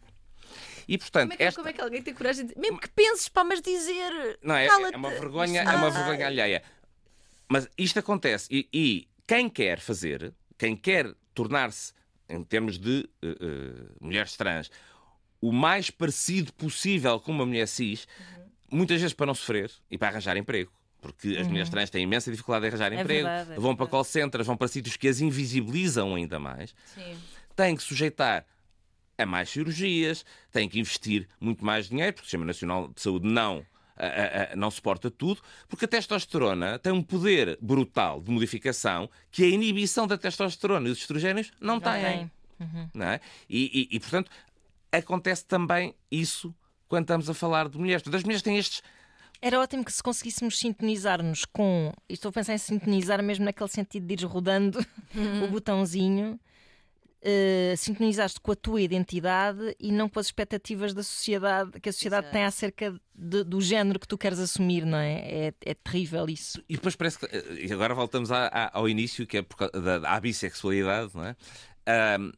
E 0.87 0.97
portanto, 0.97 1.31
como 1.31 1.33
é, 1.33 1.37
que, 1.37 1.43
esta... 1.43 1.59
como 1.59 1.69
é 1.69 1.73
que 1.73 1.81
alguém 1.81 2.01
tem 2.01 2.13
coragem 2.13 2.45
de. 2.45 2.57
Mesmo 2.57 2.79
que 2.79 2.89
penses, 2.89 3.27
pá, 3.27 3.43
mas 3.43 3.61
dizer. 3.61 4.39
Não, 4.41 4.55
é, 4.55 4.67
é 4.67 4.95
uma 4.95 5.09
vergonha, 5.09 5.61
é 5.61 5.75
uma 5.75 5.89
vergonha 5.89 6.27
alheia. 6.27 6.63
Mas 7.49 7.69
isto 7.77 7.99
acontece. 7.99 8.47
E, 8.51 8.67
e 8.73 9.07
quem 9.25 9.49
quer 9.49 9.79
fazer, 9.79 10.33
quem 10.57 10.75
quer 10.75 11.13
tornar-se, 11.33 11.93
em 12.29 12.43
termos 12.43 12.77
de 12.77 13.09
uh, 13.23 13.27
uh, 13.27 13.95
mulheres 14.01 14.35
trans, 14.35 14.69
o 15.41 15.51
mais 15.51 15.89
parecido 15.89 16.51
possível 16.53 17.19
com 17.19 17.31
uma 17.31 17.45
mulher 17.45 17.67
cis, 17.67 18.07
muitas 18.71 18.99
vezes 18.99 19.13
para 19.13 19.27
não 19.27 19.35
sofrer 19.35 19.71
e 19.89 19.97
para 19.97 20.09
arranjar 20.09 20.37
emprego. 20.37 20.71
Porque 20.99 21.29
as 21.29 21.43
uhum. 21.43 21.49
mulheres 21.49 21.69
trans 21.69 21.89
têm 21.89 22.03
imensa 22.03 22.31
dificuldade 22.31 22.65
em 22.65 22.69
arranjar 22.69 22.91
é 22.91 23.01
emprego, 23.01 23.27
verdade, 23.27 23.53
é 23.53 23.59
vão 23.59 23.75
para 23.75 23.87
call 23.87 24.03
centers, 24.03 24.47
vão 24.47 24.57
para 24.57 24.67
sítios 24.67 24.97
que 24.97 25.07
as 25.07 25.21
invisibilizam 25.21 26.15
ainda 26.15 26.39
mais. 26.39 26.73
Sim. 26.93 27.17
Têm 27.55 27.75
que 27.75 27.83
sujeitar 27.83 28.45
a 29.17 29.25
mais 29.25 29.49
cirurgias, 29.49 30.25
têm 30.51 30.67
que 30.67 30.79
investir 30.79 31.27
muito 31.39 31.63
mais 31.63 31.89
dinheiro, 31.89 32.13
porque 32.13 32.25
o 32.25 32.27
Sistema 32.27 32.45
Nacional 32.45 32.87
de 32.89 33.01
Saúde 33.01 33.27
não 33.27 33.65
a, 33.97 34.53
a, 34.53 34.55
não 34.55 34.69
suporta 34.69 35.09
tudo, 35.09 35.41
porque 35.67 35.85
a 35.85 35.87
testosterona 35.87 36.77
tem 36.77 36.93
um 36.93 37.01
poder 37.01 37.57
brutal 37.59 38.21
de 38.21 38.29
modificação 38.29 39.09
que 39.31 39.43
a 39.43 39.47
inibição 39.47 40.05
da 40.05 40.17
testosterona 40.17 40.87
e 40.87 40.89
dos 40.89 40.99
estrogénios 40.99 41.51
não, 41.59 41.75
não 41.75 41.81
têm. 41.81 42.31
Uhum. 42.59 42.89
Não 42.93 43.05
é? 43.05 43.19
e, 43.47 43.87
e, 43.91 43.95
e, 43.95 43.99
portanto, 43.99 44.31
acontece 44.97 45.45
também 45.45 45.95
isso 46.11 46.53
quando 46.87 47.03
estamos 47.03 47.29
a 47.29 47.33
falar 47.33 47.69
de 47.69 47.77
mulheres. 47.77 48.01
Portanto, 48.01 48.19
as 48.19 48.23
mulheres 48.23 48.41
têm 48.41 48.57
estes. 48.57 48.81
Era 49.41 49.59
ótimo 49.59 49.85
que 49.85 49.91
se 49.91 50.01
conseguíssemos 50.01 50.57
sintonizar-nos 50.57 51.45
com. 51.45 51.91
Estou 52.09 52.29
a 52.29 52.31
pensar 52.31 52.53
em 52.53 52.57
sintonizar 52.57 53.21
mesmo 53.21 53.45
naquele 53.45 53.69
sentido 53.69 54.05
de 54.05 54.13
ires 54.13 54.23
rodando 54.23 54.83
uhum. 55.15 55.45
o 55.45 55.47
botãozinho. 55.49 56.39
Uh, 57.19 57.75
sintonizaste 57.75 58.39
com 58.39 58.51
a 58.51 58.55
tua 58.55 58.79
identidade 58.79 59.75
e 59.79 59.91
não 59.91 60.07
com 60.07 60.19
as 60.19 60.27
expectativas 60.27 60.93
da 60.93 61.01
sociedade 61.01 61.71
que 61.81 61.89
a 61.89 61.91
sociedade 61.91 62.27
Exato. 62.27 62.33
tem 62.33 62.45
acerca 62.45 63.01
de, 63.13 63.43
do 63.43 63.59
género 63.59 63.99
que 63.99 64.07
tu 64.07 64.17
queres 64.17 64.39
assumir, 64.39 64.85
não 64.85 64.99
é? 64.99 65.47
É, 65.47 65.53
é 65.65 65.73
terrível 65.73 66.29
isso. 66.29 66.63
E 66.69 66.75
depois 66.75 66.95
parece 66.95 67.19
que. 67.19 67.25
Eh, 67.25 67.65
e 67.67 67.73
agora 67.73 67.95
voltamos 67.95 68.31
à, 68.31 68.45
à, 68.47 68.77
ao 68.77 68.87
início, 68.87 69.25
que 69.25 69.37
é 69.37 69.41
por, 69.41 69.69
da, 69.71 69.97
da 69.97 70.19
bissexualidade, 70.19 71.11
não 71.15 71.25
é? 71.25 71.35
Um, 72.19 72.31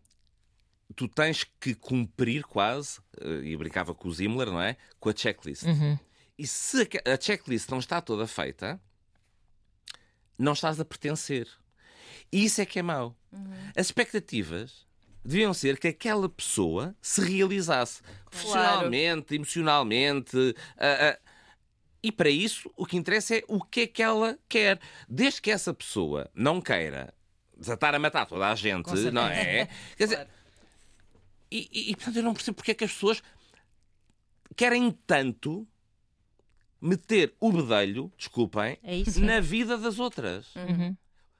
tu 0.95 1.07
tens 1.07 1.45
que 1.59 1.75
cumprir 1.75 2.43
quase, 2.43 2.99
eh, 3.21 3.41
e 3.43 3.57
brincava 3.57 3.93
com 3.93 4.07
o 4.07 4.13
Zimmler, 4.13 4.47
não 4.47 4.61
é? 4.61 4.75
Com 4.99 5.09
a 5.09 5.15
checklist. 5.15 5.63
Uhum. 5.63 5.97
E 6.37 6.47
se 6.47 6.87
a 7.05 7.19
checklist 7.19 7.69
não 7.69 7.79
está 7.79 8.01
toda 8.01 8.25
feita, 8.25 8.81
não 10.37 10.53
estás 10.53 10.79
a 10.79 10.85
pertencer. 10.85 11.47
E 12.31 12.45
isso 12.45 12.61
é 12.61 12.65
que 12.65 12.79
é 12.79 12.81
mau. 12.81 13.15
Uhum. 13.31 13.51
As 13.75 13.87
expectativas 13.87 14.87
deviam 15.23 15.53
ser 15.53 15.77
que 15.77 15.89
aquela 15.89 16.29
pessoa 16.29 16.95
se 17.01 17.21
realizasse 17.21 18.01
claro. 18.01 18.29
profissionalmente, 18.29 19.35
emocionalmente. 19.35 20.37
Uh, 20.37 20.51
uh, 20.51 21.29
e 22.01 22.11
para 22.11 22.29
isso, 22.29 22.71
o 22.77 22.85
que 22.85 22.95
interessa 22.95 23.35
é 23.35 23.43
o 23.47 23.61
que 23.61 23.81
é 23.81 23.87
que 23.87 24.01
ela 24.01 24.39
quer. 24.47 24.79
Desde 25.07 25.41
que 25.41 25.51
essa 25.51 25.73
pessoa 25.73 26.29
não 26.33 26.61
queira 26.61 27.13
desatar 27.57 27.93
a 27.93 27.99
matar 27.99 28.25
toda 28.25 28.47
a 28.47 28.55
gente, 28.55 28.89
não 29.11 29.23
é? 29.23 29.67
Quer 29.97 30.03
dizer, 30.05 30.15
claro 30.15 30.38
e, 31.51 31.69
e, 31.71 31.91
e, 31.91 31.95
portanto 31.95 32.17
eu 32.17 32.23
não 32.23 32.33
percebo 32.33 32.55
porque 32.55 32.71
é 32.71 32.73
que 32.73 32.83
as 32.83 32.93
pessoas 32.93 33.21
querem 34.55 34.91
tanto 35.05 35.67
meter 36.81 37.33
o 37.39 37.51
bedelho, 37.51 38.11
desculpem, 38.17 38.77
é 38.83 39.03
na 39.19 39.39
vida 39.39 39.77
das 39.77 39.99
outras. 39.99 40.55
Uhum. 40.55 40.95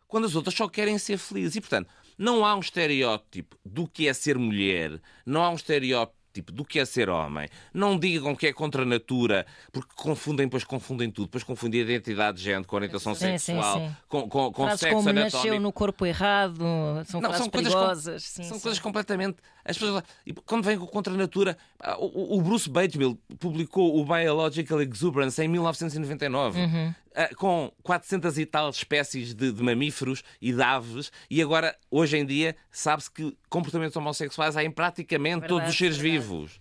Quando 0.08 0.26
as 0.26 0.36
outras 0.36 0.56
só 0.56 0.68
querem 0.68 0.98
ser 0.98 1.18
felizes. 1.18 1.56
E, 1.56 1.62
portanto, 1.62 1.90
não 2.18 2.46
há 2.46 2.56
um 2.56 2.60
estereótipo 2.60 3.58
do 3.64 3.88
que 3.88 4.08
é 4.08 4.14
ser 4.14 4.38
mulher, 4.38 5.00
não 5.26 5.44
há 5.44 5.50
um 5.50 5.56
estereótipo 5.56 6.19
tipo, 6.40 6.52
do 6.52 6.66
que 6.66 6.80
é 6.80 6.86
ser 6.86 7.10
homem. 7.10 7.48
Não 7.74 7.98
digam 7.98 8.36
que 8.36 8.48
é 8.48 8.54
contra 8.54 8.84
a 8.84 8.86
natura, 8.86 9.46
porque 9.72 9.90
confundem, 9.96 10.48
depois 10.48 10.64
confundem 10.64 11.12
tudo. 11.12 11.26
Depois 11.26 11.44
confundem 11.44 11.82
identidade 11.82 12.38
de 12.38 12.44
género 12.44 12.66
com 12.66 12.76
orientação 12.76 13.14
sim, 13.14 13.38
sexual, 13.38 13.80
sim, 13.80 13.88
sim. 13.88 13.96
com, 14.08 14.30
com, 14.30 14.52
com 14.52 14.64
frases 14.64 14.80
sexo 14.80 14.96
como 14.96 15.10
anatómico. 15.10 15.38
nasceu 15.38 15.60
no 15.60 15.72
corpo 15.72 16.06
errado, 16.06 16.64
são 17.06 17.22
não, 17.22 17.34
são 17.34 17.50
perigosas. 17.50 18.34
Coisas, 18.34 18.48
são 18.48 18.60
coisas 18.60 18.80
completamente... 18.80 19.38
As 19.64 19.78
pessoas, 19.78 20.04
quando 20.46 20.64
vêm 20.64 20.80
contra 20.80 21.14
a 21.14 21.18
natura... 21.18 21.58
Ah, 21.80 21.98
o, 22.00 22.38
o 22.38 22.42
Bruce 22.42 22.70
Batesville 22.70 23.18
publicou 23.40 24.00
o 24.00 24.06
Biological 24.06 24.82
Exuberance 24.82 25.42
em 25.42 25.48
1999. 25.48 26.60
Uhum. 26.60 26.94
Ah, 27.16 27.30
com 27.36 27.72
400 27.82 28.38
e 28.38 28.46
tal 28.46 28.70
espécies 28.70 29.34
de, 29.34 29.52
de, 29.52 29.64
mamíferos 29.64 30.24
e 30.40 30.54
de 30.54 30.62
aves, 30.62 31.12
e 31.30 31.42
agora, 31.42 31.76
hoje 31.90 32.18
em 32.18 32.26
dia, 32.26 32.56
sabe-se 32.72 33.10
que 33.10 33.36
comportamentos 33.50 33.96
homossexuais 33.96 34.56
há 34.56 34.64
em 34.64 34.70
praticamente 34.70 35.42
verdade, 35.42 35.50
todos 35.50 35.70
os 35.70 35.78
seres 35.78 35.98
verdade. 35.98 36.20
vivos. 36.20 36.60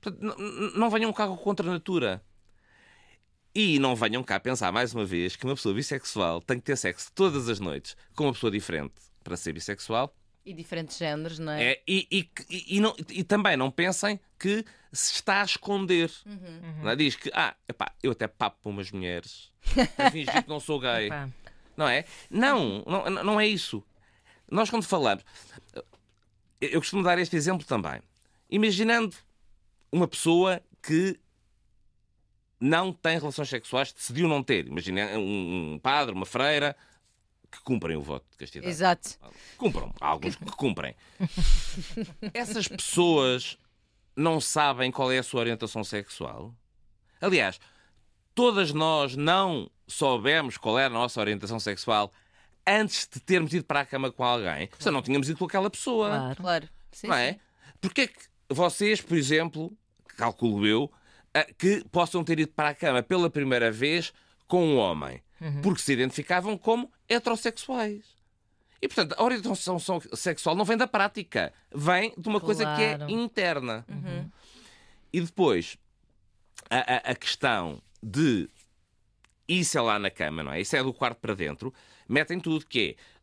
Portanto, 0.00 0.36
não 0.76 0.90
venham 0.90 1.12
cá 1.12 1.28
contra 1.28 1.68
a 1.68 1.72
natura. 1.72 2.22
E 3.54 3.78
não 3.78 3.96
venham 3.96 4.22
cá 4.22 4.38
pensar 4.38 4.70
mais 4.72 4.94
uma 4.94 5.04
vez 5.04 5.34
que 5.34 5.44
uma 5.44 5.54
pessoa 5.54 5.74
bissexual 5.74 6.40
tem 6.40 6.58
que 6.58 6.64
ter 6.64 6.76
sexo 6.76 7.10
todas 7.14 7.48
as 7.48 7.58
noites 7.58 7.96
com 8.14 8.24
uma 8.24 8.32
pessoa 8.32 8.50
diferente 8.50 8.94
para 9.24 9.36
ser 9.36 9.52
bissexual. 9.52 10.14
E 10.44 10.52
diferentes 10.52 10.96
géneros, 10.96 11.38
não 11.38 11.52
é? 11.52 11.72
é 11.72 11.82
e, 11.86 12.06
e, 12.10 12.76
e, 12.76 12.80
não, 12.80 12.94
e, 13.10 13.22
também 13.24 13.56
não 13.56 13.70
pensem 13.70 14.18
que 14.38 14.64
se 14.92 15.14
está 15.14 15.42
a 15.42 15.44
esconder. 15.44 16.10
Uhum. 16.26 16.82
Não 16.82 16.90
é? 16.90 16.96
Diz 16.96 17.16
que, 17.16 17.30
ah, 17.34 17.54
epá, 17.68 17.92
eu 18.02 18.12
até 18.12 18.26
papo 18.26 18.58
para 18.62 18.70
umas 18.70 18.90
mulheres 18.90 19.52
a 19.98 20.10
fingir 20.10 20.42
que 20.42 20.48
não 20.48 20.60
sou 20.60 20.80
gay. 20.80 21.10
não 21.76 21.88
é? 21.88 22.04
Não, 22.30 22.82
não, 22.86 23.24
não 23.24 23.40
é 23.40 23.46
isso. 23.46 23.84
Nós, 24.50 24.70
quando 24.70 24.84
falamos. 24.84 25.24
Eu 26.60 26.80
costumo 26.80 27.02
dar 27.02 27.18
este 27.18 27.36
exemplo 27.36 27.66
também. 27.66 28.00
Imaginando 28.50 29.14
uma 29.92 30.08
pessoa 30.08 30.60
que 30.82 31.18
não 32.60 32.92
tem 32.92 33.18
relações 33.18 33.48
sexuais, 33.48 33.92
decidiu 33.92 34.26
não 34.26 34.42
ter. 34.42 34.66
Imagina 34.66 35.16
um 35.16 35.78
padre, 35.80 36.14
uma 36.14 36.26
freira, 36.26 36.74
que 37.50 37.60
cumprem 37.62 37.96
o 37.96 38.02
voto 38.02 38.26
de 38.32 38.36
castidade. 38.36 38.70
Exato. 38.70 39.18
Cumpram. 39.56 39.92
Há 40.00 40.08
alguns 40.08 40.36
que 40.36 40.44
cumprem. 40.46 40.94
Essas 42.34 42.68
pessoas 42.68 43.56
não 44.18 44.40
sabem 44.40 44.90
qual 44.90 45.12
é 45.12 45.18
a 45.18 45.22
sua 45.22 45.40
orientação 45.40 45.84
sexual. 45.84 46.52
Aliás, 47.20 47.60
todas 48.34 48.72
nós 48.72 49.16
não 49.16 49.70
soubemos 49.86 50.58
qual 50.58 50.78
era 50.78 50.88
a 50.88 50.98
nossa 50.98 51.20
orientação 51.20 51.60
sexual 51.60 52.12
antes 52.66 53.08
de 53.10 53.20
termos 53.20 53.54
ido 53.54 53.64
para 53.64 53.80
a 53.80 53.86
cama 53.86 54.10
com 54.10 54.24
alguém. 54.24 54.66
Claro. 54.66 54.82
Se 54.82 54.90
não 54.90 55.02
tínhamos 55.02 55.28
ido 55.28 55.38
com 55.38 55.44
aquela 55.44 55.70
pessoa. 55.70 56.08
Claro. 56.08 56.36
claro. 56.36 56.68
Sim, 56.92 57.06
não 57.06 57.14
é? 57.14 57.38
Porque 57.80 58.02
é 58.02 58.06
que 58.08 58.18
vocês, 58.48 59.00
por 59.00 59.16
exemplo, 59.16 59.72
calculo 60.16 60.66
eu, 60.66 60.90
eh, 61.32 61.52
que 61.56 61.84
possam 61.90 62.24
ter 62.24 62.40
ido 62.40 62.52
para 62.52 62.70
a 62.70 62.74
cama 62.74 63.02
pela 63.02 63.30
primeira 63.30 63.70
vez 63.70 64.12
com 64.46 64.66
um 64.66 64.76
homem? 64.78 65.22
Uhum. 65.40 65.62
Porque 65.62 65.80
se 65.80 65.92
identificavam 65.92 66.58
como 66.58 66.90
heterossexuais. 67.08 68.04
E, 68.80 68.86
portanto, 68.86 69.14
a 69.18 69.22
orientação 69.22 69.78
sexual 70.14 70.54
não 70.54 70.64
vem 70.64 70.76
da 70.76 70.86
prática, 70.86 71.52
vem 71.74 72.12
de 72.16 72.28
uma 72.28 72.40
claro. 72.40 72.44
coisa 72.44 72.76
que 72.76 72.82
é 72.82 73.10
interna. 73.10 73.84
Uhum. 73.88 74.30
E 75.12 75.20
depois, 75.20 75.76
a, 76.70 76.78
a, 76.78 76.96
a, 77.12 77.14
questão 77.14 77.82
de 78.02 78.48
isso 79.48 79.76
é 79.78 79.80
lá 79.80 79.98
na 79.98 80.10
cama, 80.10 80.42
não 80.42 80.52
é? 80.52 80.60
Isso 80.60 80.76
é 80.76 80.82
do 80.82 80.92
quarto 80.92 81.18
para 81.18 81.34
dentro, 81.34 81.72
metem 82.08 82.38
tudo 82.38 82.64
que 82.66 82.96
é. 82.96 83.18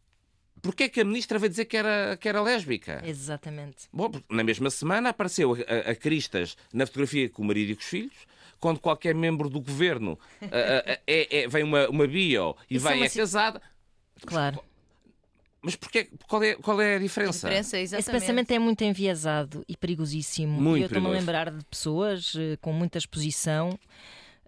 Porquê 0.61 0.85
é 0.85 0.89
que 0.89 0.99
a 0.99 1.05
ministra 1.05 1.37
veio 1.37 1.51
dizer 1.51 1.65
que 1.65 1.77
era, 1.77 2.17
que 2.17 2.27
era 2.27 2.41
lésbica? 2.41 3.01
Exatamente. 3.05 3.87
Bom, 3.93 4.11
na 4.29 4.43
mesma 4.43 4.69
semana 4.69 5.09
apareceu 5.09 5.53
a, 5.53 5.91
a 5.91 5.95
Cristas 5.95 6.57
na 6.73 6.87
fotografia 6.87 7.29
com 7.29 7.43
o 7.43 7.45
marido 7.45 7.71
e 7.71 7.75
com 7.75 7.81
os 7.81 7.87
filhos, 7.87 8.15
quando 8.59 8.79
qualquer 8.79 9.13
membro 9.13 9.47
do 9.47 9.61
governo 9.61 10.17
é, 10.41 10.99
é, 11.05 11.47
vem 11.47 11.63
uma, 11.63 11.87
uma 11.87 12.07
bio 12.07 12.55
e 12.67 12.77
Isso 12.77 12.83
vai 12.83 12.99
é, 12.99 13.05
é 13.05 13.09
casada. 13.09 13.61
Claro. 14.25 14.59
Mas 15.65 15.75
porquê, 15.75 16.07
qual, 16.27 16.43
é, 16.43 16.53
qual 16.53 16.79
é 16.79 16.95
a 16.95 16.99
diferença? 16.99 17.47
A 17.47 17.49
diferença 17.49 17.97
Esse 17.97 18.11
pensamento 18.11 18.51
é 18.51 18.59
muito 18.59 18.83
enviesado 18.83 19.65
e 19.67 19.75
perigosíssimo. 19.75 20.61
Muito 20.61 20.77
e 20.77 20.81
eu 20.83 20.85
estou-me 20.85 21.07
a 21.07 21.11
lembrar 21.11 21.49
de 21.49 21.65
pessoas 21.65 22.35
uh, 22.35 22.55
com 22.61 22.71
muita 22.71 22.99
exposição 22.99 23.77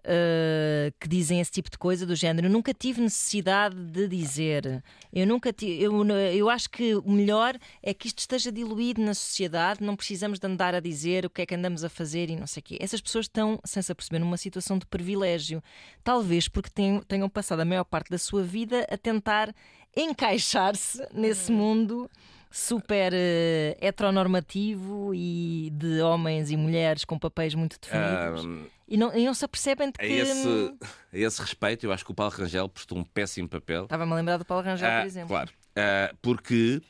uh, 0.00 0.92
que 0.98 1.08
dizem 1.08 1.40
esse 1.40 1.50
tipo 1.50 1.70
de 1.70 1.78
coisa 1.78 2.06
do 2.06 2.14
género. 2.14 2.46
Eu 2.46 2.50
nunca 2.50 2.72
tive 2.72 3.00
necessidade 3.00 3.76
de 3.76 4.08
dizer. 4.08 4.82
Eu 5.12 5.26
nunca 5.26 5.52
tive, 5.52 5.82
eu, 5.82 6.04
eu 6.06 6.48
acho 6.50 6.70
que 6.70 6.94
o 6.94 7.10
melhor 7.10 7.56
é 7.82 7.92
que 7.92 8.08
isto 8.08 8.18
esteja 8.18 8.52
diluído 8.52 9.00
na 9.00 9.14
sociedade, 9.14 9.82
não 9.82 9.96
precisamos 9.96 10.38
de 10.38 10.46
andar 10.46 10.74
a 10.74 10.80
dizer 10.80 11.26
o 11.26 11.30
que 11.30 11.42
é 11.42 11.46
que 11.46 11.54
andamos 11.54 11.84
a 11.84 11.88
fazer 11.88 12.30
e 12.30 12.36
não 12.36 12.46
sei 12.46 12.60
o 12.60 12.64
quê. 12.64 12.78
Essas 12.80 13.00
pessoas 13.00 13.24
estão, 13.26 13.58
sem 13.64 13.82
se 13.82 13.92
aperceber, 13.92 14.20
numa 14.20 14.36
situação 14.36 14.78
de 14.78 14.86
privilégio. 14.86 15.62
Talvez 16.02 16.48
porque 16.48 16.70
tenham, 16.70 17.02
tenham 17.02 17.28
passado 17.28 17.60
a 17.60 17.64
maior 17.64 17.84
parte 17.84 18.10
da 18.10 18.18
sua 18.18 18.42
vida 18.42 18.86
a 18.90 18.96
tentar 18.96 19.54
encaixar-se 19.96 21.02
nesse 21.12 21.50
uhum. 21.50 21.58
mundo 21.58 22.10
super 22.50 23.12
uh, 23.12 23.76
heteronormativo 23.80 25.14
e 25.14 25.70
de 25.74 26.00
homens 26.00 26.50
e 26.50 26.56
mulheres 26.56 27.04
com 27.04 27.18
papéis 27.18 27.54
muito 27.54 27.78
definidos. 27.80 28.44
Um, 28.44 28.64
e, 28.86 28.96
não, 28.96 29.14
e 29.14 29.24
não 29.24 29.34
se 29.34 29.44
apercebem 29.44 29.90
de 29.90 29.98
que. 29.98 30.04
A 30.04 30.08
esse, 30.08 30.74
a 31.12 31.18
esse 31.18 31.40
respeito, 31.42 31.84
eu 31.84 31.92
acho 31.92 32.04
que 32.04 32.10
o 32.10 32.14
Paulo 32.14 32.32
Rangel 32.32 32.68
prestou 32.68 32.96
um 32.98 33.04
péssimo 33.04 33.48
papel. 33.48 33.84
Estava-me 33.84 34.12
a 34.12 34.16
lembrar 34.16 34.36
do 34.38 34.44
Paulo 34.44 34.64
Rangel, 34.64 34.90
por 35.00 35.06
exemplo. 35.06 35.28
Claro. 35.28 35.50
Uh, 35.50 36.16
porque 36.22 36.82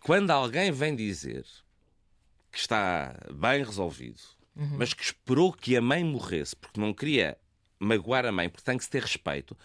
quando 0.00 0.30
alguém 0.30 0.70
vem 0.70 0.94
dizer 0.94 1.44
que 2.52 2.58
está 2.58 3.14
bem 3.32 3.64
resolvido, 3.64 4.20
uhum. 4.54 4.76
mas 4.78 4.92
que 4.92 5.02
esperou 5.02 5.52
que 5.52 5.76
a 5.76 5.80
mãe 5.80 6.04
morresse 6.04 6.54
porque 6.54 6.80
não 6.80 6.92
queria 6.92 7.38
magoar 7.78 8.26
a 8.26 8.32
mãe, 8.32 8.48
porque 8.48 8.64
tem 8.64 8.76
que 8.76 8.84
se 8.84 8.90
ter 8.90 9.02
respeito, 9.02 9.56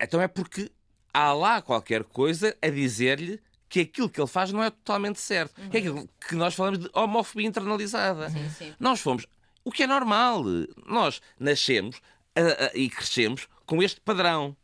então 0.00 0.20
é 0.20 0.28
porque 0.28 0.70
há 1.12 1.32
lá 1.32 1.60
qualquer 1.60 2.04
coisa 2.04 2.56
a 2.62 2.68
dizer-lhe 2.68 3.40
que 3.68 3.80
aquilo 3.80 4.08
que 4.08 4.20
ele 4.20 4.28
faz 4.28 4.52
não 4.52 4.62
é 4.62 4.70
totalmente 4.70 5.20
certo. 5.20 5.58
Uhum. 5.58 5.70
É 5.72 5.78
aquilo 5.78 6.08
que 6.26 6.34
nós 6.34 6.54
falamos 6.54 6.78
de 6.80 6.90
homofobia 6.92 7.46
internalizada. 7.46 8.30
Sim, 8.30 8.50
sim. 8.50 8.74
Nós 8.80 9.00
fomos. 9.00 9.26
O 9.64 9.70
que 9.70 9.82
é 9.82 9.86
normal. 9.86 10.42
Nós 10.86 11.20
nascemos 11.38 11.96
uh, 11.96 12.64
uh, 12.64 12.70
e 12.76 12.88
crescemos 12.88 13.46
com 13.66 13.82
este 13.82 14.00
padrão 14.00 14.56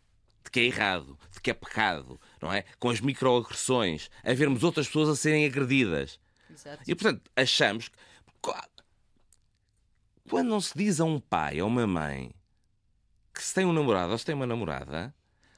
de 0.43 0.51
que 0.51 0.61
é 0.61 0.65
errado, 0.65 1.19
de 1.33 1.41
que 1.41 1.51
é 1.51 1.55
pecado, 1.55 2.21
não 2.41 2.53
é? 2.53 2.65
Com 2.79 2.91
as 2.91 3.01
microagressões, 3.01 4.11
a 4.23 4.33
vermos 4.33 4.63
outras 4.63 4.87
pessoas 4.87 5.09
a 5.09 5.17
serem 5.17 5.45
agredidas. 5.45 6.19
Exato. 6.51 6.83
E 6.87 6.95
portanto, 6.95 7.31
achamos 7.37 7.89
que. 7.89 8.53
Quando 10.29 10.49
não 10.49 10.61
se 10.61 10.77
diz 10.77 11.01
a 11.01 11.05
um 11.05 11.21
pai 11.21 11.61
ou 11.61 11.69
uma 11.69 11.87
mãe 11.87 12.35
que 13.35 13.43
se 13.43 13.53
tem 13.53 13.67
um 13.67 13.73
namorado 13.73 14.13
ou 14.13 14.19
se 14.19 14.25
tem 14.25 14.35
uma 14.35 14.47
namorada, 14.47 15.15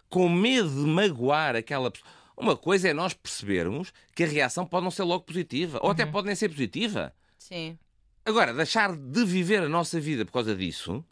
com 0.09 0.29
medo 0.29 0.69
de 0.69 0.91
magoar 0.91 1.55
aquela 1.55 1.91
pessoa 1.91 2.11
uma 2.37 2.57
coisa 2.57 2.89
é 2.89 2.93
nós 2.93 3.15
percebermos 3.15 3.93
que 4.15 4.25
a 4.25 4.27
reação 4.27 4.67
pode 4.67 4.85
não 4.85 4.91
ser 4.91 5.05
logo 5.05 5.25
positiva, 5.25 5.79
ou 5.83 5.91
até 5.91 6.05
uhum. 6.05 6.13
pode 6.13 6.27
nem 6.27 6.37
ser 6.37 6.49
positiva. 6.49 7.15
Sim. 7.39 7.79
Agora, 8.25 8.53
deixar 8.53 8.95
de 8.97 9.25
viver 9.25 9.63
a 9.63 9.69
nossa 9.69 10.01
vida 10.01 10.25
por 10.25 10.33
causa 10.33 10.55
disso 10.55 11.05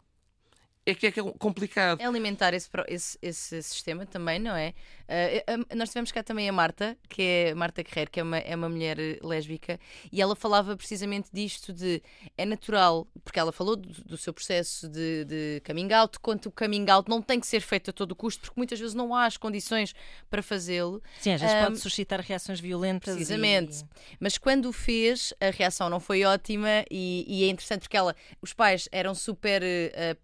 é 0.85 0.93
que 0.93 1.07
é, 1.07 1.11
que 1.11 1.19
é 1.19 1.23
complicado. 1.39 1.99
É 1.99 2.05
alimentar 2.05 2.53
esse, 2.53 2.69
esse, 2.87 3.17
esse 3.21 3.63
sistema 3.63 4.05
também, 4.05 4.37
não 4.39 4.55
é? 4.55 4.73
Uh, 5.05 5.75
nós 5.75 5.89
tivemos 5.89 6.11
cá 6.11 6.23
também 6.23 6.47
a 6.47 6.53
Marta, 6.53 6.97
que 7.09 7.21
é 7.21 7.55
Marta 7.55 7.83
Guerreiro, 7.83 8.11
que 8.11 8.19
é 8.19 8.23
uma, 8.23 8.37
é 8.37 8.55
uma 8.55 8.69
mulher 8.69 8.97
lésbica, 9.23 9.79
e 10.11 10.21
ela 10.21 10.35
falava 10.35 10.75
precisamente 10.77 11.29
disto 11.31 11.73
de 11.73 12.01
é 12.37 12.45
natural, 12.45 13.07
porque 13.23 13.39
ela 13.39 13.51
falou 13.51 13.75
do, 13.75 13.89
do 14.03 14.17
seu 14.17 14.33
processo 14.33 14.87
de, 14.87 15.25
de, 15.25 15.61
coming 15.65 15.91
out, 15.93 16.19
quanto 16.19 16.49
o 16.49 16.51
coming 16.51 16.89
out 16.89 17.09
não 17.09 17.21
tem 17.21 17.39
que 17.39 17.47
ser 17.47 17.61
feito 17.61 17.89
a 17.89 17.93
todo 17.93 18.15
custo, 18.15 18.41
porque 18.41 18.59
muitas 18.59 18.79
vezes 18.79 18.93
não 18.93 19.13
há 19.13 19.25
as 19.25 19.37
condições 19.37 19.93
para 20.29 20.43
fazê-lo. 20.43 21.01
Sim, 21.19 21.33
às 21.33 21.41
vezes 21.41 21.55
um, 21.55 21.63
pode 21.63 21.79
suscitar 21.79 22.21
reações 22.21 22.59
violentas. 22.59 23.15
Precisamente. 23.15 23.81
E... 23.81 24.17
Mas 24.19 24.37
quando 24.37 24.69
o 24.69 24.73
fez, 24.73 25.33
a 25.39 25.49
reação 25.49 25.89
não 25.89 25.99
foi 25.99 26.23
ótima 26.23 26.85
e, 26.91 27.25
e 27.27 27.43
é 27.43 27.47
interessante 27.47 27.81
porque 27.81 27.97
ela, 27.97 28.15
os 28.41 28.53
pais 28.53 28.87
eram 28.91 29.15
super 29.15 29.61
uh, 29.63 30.15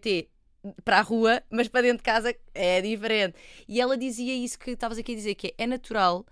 pró-LGBT 0.00 0.28
para 0.84 0.98
a 0.98 1.02
rua, 1.02 1.42
mas 1.50 1.68
para 1.68 1.82
dentro 1.82 1.98
de 1.98 2.02
casa 2.02 2.34
é 2.54 2.80
diferente. 2.80 3.34
E 3.66 3.80
ela 3.80 3.96
dizia 3.96 4.34
isso 4.34 4.58
que 4.58 4.70
estavas 4.70 4.98
aqui 4.98 5.12
a 5.12 5.14
dizer, 5.14 5.34
que 5.34 5.48
é, 5.48 5.64
é 5.64 5.66
natural 5.66 6.24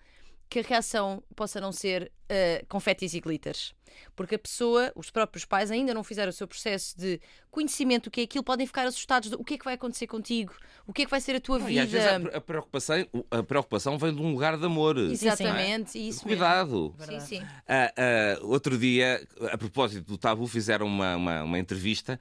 que 0.49 0.61
a 0.61 0.63
reação 0.63 1.23
possa 1.37 1.61
não 1.61 1.73
ser 1.73 2.11
uh, 2.25 2.67
confetis 2.69 3.13
e 3.15 3.21
glitters. 3.21 3.75
Porque 4.15 4.37
a 4.37 4.39
pessoa, 4.39 4.93
os 4.95 5.11
próprios 5.11 5.45
pais, 5.45 5.71
ainda 5.71 5.93
não 5.93 6.05
fizeram 6.05 6.31
o 6.31 6.33
seu 6.33 6.47
processo 6.47 6.97
de 6.97 7.21
conhecimento 7.51 8.05
do 8.05 8.11
que 8.11 8.21
é 8.21 8.25
aquilo, 8.25 8.45
podem 8.45 8.67
ficar 8.67 8.87
assustados 8.87 9.31
do 9.31 9.41
o 9.41 9.45
que 9.45 9.55
é 9.55 9.59
que 9.59 9.65
vai 9.65 9.75
acontecer 9.75 10.07
contigo, 10.07 10.55
o 10.87 10.93
que 10.93 11.03
é 11.03 11.05
que 11.05 11.11
vai 11.11 11.21
ser 11.21 11.37
a 11.37 11.41
tua 11.41 11.59
não, 11.59 11.67
vida. 11.67 11.81
E 11.81 11.85
às 11.85 11.91
vezes 11.91 12.35
a, 12.35 12.41
preocupação, 12.41 12.97
a 13.31 13.43
preocupação 13.43 13.99
vem 13.99 14.15
de 14.15 14.23
um 14.23 14.31
lugar 14.31 14.57
de 14.57 14.65
amor. 14.65 14.97
Exatamente, 14.99 15.99
é? 15.99 16.03
isso 16.03 16.23
Cuidado. 16.23 16.95
Sim, 17.01 17.21
sim. 17.21 17.41
Uh, 17.41 18.45
uh, 18.45 18.47
outro 18.49 18.79
dia, 18.79 19.27
a 19.51 19.59
propósito 19.59 20.07
do 20.07 20.19
tabu, 20.19 20.47
fizeram 20.47 20.87
uma, 20.87 21.17
uma, 21.17 21.43
uma 21.43 21.59
entrevista 21.59 22.21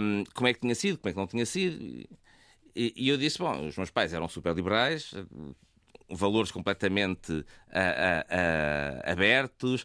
um, 0.00 0.24
como 0.34 0.48
é 0.48 0.54
que 0.54 0.60
tinha 0.60 0.74
sido, 0.74 0.98
como 0.98 1.10
é 1.10 1.12
que 1.12 1.18
não 1.18 1.26
tinha 1.26 1.46
sido. 1.46 2.08
E, 2.74 2.94
e 2.96 3.08
eu 3.08 3.16
disse: 3.16 3.38
bom, 3.38 3.66
os 3.66 3.76
meus 3.76 3.90
pais 3.90 4.12
eram 4.12 4.28
super 4.28 4.54
liberais, 4.54 5.12
valores 6.08 6.50
completamente 6.50 7.32
uh, 7.32 7.36
uh, 7.36 7.44
uh, 7.44 9.10
abertos. 9.10 9.84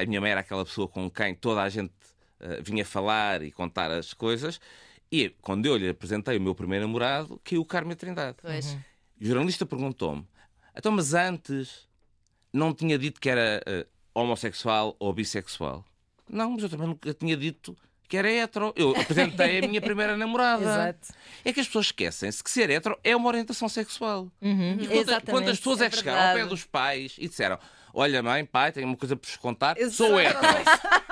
a 0.00 0.06
minha 0.06 0.20
mãe 0.20 0.30
era 0.30 0.40
aquela 0.40 0.64
pessoa 0.64 0.88
com 0.88 1.10
quem 1.10 1.34
toda 1.34 1.62
a 1.62 1.68
gente 1.68 1.92
vinha 2.62 2.84
falar 2.84 3.42
e 3.42 3.50
contar 3.50 3.90
as 3.90 4.12
coisas. 4.12 4.60
E 5.10 5.30
quando 5.40 5.66
eu 5.66 5.76
lhe 5.76 5.88
apresentei 5.88 6.36
o 6.36 6.40
meu 6.40 6.54
primeiro 6.54 6.86
namorado, 6.86 7.40
caiu 7.44 7.62
o 7.62 7.64
Carmen 7.64 7.96
Trindade. 7.96 8.36
Pois. 8.42 8.72
Uhum. 8.72 8.80
O 9.20 9.24
jornalista 9.24 9.64
perguntou-me: 9.64 10.26
então, 10.76 10.92
mas 10.92 11.14
antes 11.14 11.88
não 12.52 12.74
tinha 12.74 12.98
dito 12.98 13.20
que 13.20 13.30
era 13.30 13.62
homossexual 14.12 14.94
ou 14.98 15.12
bissexual? 15.12 15.84
Não, 16.28 16.52
mas 16.52 16.62
eu 16.62 16.68
também 16.68 16.88
nunca 16.88 17.12
tinha 17.14 17.36
dito 17.36 17.76
que 18.08 18.16
era 18.16 18.30
hetero. 18.30 18.72
Eu 18.76 18.90
apresentei 18.90 19.58
a 19.58 19.68
minha 19.68 19.80
primeira 19.80 20.16
namorada. 20.18 20.64
Exato. 20.64 21.08
É 21.44 21.52
que 21.52 21.60
as 21.60 21.66
pessoas 21.66 21.86
esquecem-se 21.86 22.42
que 22.42 22.50
ser 22.50 22.70
hetero 22.70 22.98
é 23.02 23.14
uma 23.14 23.28
orientação 23.28 23.68
sexual. 23.68 24.30
Uhum. 24.40 24.78
E 24.80 24.86
quantas, 24.86 25.22
quantas 25.24 25.58
pessoas 25.58 25.80
é, 25.80 25.86
é 25.86 25.90
que 25.90 25.96
chegaram 25.96 26.28
ao 26.28 26.34
pé 26.34 26.46
dos 26.46 26.64
pais 26.64 27.16
e 27.18 27.28
disseram: 27.28 27.58
Olha, 27.92 28.22
mãe, 28.22 28.44
pai, 28.44 28.72
tenho 28.72 28.86
uma 28.86 28.96
coisa 28.96 29.16
para 29.16 29.28
vos 29.28 29.36
contar, 29.36 29.78
Exato. 29.78 29.96
sou 29.96 30.20
hetero. 30.20 30.40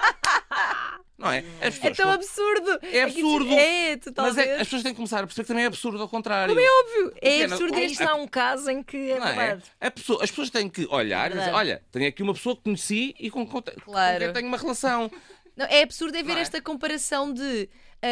Não 1.22 1.30
é? 1.30 1.44
As 1.60 1.78
pessoas, 1.78 1.84
é 1.84 2.02
tão 2.02 2.10
absurdo. 2.10 2.78
É 2.82 3.02
absurdo. 3.04 3.54
É. 3.54 3.96
Mas 4.16 4.36
é, 4.36 4.54
as 4.54 4.62
pessoas 4.64 4.82
têm 4.82 4.92
que 4.92 4.96
começar 4.96 5.18
a 5.22 5.26
perceber 5.26 5.44
que 5.44 5.48
também 5.48 5.62
é 5.62 5.66
absurdo 5.68 6.02
ao 6.02 6.08
contrário. 6.08 6.52
Como 6.52 6.66
é 6.66 6.68
óbvio. 6.68 7.16
É 7.22 7.44
absurdo. 7.44 7.76
Aí 7.76 7.84
está 7.84 8.14
um 8.16 8.26
caso 8.26 8.68
em 8.68 8.82
que 8.82 8.96
é 8.96 9.16
é? 9.16 9.20
verdade. 9.20 9.62
É? 9.80 9.90
Pessoa, 9.90 10.24
as 10.24 10.30
pessoas 10.30 10.50
têm 10.50 10.68
que 10.68 10.84
olhar 10.90 11.30
é 11.30 11.34
e 11.34 11.38
dizer, 11.38 11.52
olha, 11.52 11.80
tenho 11.92 12.08
aqui 12.08 12.24
uma 12.24 12.34
pessoa 12.34 12.56
que 12.56 12.62
conheci 12.62 13.14
e 13.20 13.30
com, 13.30 13.46
com, 13.46 13.62
claro. 13.62 14.14
com 14.14 14.24
quem 14.24 14.32
tenho 14.32 14.48
uma 14.48 14.58
relação. 14.58 15.08
Não, 15.62 15.68
é 15.68 15.82
absurdo 15.82 16.16
é 16.16 16.22
ver 16.22 16.36
é? 16.36 16.40
esta 16.40 16.60
comparação 16.60 17.32
de 17.32 17.68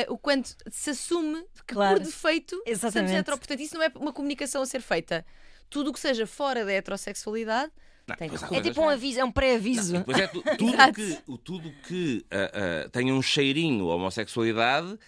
uh, 0.09 0.13
o 0.13 0.19
quanto 0.19 0.55
se 0.71 0.91
assume 0.91 1.43
que 1.67 1.75
claro. 1.75 1.97
por 1.97 2.05
defeito 2.05 2.63
Exatamente. 2.65 3.15
hetero. 3.15 3.37
Portanto, 3.37 3.61
isso 3.61 3.75
não 3.75 3.83
é 3.83 3.93
uma 3.97 4.13
comunicação 4.13 4.63
a 4.63 4.67
ser 4.67 4.81
feita. 4.81 5.25
Tudo 5.69 5.91
o 5.91 5.93
que 5.93 6.01
seja 6.01 6.27
fora 6.27 6.65
da 6.65 6.73
heterossexualidade 6.73 7.73
não, 8.07 8.59
é 8.59 8.61
tipo 8.61 8.81
um 8.81 8.89
aviso, 8.89 9.21
é 9.21 9.25
um 9.25 9.31
pré-aviso. 9.31 10.03
Pois 10.05 10.19
é, 10.19 10.27
tu, 10.27 10.43
tudo 10.59 10.93
que, 10.93 11.39
tudo 11.45 11.73
que 11.87 12.25
uh, 12.27 12.87
uh, 12.87 12.91
tenha 12.91 13.15
um 13.15 13.23
cheirinho 13.23 13.91
a 13.91 13.95
homossexualidade 13.95 14.99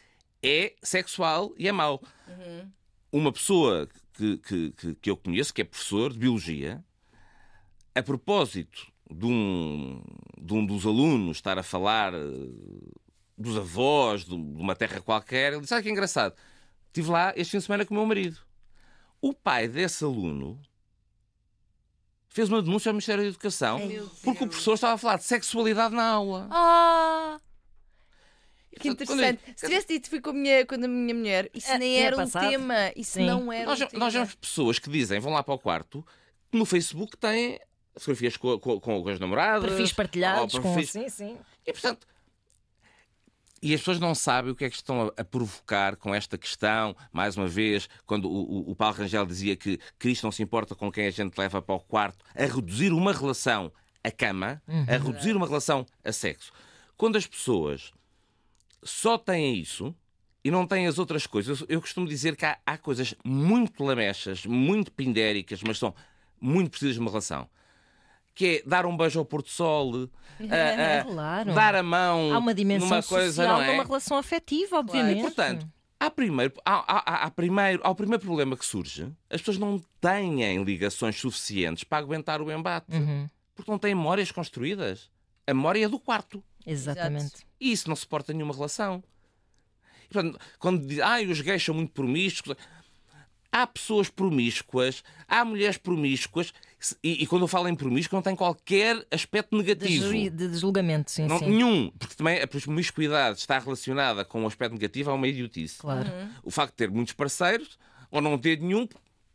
é 0.42 0.74
sexual 0.82 1.52
e 1.56 1.68
é 1.68 1.72
mau. 1.72 2.02
Uhum. 2.28 2.70
Uma 3.10 3.32
pessoa 3.32 3.88
que, 4.14 4.36
que, 4.38 4.72
que, 4.72 4.94
que 4.96 5.10
eu 5.10 5.16
conheço, 5.16 5.52
que 5.52 5.62
é 5.62 5.64
professor 5.64 6.12
de 6.12 6.18
biologia, 6.18 6.84
a 7.94 8.02
propósito 8.02 8.91
de 9.12 9.26
um, 9.26 10.02
de 10.40 10.54
um 10.54 10.64
dos 10.64 10.86
alunos 10.86 11.36
estar 11.36 11.58
a 11.58 11.62
falar 11.62 12.12
dos 13.36 13.56
avós 13.56 14.24
de 14.24 14.34
uma 14.34 14.74
terra 14.74 15.00
qualquer, 15.00 15.52
ele 15.52 15.62
disse: 15.62 15.74
Olha 15.74 15.82
que 15.82 15.90
engraçado, 15.90 16.34
estive 16.86 17.10
lá 17.10 17.32
este 17.36 17.52
fim 17.52 17.58
de 17.58 17.64
semana 17.64 17.84
com 17.84 17.94
o 17.94 17.96
meu 17.96 18.06
marido. 18.06 18.38
O 19.20 19.32
pai 19.32 19.68
desse 19.68 20.04
aluno 20.04 20.60
fez 22.28 22.48
uma 22.48 22.62
denúncia 22.62 22.90
ao 22.90 22.94
Ministério 22.94 23.22
da 23.22 23.28
Educação 23.28 23.80
porque 24.24 24.44
o 24.44 24.48
professor 24.48 24.74
estava 24.74 24.94
a 24.94 24.98
falar 24.98 25.16
de 25.18 25.24
sexualidade 25.24 25.94
na 25.94 26.04
aula. 26.04 26.48
Ah! 26.50 27.40
Que 28.80 28.88
interessante. 28.88 29.40
Eu, 29.46 29.54
Se 29.54 29.66
tivesse 29.66 29.86
dito 29.86 30.08
fui 30.08 30.20
com 30.20 30.30
a 30.30 30.32
minha, 30.32 30.64
com 30.64 30.74
a 30.74 30.78
minha 30.78 31.14
mulher, 31.14 31.50
isso 31.52 31.70
é, 31.70 31.78
nem 31.78 31.98
era 31.98 32.16
um 32.16 32.28
tema. 32.28 32.90
Isso 32.96 33.12
Sim. 33.12 33.26
não 33.26 33.52
era 33.52 33.66
nós, 33.66 33.80
um 33.80 33.98
nós 33.98 34.14
vemos 34.14 34.34
pessoas 34.34 34.78
que 34.78 34.88
dizem, 34.88 35.20
vão 35.20 35.32
lá 35.32 35.42
para 35.42 35.54
o 35.54 35.58
quarto, 35.58 36.04
que 36.50 36.58
no 36.58 36.64
Facebook 36.64 37.16
têm 37.16 37.60
fotografias 37.94 38.36
com, 38.36 38.58
com, 38.58 38.80
com 38.80 39.08
as 39.08 39.18
namoradas. 39.18 39.70
Perfis 39.70 39.92
partilhados. 39.92 40.58
Perfis... 40.58 40.92
Com... 40.92 41.00
Sim, 41.00 41.08
sim. 41.08 41.38
E 41.66 41.72
portanto, 41.72 42.06
e 43.62 43.72
as 43.72 43.80
pessoas 43.80 44.00
não 44.00 44.12
sabem 44.12 44.50
o 44.50 44.56
que 44.56 44.64
é 44.64 44.70
que 44.70 44.74
estão 44.74 45.12
a, 45.16 45.24
provocar 45.24 45.94
com 45.94 46.12
esta 46.12 46.36
questão. 46.36 46.96
Mais 47.12 47.36
uma 47.36 47.46
vez, 47.46 47.88
quando 48.04 48.28
o, 48.28 48.68
o, 48.68 48.70
o 48.72 48.74
Paulo 48.74 48.96
Rangel 48.96 49.24
dizia 49.24 49.54
que 49.54 49.78
Cristo 49.98 50.24
não 50.24 50.32
se 50.32 50.42
importa 50.42 50.74
com 50.74 50.90
quem 50.90 51.06
a 51.06 51.10
gente 51.10 51.38
leva 51.38 51.62
para 51.62 51.74
o 51.76 51.80
quarto, 51.80 52.24
a 52.34 52.44
reduzir 52.44 52.92
uma 52.92 53.12
relação 53.12 53.72
a 54.02 54.10
cama, 54.10 54.60
uhum. 54.66 54.82
a 54.82 54.98
reduzir 54.98 55.36
uma 55.36 55.46
relação 55.46 55.86
a 56.04 56.10
sexo. 56.10 56.52
Quando 56.96 57.16
as 57.16 57.24
pessoas 57.24 57.92
só 58.82 59.16
têm 59.16 59.56
isso 59.56 59.94
e 60.44 60.50
não 60.50 60.66
têm 60.66 60.88
as 60.88 60.98
outras 60.98 61.24
coisas, 61.24 61.64
eu 61.68 61.80
costumo 61.80 62.08
dizer 62.08 62.34
que 62.34 62.44
há, 62.44 62.58
há 62.66 62.76
coisas 62.76 63.14
muito 63.24 63.84
lamechas, 63.84 64.44
muito 64.44 64.90
pindéricas, 64.90 65.62
mas 65.62 65.78
são 65.78 65.94
muito 66.40 66.70
precisas 66.70 66.94
de 66.94 67.00
uma 67.00 67.10
relação 67.10 67.48
que 68.34 68.46
é 68.46 68.68
dar 68.68 68.86
um 68.86 68.96
beijo 68.96 69.18
ao 69.18 69.24
Porto 69.24 69.50
Sol, 69.50 70.08
claro. 71.06 71.54
dar 71.54 71.74
a 71.74 71.82
mão. 71.82 72.32
Há 72.32 72.38
uma 72.38 72.54
dimensão 72.54 72.88
numa 72.88 73.02
coisa, 73.02 73.42
social, 73.42 73.58
não 73.58 73.64
é? 73.64 73.70
uma 73.72 73.84
relação 73.84 74.16
afetiva, 74.16 74.78
obviamente. 74.78 75.20
Claro. 75.20 75.28
E, 75.28 75.34
portanto, 75.34 75.68
há 76.00 76.10
primeiro, 76.10 76.54
há, 76.64 76.74
há, 76.74 77.24
há, 77.24 77.30
primeiro, 77.30 77.80
ao 77.84 77.94
primeiro 77.94 78.22
problema 78.22 78.56
que 78.56 78.64
surge, 78.64 79.12
as 79.30 79.40
pessoas 79.40 79.58
não 79.58 79.82
têm 80.00 80.62
ligações 80.64 81.18
suficientes 81.18 81.84
para 81.84 81.98
aguentar 81.98 82.40
o 82.40 82.50
embate. 82.50 82.96
Uhum. 82.96 83.28
Porque 83.54 83.70
não 83.70 83.78
têm 83.78 83.94
memórias 83.94 84.32
construídas. 84.32 85.10
A 85.46 85.52
memória 85.52 85.84
é 85.84 85.88
do 85.88 85.98
quarto. 85.98 86.42
Exatamente. 86.66 87.46
E 87.60 87.70
isso 87.70 87.88
não 87.88 87.96
suporta 87.96 88.32
nenhuma 88.32 88.54
relação. 88.54 89.02
E, 90.04 90.12
portanto, 90.12 90.38
quando 90.58 90.86
diz, 90.86 91.00
ah, 91.00 91.20
os 91.20 91.40
gays 91.40 91.62
são 91.62 91.74
muito 91.74 91.92
promíscuos 91.92 92.56
há 93.52 93.66
pessoas 93.66 94.08
promíscuas, 94.08 95.04
há 95.28 95.44
mulheres 95.44 95.76
promíscuas, 95.76 96.54
e, 97.02 97.22
e 97.22 97.26
quando 97.26 97.42
eu 97.42 97.48
falo 97.48 97.68
em 97.68 97.74
promíscuo 97.74 98.16
não 98.16 98.22
tem 98.22 98.34
qualquer 98.34 99.04
aspecto 99.10 99.56
negativo. 99.56 100.10
De, 100.10 100.30
de 100.30 100.48
deslugamento, 100.48 101.10
sim, 101.10 101.26
não, 101.26 101.38
sim. 101.38 101.48
Nenhum, 101.48 101.90
porque 101.98 102.14
também 102.14 102.40
a 102.40 102.46
promiscuidade 102.46 103.38
está 103.38 103.58
relacionada 103.58 104.24
com 104.24 104.42
um 104.42 104.46
aspecto 104.46 104.72
negativo, 104.72 105.10
é 105.10 105.14
uma 105.14 105.28
idiotice. 105.28 105.78
Claro. 105.78 106.08
Uhum. 106.08 106.28
O 106.44 106.50
facto 106.50 106.72
de 106.72 106.76
ter 106.76 106.90
muitos 106.90 107.12
parceiros 107.14 107.78
ou 108.10 108.20
não 108.20 108.38
ter 108.38 108.60
nenhum 108.60 108.86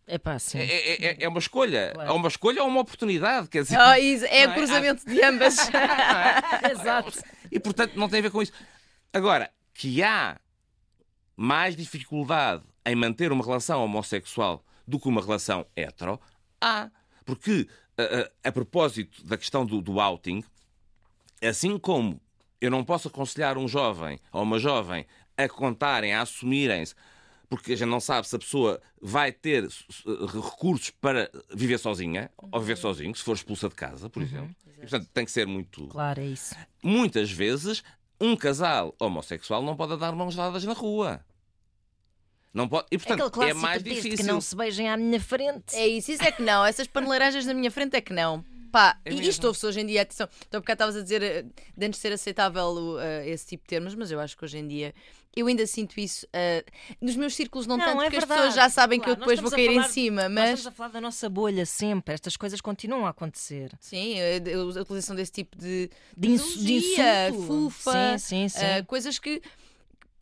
Epá, 0.09 0.39
sim. 0.39 0.59
É, 0.59 0.63
é, 0.63 1.05
é, 1.05 1.17
é 1.19 1.27
uma 1.27 1.39
escolha. 1.39 1.91
Claro. 1.93 2.09
É 2.09 2.13
uma 2.13 2.27
escolha 2.29 2.63
ou 2.63 2.69
uma 2.69 2.79
oportunidade. 2.79 3.49
Quer 3.49 3.63
dizer, 3.63 3.77
oh, 3.77 3.93
isso, 3.95 4.23
é 4.25 4.47
o 4.47 4.53
cruzamento 4.53 5.05
de 5.05 5.21
ambas. 5.21 5.57
Exato. 6.71 7.21
E 7.51 7.59
portanto 7.59 7.95
não 7.95 8.07
tem 8.07 8.19
a 8.19 8.21
ver 8.21 8.31
com 8.31 8.41
isso. 8.41 8.53
Agora, 9.11 9.51
que 9.73 10.01
há 10.01 10.39
mais 11.35 11.75
dificuldade 11.75 12.63
em 12.85 12.95
manter 12.95 13.33
uma 13.33 13.43
relação 13.43 13.83
homossexual 13.83 14.63
do 14.87 14.97
que 14.97 15.09
uma 15.09 15.21
relação 15.21 15.65
hetero, 15.75 16.19
há. 16.61 16.89
Porque, 17.27 17.67
a, 17.97 18.03
a, 18.03 18.49
a 18.49 18.51
propósito 18.53 19.23
da 19.25 19.37
questão 19.37 19.65
do, 19.65 19.81
do 19.81 19.99
outing, 19.99 20.41
assim 21.43 21.77
como 21.77 22.21
eu 22.61 22.71
não 22.71 22.85
posso 22.85 23.09
aconselhar 23.09 23.57
um 23.57 23.67
jovem 23.67 24.17
ou 24.31 24.43
uma 24.43 24.57
jovem 24.57 25.05
a 25.35 25.47
contarem, 25.49 26.13
a 26.13 26.21
assumirem-se, 26.21 26.95
porque 27.49 27.73
a 27.73 27.75
gente 27.75 27.89
não 27.89 27.99
sabe 27.99 28.27
se 28.27 28.35
a 28.35 28.39
pessoa 28.39 28.81
vai 29.01 29.33
ter 29.33 29.67
recursos 30.33 30.89
para 30.89 31.29
viver 31.53 31.77
sozinha 31.77 32.31
uhum. 32.41 32.49
ou 32.53 32.61
viver 32.61 32.77
sozinho, 32.77 33.13
se 33.13 33.23
for 33.23 33.35
expulsa 33.35 33.67
de 33.67 33.75
casa, 33.75 34.09
por 34.09 34.21
uhum. 34.21 34.27
exemplo. 34.27 34.55
E, 34.77 34.79
portanto, 34.79 35.09
tem 35.13 35.25
que 35.25 35.31
ser 35.31 35.45
muito. 35.45 35.85
Claro, 35.87 36.21
é 36.21 36.27
isso. 36.27 36.55
Muitas 36.81 37.29
vezes, 37.29 37.83
um 38.21 38.37
casal 38.37 38.95
homossexual 38.99 39.61
não 39.61 39.75
pode 39.75 39.97
dar 39.97 40.13
mãos 40.13 40.33
dadas 40.33 40.63
na 40.63 40.73
rua. 40.73 41.19
Não 42.57 42.67
pode... 42.67 42.87
E 42.89 42.97
portanto, 42.97 43.43
é 43.43 43.53
mais 43.53 43.83
difícil. 43.83 44.17
que 44.17 44.23
não 44.23 44.41
se 44.41 44.55
beijem 44.55 44.89
à 44.89 44.97
minha 44.97 45.21
frente. 45.21 45.75
É 45.75 45.87
isso, 45.87 46.11
isso 46.11 46.23
é 46.23 46.31
que 46.31 46.41
não. 46.41 46.65
Essas 46.65 46.87
paneleiragens 46.87 47.45
na 47.45 47.53
minha 47.53 47.69
frente 47.69 47.95
é 47.95 48.01
que 48.01 48.11
não. 48.11 48.43
Pá, 48.71 48.97
é 49.05 49.13
e 49.13 49.27
isto 49.27 49.45
ouve-se 49.45 49.65
hoje 49.65 49.79
em 49.79 49.85
dia, 49.85 50.01
atenção, 50.01 50.27
então 50.47 50.59
porque 50.59 50.71
estavas 50.71 50.95
a 50.97 51.01
dizer 51.01 51.21
eh, 51.23 51.45
de 51.77 51.85
antes 51.85 51.99
ser 51.99 52.11
aceitável 52.11 52.95
uh, 52.95 52.99
esse 53.25 53.45
tipo 53.45 53.63
de 53.63 53.69
termos, 53.69 53.95
mas 53.95 54.11
eu 54.11 54.19
acho 54.19 54.35
que 54.35 54.43
hoje 54.43 54.57
em 54.57 54.67
dia 54.67 54.93
eu 55.35 55.45
ainda 55.47 55.65
sinto 55.67 55.99
isso. 55.99 56.25
Uh, 56.27 56.65
nos 56.99 57.15
meus 57.15 57.35
círculos 57.35 57.67
não, 57.67 57.77
não 57.77 57.85
tanto, 57.85 58.01
é 58.01 58.05
porque 58.05 58.19
verdade. 58.19 58.33
as 58.33 58.47
pessoas 58.47 58.55
já 58.55 58.69
sabem 58.69 58.99
claro, 58.99 59.15
que 59.15 59.21
eu 59.21 59.25
depois 59.25 59.39
vou 59.39 59.51
cair 59.51 59.73
falar, 59.75 59.87
em 59.87 59.89
cima. 59.89 60.27
Mas... 60.27 60.49
Nós 60.49 60.59
estamos 60.59 60.67
a 60.67 60.71
falar 60.71 60.89
da 60.89 61.01
nossa 61.01 61.29
bolha 61.29 61.65
sempre, 61.65 62.15
estas 62.15 62.35
coisas 62.35 62.59
continuam 62.59 63.05
a 63.05 63.09
acontecer. 63.09 63.71
Sim, 63.79 64.15
a, 64.19 64.79
a 64.79 64.81
utilização 64.81 65.15
desse 65.15 65.31
tipo 65.31 65.55
de, 65.55 65.89
de, 66.17 66.27
insu 66.27 66.59
de 66.59 66.73
insulto, 66.73 67.47
fufa, 67.47 68.17
sim, 68.17 68.49
sim, 68.49 68.59
sim. 68.59 68.65
Uh, 68.65 68.85
coisas 68.85 69.19
que, 69.19 69.41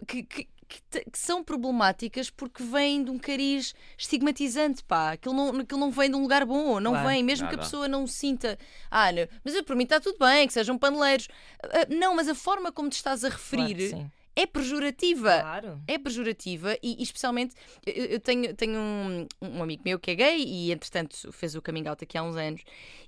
que, 0.06 0.24
que 0.24 0.48
que, 0.68 0.82
que, 1.12 1.18
são 1.18 1.44
problemáticas 1.44 2.30
porque 2.30 2.64
vêm 2.64 3.04
de 3.04 3.12
um 3.12 3.18
cariz 3.18 3.74
estigmatizante, 3.98 4.84
pá. 4.84 5.14
Aquilo 5.14 5.34
não, 5.34 5.60
aquilo 5.60 5.80
não 5.80 5.92
vem 5.92 6.10
de 6.10 6.16
um 6.16 6.22
lugar 6.22 6.46
bom, 6.46 6.80
não 6.80 6.92
claro, 6.92 7.08
vem, 7.08 7.24
mesmo 7.24 7.46
nada. 7.46 7.56
que 7.56 7.62
a 7.62 7.64
pessoa 7.64 7.88
não 7.88 8.08
sinta, 8.08 8.58
ah, 8.90 9.12
não, 9.12 9.28
mas 9.44 9.62
para 9.62 9.76
mim 9.76 9.84
está 9.84 10.00
tudo 10.00 10.18
bem, 10.20 10.48
que 10.48 10.54
sejam 10.54 10.78
paneleiros. 10.78 11.28
Uh, 11.64 11.96
não, 11.96 12.16
mas 12.16 12.28
a 12.28 12.36
forma 12.36 12.72
como 12.72 12.90
te 12.90 12.94
estás 12.94 13.24
a 13.24 13.30
referir. 13.30 13.90
Claro 13.90 14.12
é 14.36 14.46
pejorativa. 14.46 15.40
Claro. 15.40 15.82
É 15.88 15.98
pejorativa 15.98 16.78
e, 16.84 17.00
e 17.00 17.04
especialmente 17.04 17.56
eu, 17.86 18.06
eu, 18.06 18.20
tenho, 18.20 18.54
tenho 18.54 18.78
um, 18.78 19.28
um, 19.42 19.64
amigo 19.64 19.82
meu 19.86 19.98
que 19.98 20.12
é 20.12 20.16
gay 20.16 20.44
e 20.44 20.72
entretanto 20.72 21.32
fez 21.32 21.56
o 21.56 21.62
coming 21.62 21.88
out 21.88 22.04
aqui 22.04 22.18
há 22.18 22.24
uns 22.24 22.36
anos 22.36 22.62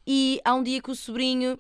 e 0.06 0.40
há 0.46 0.54
um 0.56 0.64
dia 0.64 0.82
que 0.82 0.90
o 0.90 0.96
sobrinho 0.96 1.60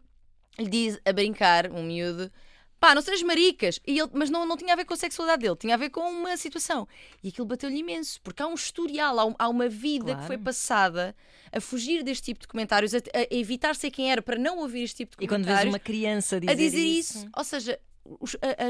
lhe 0.57 0.69
diz 0.69 0.99
a 1.05 1.11
brincar, 1.11 1.69
um 1.69 1.83
miúdo, 1.83 2.31
pá, 2.79 2.93
não 2.93 3.01
sejas 3.01 3.23
maricas. 3.23 3.79
E 3.85 3.99
ele, 3.99 4.09
mas 4.13 4.29
não, 4.29 4.45
não 4.45 4.57
tinha 4.57 4.73
a 4.73 4.75
ver 4.75 4.85
com 4.85 4.93
a 4.93 4.97
sexualidade 4.97 5.41
dele, 5.41 5.55
tinha 5.55 5.73
a 5.73 5.77
ver 5.77 5.89
com 5.89 6.01
uma 6.01 6.35
situação. 6.37 6.87
E 7.23 7.29
aquilo 7.29 7.47
bateu-lhe 7.47 7.79
imenso, 7.79 8.21
porque 8.21 8.41
há 8.41 8.47
um 8.47 8.53
historial, 8.53 9.19
há, 9.19 9.25
um, 9.25 9.35
há 9.37 9.49
uma 9.49 9.69
vida 9.69 10.05
claro. 10.05 10.21
que 10.21 10.27
foi 10.27 10.37
passada 10.37 11.15
a 11.51 11.61
fugir 11.61 12.03
deste 12.03 12.25
tipo 12.25 12.41
de 12.41 12.47
comentários, 12.47 12.93
a, 12.93 12.97
a, 12.97 13.27
evitar 13.31 13.75
ser 13.75 13.91
quem 13.91 14.11
era 14.11 14.21
para 14.21 14.37
não 14.37 14.59
ouvir 14.59 14.83
este 14.83 14.97
tipo 14.97 15.11
de 15.11 15.27
comentários. 15.27 15.47
E 15.47 15.53
quando 15.53 15.63
vês 15.63 15.73
uma 15.73 15.79
criança 15.79 16.39
dizer, 16.39 16.51
a 16.51 16.55
dizer 16.55 16.83
isso. 16.83 17.17
isso. 17.19 17.29
Ou 17.35 17.43
seja, 17.43 17.79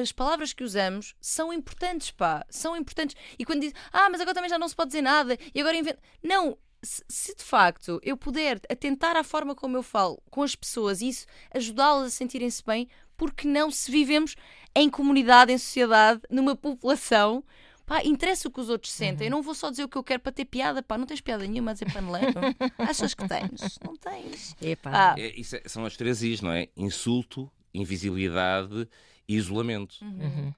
as 0.02 0.12
palavras 0.12 0.54
que 0.54 0.64
usamos 0.64 1.16
são 1.20 1.54
importantes, 1.54 2.12
pá, 2.12 2.46
são 2.50 2.76
importantes. 2.76 3.16
E 3.38 3.46
quando 3.46 3.62
diz, 3.62 3.74
ah, 3.92 4.10
mas 4.10 4.22
agora 4.22 4.36
também 4.36 4.50
já 4.50 4.58
não 4.58 4.68
se 4.68 4.76
pode 4.76 4.90
dizer 4.90 5.02
nada, 5.02 5.38
e 5.54 5.60
agora 5.60 5.78
inventa. 5.78 6.00
Não, 6.24 6.58
se 6.84 7.36
de 7.36 7.44
facto 7.44 8.00
eu 8.04 8.16
puder 8.16 8.62
atentar 8.70 9.16
à 9.16 9.24
forma 9.24 9.56
como 9.56 9.78
eu 9.78 9.84
falo 9.84 10.22
com 10.30 10.44
as 10.44 10.56
pessoas 10.56 11.02
e 11.02 11.10
isso 11.10 11.26
ajudá-las 11.54 12.08
a 12.08 12.10
sentirem-se 12.10 12.64
bem, 12.64 12.88
porque 13.18 13.48
não 13.48 13.72
se 13.72 13.92
vivemos 13.92 14.36
em 14.76 14.90
comunidade, 14.90 15.52
em 15.52 15.58
sociedade, 15.58 16.22
numa 16.30 16.56
população. 16.56 17.44
Pá, 17.86 18.04
interessa 18.04 18.48
o 18.48 18.52
que 18.52 18.60
os 18.60 18.70
outros 18.70 18.92
sentem. 18.92 19.28
Uhum. 19.28 19.34
Eu 19.34 19.38
não 19.38 19.42
vou 19.42 19.56
só 19.56 19.70
dizer 19.70 19.86
o 19.86 19.90
que 19.90 19.98
eu 19.98 20.04
quero 20.04 20.22
para 20.22 20.32
ter 20.32 20.46
piada. 20.46 20.84
Pá, 20.84 20.98
não 20.98 21.06
tens 21.06 21.22
piada 21.22 21.48
nenhuma 21.48 21.72
a 21.72 21.74
dizer 21.74 21.92
paneleiro. 21.92 22.34
Achas 22.78 23.14
que 23.14 23.28
tens? 23.28 23.80
Não 23.84 23.96
tens. 23.96 24.56
Ah. 24.84 25.16
É, 25.18 25.40
isso 25.40 25.56
é, 25.56 25.64
são 25.66 25.86
as 25.86 25.96
três 25.96 26.22
Is, 26.22 26.42
não 26.42 26.52
é? 26.52 26.68
Insulto, 26.76 27.50
invisibilidade 27.74 28.88
e 29.28 29.36
isolamento. 29.36 29.96
Uhum. 30.02 30.20
uhum. 30.20 30.54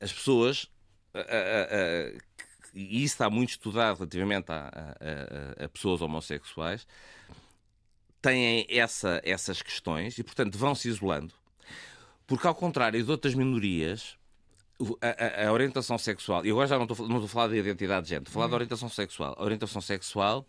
As 0.00 0.12
pessoas. 0.12 0.68
e 2.74 3.04
isso 3.04 3.14
está 3.14 3.30
muito 3.30 3.50
estudado 3.50 3.98
relativamente 3.98 4.50
a, 4.50 4.68
a, 4.68 5.62
a, 5.62 5.64
a 5.66 5.68
pessoas 5.68 6.00
homossexuais, 6.02 6.86
têm 8.20 8.66
essa, 8.68 9.20
essas 9.22 9.62
questões 9.62 10.18
e, 10.18 10.24
portanto, 10.24 10.58
vão 10.58 10.74
se 10.74 10.88
isolando 10.88 11.34
Porque, 12.26 12.46
ao 12.46 12.54
contrário 12.54 13.02
de 13.02 13.10
outras 13.10 13.34
minorias, 13.34 14.16
a, 15.00 15.42
a, 15.44 15.48
a 15.48 15.52
orientação 15.52 15.98
sexual, 15.98 16.44
e 16.44 16.50
agora 16.50 16.66
já 16.66 16.76
não 16.76 16.84
estou, 16.84 17.08
não 17.08 17.16
estou 17.16 17.26
a 17.26 17.28
falar 17.28 17.48
de 17.48 17.58
identidade 17.58 18.04
de 18.04 18.10
género, 18.10 18.24
estou 18.24 18.32
a 18.32 18.34
falar 18.34 18.48
de 18.48 18.54
orientação 18.54 18.88
sexual. 18.88 19.34
A 19.38 19.42
orientação 19.44 19.80
sexual 19.80 20.46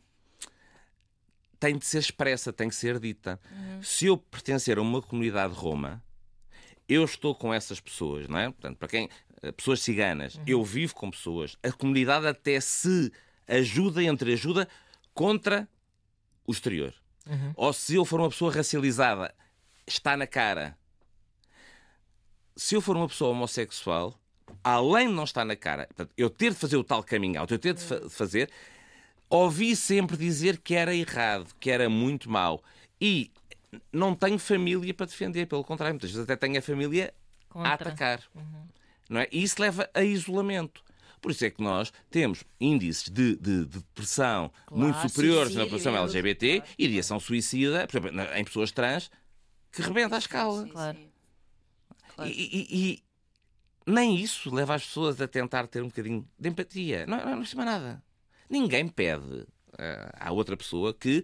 tem 1.60 1.78
de 1.78 1.86
ser 1.86 2.00
expressa, 2.00 2.54
tem 2.54 2.70
que 2.70 2.76
ser 2.76 3.00
dita. 3.00 3.40
Uhum. 3.52 3.84
Se 3.84 4.06
eu 4.06 4.18
pertencer 4.18 4.78
a 4.78 4.82
uma 4.82 5.02
comunidade 5.02 5.54
roma, 5.54 6.04
eu 6.88 7.04
estou 7.04 7.34
com 7.34 7.54
essas 7.54 7.80
pessoas, 7.80 8.28
não 8.28 8.38
é? 8.38 8.46
Portanto, 8.50 8.78
para 8.78 8.88
quem. 8.88 9.10
Eh, 9.42 9.52
pessoas 9.52 9.82
ciganas, 9.82 10.36
uhum. 10.36 10.44
eu 10.48 10.64
vivo 10.64 10.96
com 10.96 11.10
pessoas. 11.10 11.58
A 11.64 11.72
comunidade 11.72 12.28
até 12.28 12.60
se 12.60 13.12
ajuda 13.48 14.04
entre 14.04 14.34
ajuda 14.34 14.68
contra 15.14 15.68
o 16.46 16.52
exterior. 16.52 16.94
Uhum. 17.28 17.54
Ou 17.56 17.74
se 17.74 17.96
eu 17.96 18.06
for 18.06 18.20
uma 18.20 18.30
pessoa 18.30 18.52
racializada, 18.52 19.34
está 19.88 20.16
na 20.16 20.28
cara. 20.28 20.78
Se 22.56 22.76
eu 22.76 22.82
for 22.82 22.96
uma 22.96 23.08
pessoa 23.08 23.32
homossexual, 23.32 24.18
além 24.64 25.08
de 25.08 25.14
não 25.14 25.24
estar 25.24 25.46
na 25.46 25.56
cara, 25.56 25.88
portanto, 25.88 26.12
eu 26.18 26.30
ter 26.30 26.52
de 26.52 26.58
fazer 26.58 26.78
o 26.78 26.84
tal 26.84 27.04
coming 27.04 27.38
out, 27.38 27.52
eu 27.52 27.60
ter 27.60 27.74
de 27.74 27.82
fa 27.82 28.10
fazer, 28.10 28.50
ouvi 29.30 29.76
sempre 29.76 30.18
dizer 30.18 30.60
que 30.60 30.74
era 30.74 30.96
errado, 30.96 31.54
que 31.60 31.70
era 31.70 31.90
muito 31.90 32.30
mau. 32.30 32.64
E 33.00 33.32
não 33.92 34.16
tenho 34.16 34.40
família 34.40 34.94
para 34.94 35.06
defender, 35.06 35.48
pelo 35.48 35.64
contrário, 35.64 35.94
muitas 35.94 36.12
vezes 36.12 36.24
até 36.24 36.36
tenho 36.36 36.58
a 36.58 36.62
família 36.62 37.14
Contra. 37.50 37.70
a 37.70 37.74
atacar. 37.74 38.22
Uhum. 38.34 38.68
Não 39.10 39.22
é? 39.22 39.28
E 39.32 39.44
isso 39.44 39.62
leva 39.62 39.90
a 39.94 40.04
isolamento. 40.04 40.84
Por 41.22 41.32
isso 41.32 41.44
é 41.44 41.50
que 41.50 41.62
nós 41.62 41.92
temos 42.10 42.44
índices 42.60 43.10
de, 43.10 43.36
de, 43.36 43.66
de 43.66 43.80
depressão 43.80 44.52
claro, 44.68 44.84
muito 44.84 45.10
superiores 45.10 45.56
na 45.56 45.64
população 45.64 45.96
LGBT 45.98 46.58
claro. 46.60 46.76
e 46.78 46.88
de 46.88 47.00
ação 47.00 47.20
suicida, 47.20 47.88
por 47.88 47.98
exemplo, 47.98 48.22
em 48.36 48.44
pessoas 48.44 48.72
trans, 48.72 49.10
que 49.72 49.82
rebenta 49.82 50.16
a 50.16 50.20
escala. 50.20 50.68
Claro. 52.16 52.32
E, 52.32 52.34
e, 52.34 52.68
e, 52.72 53.04
nem 53.86 54.16
isso 54.16 54.54
leva 54.54 54.76
as 54.76 54.86
pessoas 54.86 55.22
a 55.22 55.28
tentar 55.28 55.68
ter 55.68 55.84
um 55.84 55.88
bocadinho 55.88 56.28
de 56.40 56.50
empatia. 56.50 57.06
Não, 57.06 57.24
não, 57.24 57.36
não 57.38 57.46
se 57.46 57.56
nada. 57.56 58.02
Ninguém 58.50 58.88
pede 58.88 59.42
uh, 59.42 59.48
à 60.20 60.32
outra 60.32 60.56
pessoa 60.56 60.94
que 60.94 61.24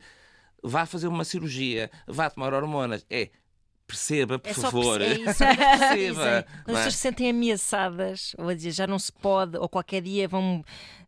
vá 0.61 0.85
fazer 0.85 1.07
uma 1.07 1.23
cirurgia, 1.23 1.89
vá 2.05 2.29
tomar 2.29 2.53
hormonas. 2.53 3.05
É, 3.09 3.29
perceba, 3.91 4.39
por 4.39 4.49
é 4.49 4.53
favor. 4.53 5.01
É 5.01 5.13
isso. 5.13 5.43
perceba. 5.43 6.27
É. 6.27 6.41
Quando 6.63 6.69
as 6.69 6.83
pessoas 6.83 6.95
se 6.95 6.99
sentem 6.99 7.29
ameaçadas, 7.29 8.33
ou 8.37 8.47
a 8.47 8.53
dizer 8.53 8.71
já 8.71 8.87
não 8.87 8.97
se 8.97 9.11
pode, 9.11 9.57
ou 9.57 9.67
qualquer 9.67 10.01
dia 10.01 10.27
vão 10.27 10.63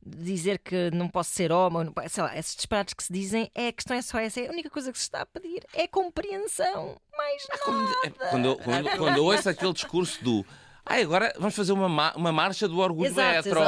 dizer 0.05 0.59
que 0.59 0.91
não 0.91 1.07
posso 1.07 1.31
ser 1.31 1.51
homem, 1.51 1.91
sei 2.09 2.23
lá, 2.23 2.37
esses 2.37 2.55
disparates 2.55 2.93
que 2.93 3.03
se 3.03 3.13
dizem, 3.13 3.49
é, 3.55 3.69
a 3.69 3.73
questão 3.73 3.95
é 3.95 4.01
só 4.01 4.19
essa. 4.19 4.41
É 4.41 4.47
a 4.47 4.51
única 4.51 4.69
coisa 4.69 4.91
que 4.91 4.97
se 4.97 5.05
está 5.05 5.21
a 5.21 5.25
pedir 5.25 5.65
é 5.73 5.87
compreensão. 5.87 6.97
Mais 7.17 7.47
ah, 7.51 7.71
nada. 7.71 8.29
Quando, 8.29 8.55
quando, 8.57 8.89
quando 8.97 9.17
eu 9.17 9.23
ouço 9.23 9.47
aquele 9.47 9.73
discurso 9.73 10.21
do 10.23 10.45
ah, 10.85 10.95
agora 10.95 11.33
vamos 11.37 11.55
fazer 11.55 11.71
uma, 11.71 12.13
uma 12.13 12.31
marcha 12.31 12.67
do 12.67 12.79
orgulho 12.79 13.07
exato, 13.07 13.47
hetero. 13.47 13.61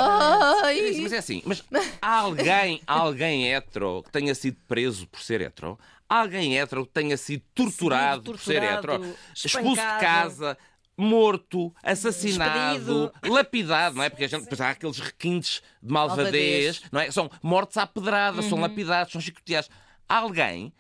Mas 1.02 1.14
é 1.14 1.18
assim, 1.18 1.42
mas 1.46 1.64
alguém, 2.02 2.82
alguém 2.86 3.54
hetero 3.54 4.04
que 4.04 4.12
tenha 4.12 4.36
sido 4.36 4.58
preso 4.68 5.08
por 5.08 5.22
ser 5.22 5.40
hetero? 5.40 5.80
Alguém 6.08 6.58
hetero 6.58 6.86
que 6.86 6.92
tenha 6.94 7.18
sido 7.18 7.44
torturado, 7.54 8.22
Sim, 8.22 8.24
torturado 8.24 8.32
por 8.32 8.40
ser 8.40 8.64
hetero? 8.64 9.18
Expulso 9.34 9.82
de 9.82 10.00
casa? 10.00 10.58
morto, 10.98 11.74
assassinado, 11.84 13.12
Despedido. 13.12 13.34
lapidado, 13.34 13.96
não 13.98 14.04
é? 14.04 14.10
Porque 14.10 14.24
a 14.24 14.28
gente 14.30 14.62
há 14.62 14.70
aqueles 14.70 15.00
requintes 15.00 15.62
de 15.82 15.92
malvadez, 15.92 16.82
não 16.92 17.02
é? 17.02 17.12
São 17.12 17.30
mortos 17.44 17.76
à 17.78 17.86
pedrada, 17.86 18.42
uhum. 18.42 18.50
são 18.50 18.60
lapidados, 18.60 19.12
são 19.12 19.22
chicoteados. 19.22 19.70
Alguém 20.08 20.74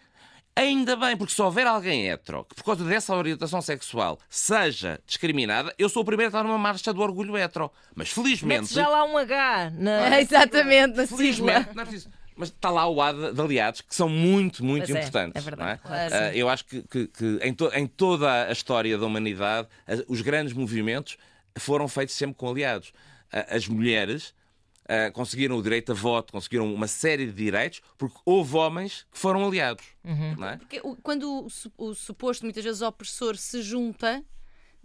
Ainda 0.57 0.95
bem, 0.95 1.17
porque 1.17 1.33
se 1.33 1.41
houver 1.41 1.67
alguém 1.67 2.07
hetero 2.07 2.45
que, 2.45 2.55
por 2.55 2.63
causa 2.63 2.85
dessa 2.85 3.13
orientação 3.13 3.61
sexual, 3.61 4.17
seja 4.29 5.01
discriminada, 5.05 5.75
eu 5.77 5.89
sou 5.89 6.01
o 6.01 6.05
primeiro 6.05 6.29
a 6.29 6.31
estar 6.31 6.43
numa 6.47 6.57
marcha 6.57 6.93
do 6.93 7.01
orgulho 7.01 7.37
hetero. 7.37 7.69
Mas 7.93 8.09
felizmente. 8.09 8.61
Mete 8.61 8.73
já 8.73 8.87
lá 8.87 9.03
um 9.03 9.17
H. 9.17 9.71
Na... 9.71 10.15
É, 10.15 10.21
exatamente, 10.23 10.95
na 10.95 11.05
Felizmente, 11.05 11.75
não 11.75 11.83
é 11.83 11.85
preciso. 11.85 12.09
Mas 12.35 12.49
está 12.49 12.69
lá 12.69 12.87
o 12.87 13.01
A 13.01 13.11
de, 13.11 13.41
aliados 13.41 13.81
que 13.81 13.95
são 13.95 14.09
muito, 14.09 14.63
muito 14.63 14.85
pois 14.85 14.95
é, 14.95 14.99
importantes. 14.99 15.35
É, 15.35 15.39
é 15.39 15.41
verdade. 15.41 15.71
É? 15.83 15.87
Claro, 15.87 16.13
uh, 16.13 16.37
eu 16.37 16.49
acho 16.49 16.65
que, 16.65 16.81
que, 16.83 17.07
que 17.07 17.39
em, 17.41 17.53
to, 17.53 17.69
em, 17.73 17.87
toda 17.87 18.47
a 18.47 18.51
história 18.51 18.97
da 18.97 19.05
humanidade, 19.05 19.69
os 20.07 20.21
grandes 20.21 20.53
movimentos 20.53 21.17
foram 21.57 21.87
feitos 21.87 22.15
sempre 22.15 22.35
com 22.35 22.49
aliados. 22.49 22.89
Uh, 23.33 23.55
as 23.55 23.67
mulheres 23.67 24.33
uh, 24.85 25.11
conseguiram 25.13 25.57
o 25.57 25.63
direito 25.63 25.91
a 25.91 25.95
voto, 25.95 26.33
conseguiram 26.33 26.73
uma 26.73 26.87
série 26.87 27.25
de 27.25 27.33
direitos, 27.33 27.81
porque 27.97 28.17
houve 28.25 28.55
homens 28.57 29.05
que 29.11 29.17
foram 29.17 29.45
aliados. 29.45 29.85
Uhum. 30.03 30.35
Não 30.37 30.47
é? 30.49 30.57
Porque 30.57 30.81
quando 31.01 31.23
o, 31.23 31.47
o 31.77 31.93
suposto, 31.93 32.45
muitas 32.45 32.63
vezes, 32.63 32.81
opressor 32.81 33.37
se 33.37 33.61
junta 33.61 34.23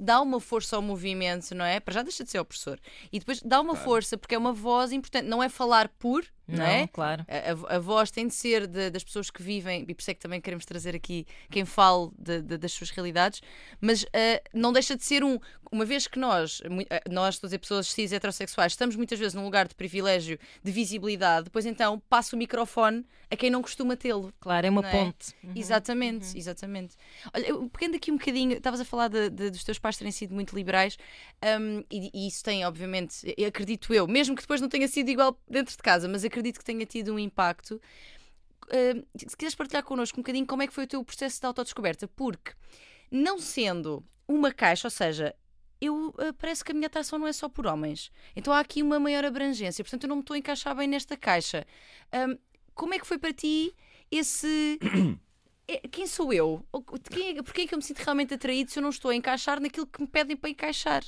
dá 0.01 0.21
uma 0.21 0.41
força 0.41 0.77
ao 0.77 0.83
movimento, 0.83 1.55
não 1.55 1.65
é? 1.65 1.79
Para 1.79 1.95
já 1.95 2.03
deixa 2.03 2.25
de 2.25 2.31
ser 2.31 2.39
opressor. 2.39 2.79
E 3.13 3.19
depois 3.19 3.43
dá 3.43 3.61
uma 3.61 3.75
claro. 3.75 3.85
força, 3.85 4.17
porque 4.17 4.35
é 4.35 4.39
uma 4.39 4.53
voz 4.53 4.93
importante. 4.93 5.27
Não 5.29 5.43
é 5.43 5.49
falar 5.49 5.89
por, 5.99 6.25
não, 6.57 6.65
é? 6.65 6.87
Claro. 6.87 7.25
A, 7.29 7.77
a, 7.77 7.79
voz 7.79 8.11
tem 8.11 8.27
de 8.27 8.35
ser 8.35 8.67
de, 8.67 8.91
das 8.91 9.05
pessoas 9.05 9.31
que 9.31 9.43
vivem, 9.43 9.85
e 9.89 9.95
por 9.95 10.01
isso 10.01 10.11
é 10.11 10.15
que 10.15 10.21
também 10.21 10.41
queremos 10.41 10.65
trazer 10.65 10.95
aqui 10.95 11.27
quem 11.51 11.65
fale 11.65 12.11
de, 12.19 12.43
de, 12.43 12.59
das 12.59 12.73
suas 12.73 12.91
realidades, 12.91 13.41
mas 13.81 14.03
uh, 14.03 14.09
não 14.53 14.73
deixa 14.73 14.97
de 14.97 15.05
ser 15.05 15.25
um. 15.25 15.39
Uma 15.73 15.85
vez 15.85 16.09
que 16.09 16.19
nós, 16.19 16.61
eh, 16.91 17.03
nós, 17.09 17.37
estou 17.37 17.47
a 17.47 17.49
dizer, 17.49 17.59
pessoas 17.59 17.93
cis 17.93 18.13
heterossexuais, 18.13 18.73
estamos 18.73 18.97
muitas 18.97 19.21
vezes 19.21 19.35
num 19.35 19.45
lugar 19.45 19.69
de 19.69 19.75
privilégio, 19.77 20.37
de 20.65 20.73
visibilidade, 20.73 21.45
depois 21.45 21.65
então 21.65 22.03
passa 22.09 22.35
o 22.35 22.39
microfone 22.39 23.07
a 23.31 23.37
quem 23.37 23.51
não 23.51 23.63
costuma 23.63 23.97
tê-lo. 23.97 24.33
Claro, 24.41 24.67
é 24.67 24.71
uma 24.71 24.85
é? 24.85 24.91
ponte. 24.91 25.33
Uhum. 25.45 25.53
Exatamente, 25.55 26.33
uhum. 26.33 26.37
exatamente. 26.37 26.97
Olha, 27.33 27.69
pegando 27.69 27.95
aqui 27.95 28.11
um 28.11 28.17
bocadinho, 28.17 28.57
estavas 28.57 28.81
a 28.81 28.85
falar 28.85 29.09
dos 29.09 29.63
teus 29.63 29.79
pais 29.79 29.97
terem 29.97 30.11
sido 30.11 30.35
muito 30.35 30.57
liberais, 30.57 30.99
um, 31.61 31.85
e, 31.89 32.11
e, 32.13 32.27
isso 32.27 32.43
tem, 32.43 32.65
obviamente, 32.65 33.25
acredito 33.47 33.95
eu, 33.95 34.09
mesmo 34.09 34.35
que 34.35 34.43
depois 34.43 34.61
não 34.61 34.69
tenha 34.69 34.89
sido 34.89 35.09
igual 35.09 35.39
dentro 35.49 35.77
de 35.77 35.83
casa, 35.83 36.09
mas 36.09 36.25
acredito 36.25 36.40
que 36.43 36.65
tenha 36.65 36.85
tido 36.87 37.13
um 37.13 37.19
impacto. 37.19 37.81
Uh, 38.67 39.07
se 39.17 39.37
quiseres 39.37 39.55
partilhar 39.55 39.83
connosco 39.83 40.19
um 40.19 40.23
bocadinho 40.23 40.47
como 40.47 40.63
é 40.63 40.67
que 40.67 40.73
foi 40.73 40.85
o 40.85 40.87
teu 40.87 41.05
processo 41.05 41.41
de 41.41 41.47
autodescoberta, 41.47 42.07
porque 42.09 42.53
não 43.11 43.39
sendo 43.39 44.05
uma 44.29 44.53
caixa, 44.53 44.87
ou 44.87 44.91
seja, 44.91 45.35
eu 45.81 46.09
uh, 46.09 46.33
parece 46.39 46.65
que 46.65 46.73
a 46.73 46.75
minha 46.75 46.87
atração 46.87 47.19
não 47.19 47.27
é 47.27 47.33
só 47.33 47.49
por 47.49 47.67
homens. 47.67 48.13
Então 48.37 48.53
há 48.53 48.61
aqui 48.61 48.83
uma 48.83 49.01
maior 49.01 49.25
abrangência, 49.25 49.83
portanto 49.83 50.05
eu 50.05 50.09
não 50.09 50.17
me 50.17 50.23
estou 50.23 50.35
a 50.35 50.39
encaixar 50.39 50.77
bem 50.77 50.87
nesta 50.87 51.17
caixa. 51.17 51.67
Um, 52.13 52.39
como 52.75 52.95
é 52.95 52.99
que 52.99 53.07
foi 53.07 53.19
para 53.19 53.33
ti 53.33 53.75
esse. 54.11 54.79
É, 55.73 55.87
quem 55.87 56.05
sou 56.05 56.33
eu? 56.33 56.67
Quem 57.13 57.39
é, 57.39 57.43
porquê 57.45 57.61
é 57.61 57.67
que 57.69 57.73
eu 57.73 57.79
me 57.79 57.85
sinto 57.85 57.99
realmente 57.99 58.35
atraído 58.35 58.73
se 58.73 58.81
eu 58.81 58.83
não 58.83 58.91
estou 58.91 59.13
a 59.13 59.15
encaixar 59.15 59.61
naquilo 59.61 59.87
que 59.87 60.01
me 60.01 60.09
pedem 60.09 60.37
para 60.37 60.51
encaixar? 60.51 61.05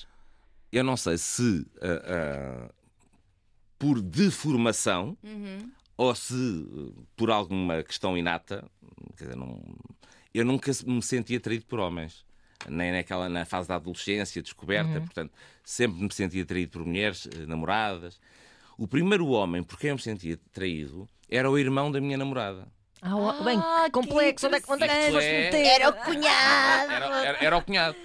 Eu 0.71 0.85
não 0.85 0.97
sei 0.97 1.19
se 1.19 1.43
uh, 1.43 2.69
uh, 2.69 2.73
por 3.83 4.01
deformação 4.01 5.19
uhum. 5.25 5.69
ou 5.97 6.15
se 6.15 6.33
por 7.17 7.33
alguma 7.33 7.83
questão 7.83 8.17
inata. 8.17 8.65
Quer 9.19 9.25
dizer, 9.25 9.37
não, 9.37 9.61
eu 10.33 10.45
nunca 10.45 10.71
me 10.87 11.03
senti 11.03 11.35
atraído 11.35 11.67
por 11.67 11.81
homens. 11.81 12.25
Nem 12.69 12.93
naquela 12.93 13.29
na 13.29 13.45
fase 13.45 13.67
da 13.67 13.75
adolescência, 13.75 14.41
descoberta, 14.41 15.01
uhum. 15.01 15.05
portanto, 15.05 15.33
sempre 15.65 16.01
me 16.01 16.15
senti 16.15 16.41
atraído 16.41 16.71
por 16.71 16.87
mulheres, 16.87 17.27
eh, 17.27 17.45
namoradas. 17.45 18.21
O 18.79 18.87
primeiro 18.87 19.27
homem 19.27 19.65
por 19.65 19.77
quem 19.77 19.91
eu 19.91 19.97
me 19.97 20.01
sentia 20.01 20.35
atraído 20.35 21.09
era 21.29 21.51
o 21.51 21.59
irmão 21.59 21.91
da 21.91 22.01
minha 22.01 22.17
namorada. 22.17 22.69
Ah, 23.03 23.11
ah 23.17 23.43
bem, 23.43 23.61
complexo. 23.91 24.47
Onde 24.47 24.59
é, 24.59 24.63
onde 24.69 24.85
é 24.85 24.89
que 25.07 25.11
foste 25.11 25.29
é... 25.29 25.45
meter? 25.45 25.67
Era 25.67 25.89
o 25.89 25.93
cunhado. 25.93 26.93
Era, 26.93 27.27
era, 27.27 27.45
era 27.47 27.57
o 27.57 27.63
cunhado. 27.63 27.97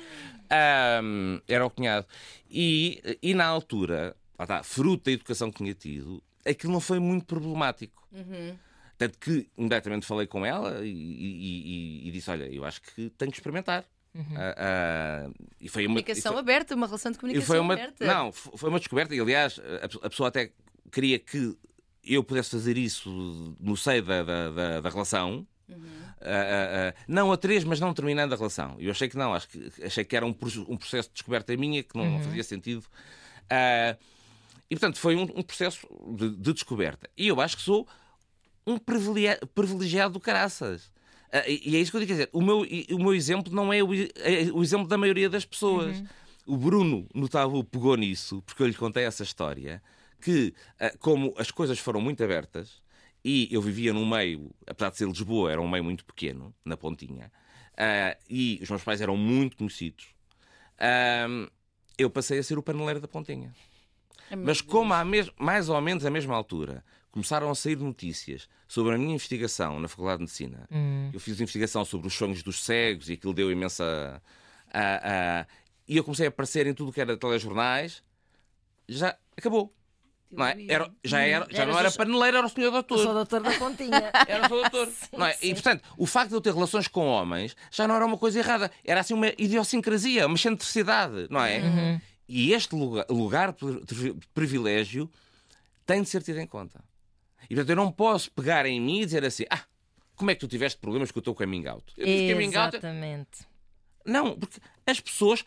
Um, 1.03 1.39
era 1.47 1.63
o 1.63 1.69
cunhado. 1.69 2.07
E, 2.49 3.19
e 3.21 3.35
na 3.35 3.45
altura, 3.45 4.15
tá, 4.45 4.63
fruto 4.63 5.05
da 5.05 5.11
educação 5.11 5.51
que 5.51 5.57
tinha 5.57 5.73
tido, 5.73 6.21
aquilo 6.45 6.73
não 6.73 6.79
foi 6.79 6.99
muito 6.99 7.25
problemático. 7.25 8.07
Uhum. 8.11 8.55
Tanto 8.97 9.17
que 9.19 9.47
imediatamente 9.57 10.05
falei 10.05 10.25
com 10.25 10.45
ela 10.45 10.85
e, 10.85 10.89
e, 10.89 12.03
e, 12.03 12.07
e, 12.07 12.11
disse: 12.11 12.29
Olha, 12.31 12.45
eu 12.45 12.65
acho 12.65 12.81
que 12.81 13.09
tenho 13.11 13.31
que 13.31 13.37
experimentar. 13.37 13.85
Uhum. 14.15 14.23
Uh, 14.23 15.29
uh, 15.29 15.33
e 15.61 15.69
foi 15.69 15.83
uma 15.83 15.99
comunicação 15.99 16.31
foi, 16.31 16.41
aberta, 16.41 16.73
uma 16.73 16.87
relação 16.87 17.11
de 17.11 17.19
comunicação 17.19 17.47
foi 17.47 17.59
uma, 17.59 17.73
aberta. 17.75 18.05
Não, 18.05 18.31
foi 18.31 18.69
uma 18.69 18.79
descoberta 18.79 19.13
e, 19.13 19.19
aliás, 19.19 19.59
a, 19.81 20.07
a 20.07 20.09
pessoa 20.09 20.29
até 20.29 20.51
queria 20.91 21.19
que 21.19 21.55
eu 22.03 22.23
pudesse 22.23 22.49
fazer 22.49 22.77
isso 22.77 23.55
no 23.59 23.77
seio 23.77 24.03
da, 24.03 24.23
da, 24.23 24.49
da, 24.49 24.81
da 24.81 24.89
relação. 24.89 25.45
Uhum. 25.69 25.75
Uh, 25.75 25.79
uh, 25.79 26.89
uh, 26.89 26.93
não 27.07 27.31
a 27.31 27.37
três, 27.37 27.63
mas 27.63 27.79
não 27.79 27.93
terminando 27.93 28.33
a 28.33 28.35
relação. 28.35 28.75
Eu 28.79 28.89
achei 28.89 29.07
que 29.07 29.17
não, 29.17 29.33
acho 29.33 29.47
que, 29.49 29.71
achei 29.83 30.03
que 30.03 30.15
era 30.15 30.25
um, 30.25 30.35
um 30.67 30.77
processo 30.77 31.09
de 31.09 31.13
descoberta 31.13 31.55
minha 31.55 31.83
que 31.83 31.95
não, 31.95 32.05
uhum. 32.05 32.13
não 32.13 32.23
fazia 32.23 32.43
sentido. 32.43 32.83
E 34.69 34.75
portanto 34.75 34.99
foi 34.99 35.15
um, 35.15 35.23
um 35.23 35.43
processo 35.43 35.87
de, 36.15 36.29
de, 36.31 36.53
descoberta. 36.53 37.09
E 37.17 37.27
eu 37.27 37.39
acho 37.39 37.57
que 37.57 37.63
sou 37.63 37.87
um 38.65 38.77
privilegiado, 38.77 40.13
do 40.13 40.19
caraças. 40.19 40.91
e 41.47 41.75
é 41.75 41.79
isso 41.79 41.91
que 41.91 41.97
eu 41.97 42.01
digo, 42.01 42.09
quer 42.09 42.13
dizer, 42.13 42.29
o 42.33 42.41
meu, 42.41 42.65
o 42.91 42.99
meu 42.99 43.13
exemplo 43.13 43.53
não 43.53 43.71
é 43.71 43.81
o, 43.81 43.93
é 43.93 44.51
o 44.53 44.61
exemplo 44.61 44.87
da 44.87 44.97
maioria 44.97 45.29
das 45.29 45.45
pessoas. 45.45 45.97
Uhum. 45.97 46.07
O 46.47 46.57
Bruno, 46.57 47.07
no 47.13 47.27
Tabu, 47.27 47.63
pegou 47.63 47.95
nisso, 47.95 48.41
porque 48.41 48.63
eu 48.63 48.67
lhe 48.67 48.73
contei 48.73 49.03
essa 49.03 49.23
história 49.23 49.81
que, 50.21 50.53
ah, 50.79 50.93
como 50.99 51.33
as 51.37 51.51
coisas 51.51 51.79
foram 51.79 52.01
muito 52.01 52.23
abertas, 52.23 52.81
e 53.23 53.47
eu 53.51 53.61
vivia 53.61 53.93
num 53.93 54.07
meio, 54.07 54.49
apesar 54.65 54.89
de 54.89 54.97
ser 54.97 55.07
Lisboa, 55.07 55.51
era 55.51 55.61
um 55.61 55.67
meio 55.67 55.83
muito 55.83 56.05
pequeno, 56.05 56.53
na 56.63 56.77
Pontinha, 56.77 57.31
uh, 57.73 58.17
e 58.29 58.59
os 58.61 58.69
meus 58.69 58.83
pais 58.83 59.01
eram 59.01 59.17
muito 59.17 59.57
conhecidos. 59.57 60.07
eu 61.97 62.09
passei 62.09 62.39
a 62.39 62.43
ser 62.43 62.57
o 62.57 62.63
paneleiro 62.63 63.01
da 63.01 63.07
pontinha. 63.07 63.53
É 64.29 64.35
Mas 64.35 64.61
como 64.61 64.93
há 64.93 65.03
mais 65.37 65.69
ou 65.69 65.81
menos 65.81 66.05
a 66.05 66.09
mesma 66.09 66.35
altura 66.35 66.83
começaram 67.11 67.49
a 67.49 67.55
sair 67.55 67.77
notícias 67.77 68.47
sobre 68.67 68.93
a 68.93 68.97
minha 68.97 69.13
investigação 69.13 69.79
na 69.79 69.87
Faculdade 69.87 70.17
de 70.17 70.23
Medicina, 70.23 70.67
hum. 70.71 71.09
eu 71.13 71.19
fiz 71.19 71.39
investigação 71.39 71.83
sobre 71.83 72.07
os 72.07 72.13
sonhos 72.13 72.43
dos 72.43 72.63
cegos 72.63 73.09
e 73.09 73.13
aquilo 73.13 73.33
deu 73.33 73.51
imensa. 73.51 74.21
E 75.87 75.97
eu 75.97 76.03
comecei 76.03 76.27
a 76.27 76.29
aparecer 76.29 76.67
em 76.67 76.73
tudo 76.73 76.91
que 76.91 76.99
era 76.99 77.15
telejornais, 77.17 78.03
já 78.87 79.17
acabou. 79.37 79.73
Não 80.29 80.45
é? 80.45 80.57
era, 80.67 80.91
já 81.03 81.21
era, 81.21 81.47
já 81.49 81.65
não 81.65 81.79
era 81.79 81.89
paneleiro, 81.89 82.37
era 82.37 82.45
o 82.45 82.49
senhor 82.49 82.69
doutor. 82.69 82.97
Eu 82.97 83.03
sou 83.03 83.13
doutor 83.13 83.41
da 83.41 83.51
pontinha. 83.51 84.11
Era 84.27 84.45
o 84.45 84.49
senhor 84.49 84.69
doutor. 84.69 84.87
sim, 84.87 85.07
não 85.17 85.25
é? 85.25 85.37
E 85.41 85.53
portanto, 85.53 85.83
o 85.97 86.05
facto 86.05 86.29
de 86.29 86.35
eu 86.35 86.41
ter 86.41 86.53
relações 86.53 86.85
com 86.89 87.07
homens 87.07 87.55
já 87.71 87.87
não 87.87 87.95
era 87.95 88.05
uma 88.05 88.17
coisa 88.17 88.37
errada. 88.37 88.69
Era 88.83 88.99
assim 88.99 89.13
uma 89.13 89.27
idiosincrasia, 89.37 90.27
uma 90.27 90.35
excentricidade, 90.35 91.27
não 91.29 91.41
é? 91.41 91.59
Uhum. 91.59 92.01
E 92.27 92.53
este 92.53 92.75
lugar, 92.75 93.05
lugar 93.09 93.53
de 93.53 94.13
privilégio 94.33 95.09
tem 95.85 96.01
de 96.01 96.09
ser 96.09 96.21
tido 96.21 96.39
em 96.39 96.47
conta. 96.47 96.83
E 97.49 97.55
portanto, 97.55 97.69
eu 97.69 97.75
não 97.75 97.91
posso 97.91 98.31
pegar 98.31 98.65
em 98.65 98.79
mim 98.81 99.01
e 99.01 99.05
dizer 99.05 99.23
assim: 99.23 99.45
ah, 99.49 99.63
como 100.15 100.31
é 100.31 100.35
que 100.35 100.41
tu 100.41 100.47
tiveste 100.47 100.77
problemas 100.79 101.11
com 101.11 101.19
o 101.19 101.21
teu 101.21 101.33
coming 101.33 101.65
out? 101.67 101.93
Eu 101.97 102.05
tive 102.05 102.33
coming 102.33 102.55
out. 102.55 102.75
Exatamente. 102.75 103.47
Não, 104.05 104.37
porque 104.37 104.59
as 104.85 104.99
pessoas 104.99 105.45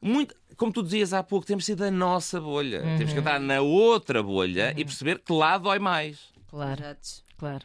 muito, 0.00 0.34
como 0.56 0.72
tu 0.72 0.82
dizias 0.82 1.12
há 1.12 1.22
pouco, 1.22 1.46
temos 1.46 1.62
de 1.62 1.66
ser 1.66 1.76
da 1.76 1.90
nossa 1.90 2.40
bolha. 2.40 2.82
Uhum. 2.82 2.98
Temos 2.98 3.12
que 3.12 3.18
entrar 3.20 3.38
na 3.38 3.60
outra 3.60 4.22
bolha 4.22 4.72
uhum. 4.72 4.80
e 4.80 4.84
perceber 4.84 5.20
que 5.20 5.32
lá 5.32 5.56
dói 5.56 5.78
mais. 5.78 6.32
Claro. 6.48 6.82
Claro. 7.38 7.64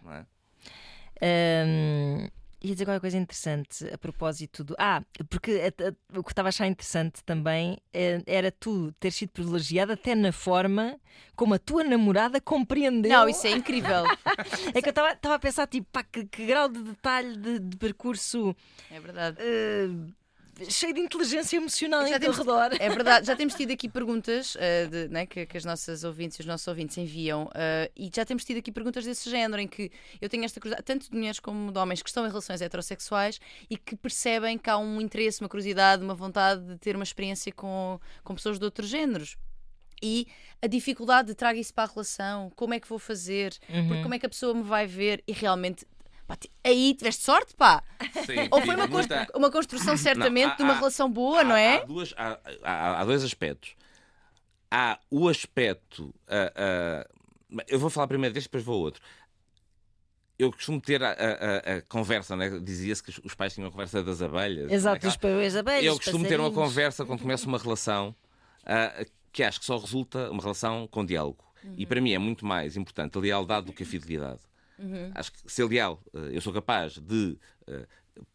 É? 1.19 1.65
Um, 1.65 2.27
ia 2.61 2.73
dizer 2.73 2.85
qualquer 2.85 3.01
coisa 3.01 3.17
interessante 3.17 3.87
a 3.91 3.97
propósito 3.97 4.63
do. 4.63 4.75
Ah, 4.77 5.03
porque 5.29 5.73
o 6.15 6.23
que 6.23 6.31
estava 6.31 6.47
a 6.47 6.49
achar 6.49 6.67
interessante 6.67 7.23
também 7.23 7.77
é, 7.93 8.21
era 8.25 8.51
tu 8.51 8.91
ter 8.99 9.11
sido 9.11 9.29
privilegiada 9.29 9.93
até 9.93 10.15
na 10.15 10.31
forma 10.31 10.99
como 11.35 11.53
a 11.53 11.59
tua 11.59 11.83
namorada 11.83 12.41
compreendeu. 12.41 13.11
Não, 13.11 13.29
isso 13.29 13.45
é 13.45 13.51
incrível. 13.51 14.05
é 14.73 14.81
que 14.81 14.89
eu 14.89 14.91
estava 14.91 15.35
a 15.35 15.39
pensar, 15.39 15.67
tipo, 15.67 15.87
pá, 15.91 16.03
que, 16.03 16.25
que 16.25 16.45
grau 16.45 16.67
de 16.67 16.81
detalhe 16.81 17.37
de, 17.37 17.59
de 17.59 17.77
percurso. 17.77 18.55
É 18.89 18.99
verdade. 18.99 19.37
Uh, 19.39 20.13
cheio 20.69 20.93
de 20.93 21.01
inteligência 21.01 21.57
emocional 21.57 22.05
já 22.07 22.17
em 22.17 22.19
teu 22.19 22.31
redor. 22.31 22.69
É 22.79 22.89
verdade, 22.89 23.27
já 23.27 23.35
temos 23.35 23.53
tido 23.53 23.71
aqui 23.71 23.87
perguntas 23.87 24.55
uh, 24.55 24.89
de, 24.89 25.07
né, 25.09 25.25
que, 25.25 25.45
que, 25.45 25.57
as 25.57 25.65
nossas 25.65 26.03
ouvintes 26.03 26.37
e 26.37 26.41
os 26.41 26.45
nossos 26.45 26.67
ouvintes 26.67 26.97
enviam 26.97 27.45
uh, 27.45 27.91
e 27.95 28.09
já 28.13 28.25
temos 28.25 28.43
tido 28.43 28.57
aqui 28.57 28.71
perguntas 28.71 29.05
desse 29.05 29.29
género 29.29 29.61
em 29.61 29.67
que 29.67 29.91
eu 30.21 30.29
tenho 30.29 30.43
esta 30.43 30.59
curiosidade, 30.59 30.85
tanto 30.85 31.09
de 31.09 31.15
mulheres 31.15 31.39
como 31.39 31.71
de 31.71 31.77
homens 31.77 32.01
que 32.01 32.09
estão 32.09 32.25
em 32.25 32.29
relações 32.29 32.61
heterossexuais 32.61 33.39
e 33.69 33.77
que 33.77 33.95
percebem 33.95 34.57
que 34.57 34.69
há 34.69 34.77
um 34.77 35.01
interesse, 35.01 35.41
uma 35.41 35.49
curiosidade, 35.49 36.03
uma 36.03 36.15
vontade 36.15 36.63
de 36.63 36.77
ter 36.77 36.95
uma 36.95 37.03
experiência 37.03 37.51
com, 37.51 37.99
com 38.23 38.35
pessoas 38.35 38.59
de 38.59 38.65
outros 38.65 38.89
géneros 38.89 39.37
e 40.01 40.27
a 40.61 40.67
dificuldade 40.67 41.29
de 41.29 41.35
traga 41.35 41.59
isso 41.59 41.73
para 41.73 41.85
a 41.89 41.91
relação, 41.91 42.51
como 42.55 42.73
é 42.73 42.79
que 42.79 42.87
vou 42.87 42.99
fazer, 42.99 43.57
uhum. 43.69 43.87
porque 43.87 44.03
como 44.03 44.13
é 44.13 44.19
que 44.19 44.25
a 44.25 44.29
pessoa 44.29 44.53
me 44.53 44.63
vai 44.63 44.85
ver 44.85 45.23
e 45.27 45.31
realmente 45.31 45.85
Pá, 46.27 46.37
aí 46.61 46.93
tiveste 46.93 47.23
sorte, 47.23 47.55
pá. 47.55 47.81
Sim, 48.25 48.49
Ou 48.51 48.61
foi 48.61 48.75
uma, 48.75 48.85
muita... 48.85 49.27
uma 49.33 49.49
construção, 49.49 49.95
certamente, 49.95 50.47
não, 50.47 50.51
há, 50.51 50.55
de 50.55 50.63
uma 50.63 50.73
há, 50.73 50.77
relação 50.77 51.09
boa, 51.09 51.39
há, 51.39 51.43
não 51.45 51.55
é? 51.55 51.77
Há, 51.77 51.85
duas, 51.85 52.13
há, 52.17 53.05
dois 53.05 53.23
aspectos. 53.23 53.75
Há 54.69 54.99
o 55.09 55.29
aspecto. 55.29 56.13
Uh, 56.27 57.55
uh, 57.55 57.63
eu 57.69 57.79
vou 57.79 57.89
falar 57.89 58.07
primeiro 58.07 58.33
deste, 58.33 58.47
depois 58.47 58.63
vou 58.63 58.75
ao 58.75 58.81
outro. 58.81 59.01
Eu 60.37 60.51
costumo 60.51 60.79
ter 60.81 61.01
a, 61.01 61.11
a, 61.11 61.77
a 61.77 61.81
conversa, 61.83 62.35
né? 62.35 62.59
dizia-se 62.59 63.01
que 63.01 63.09
os 63.25 63.33
pais 63.33 63.53
tinham 63.53 63.69
a 63.69 63.71
conversa 63.71 64.03
das 64.03 64.21
abelhas. 64.21 64.71
Exato, 64.71 65.07
os 65.07 65.15
das 65.15 65.55
abelhas. 65.55 65.85
Eu 65.85 65.95
costumo 65.95 66.27
ter 66.27 66.39
uma 66.39 66.51
conversa 66.51 67.05
quando 67.05 67.21
começo 67.21 67.47
uma 67.47 67.57
relação 67.57 68.13
uh, 68.63 69.05
que 69.31 69.43
acho 69.43 69.59
que 69.59 69.65
só 69.65 69.77
resulta 69.77 70.29
uma 70.29 70.41
relação 70.41 70.87
com 70.87 71.05
diálogo. 71.05 71.43
Uhum. 71.63 71.73
E 71.77 71.85
para 71.85 72.01
mim 72.01 72.11
é 72.11 72.19
muito 72.19 72.45
mais 72.45 72.75
importante 72.77 73.17
a 73.17 73.21
lealdade 73.21 73.67
do 73.67 73.73
que 73.73 73.83
a 73.83 73.85
fidelidade. 73.85 74.41
Uhum. 74.79 75.11
Acho 75.15 75.31
que 75.31 75.51
ser 75.51 75.65
leal, 75.65 76.01
eh, 76.13 76.29
eu 76.33 76.41
sou 76.41 76.53
capaz 76.53 76.99
de 76.99 77.37
uh, 77.67 77.87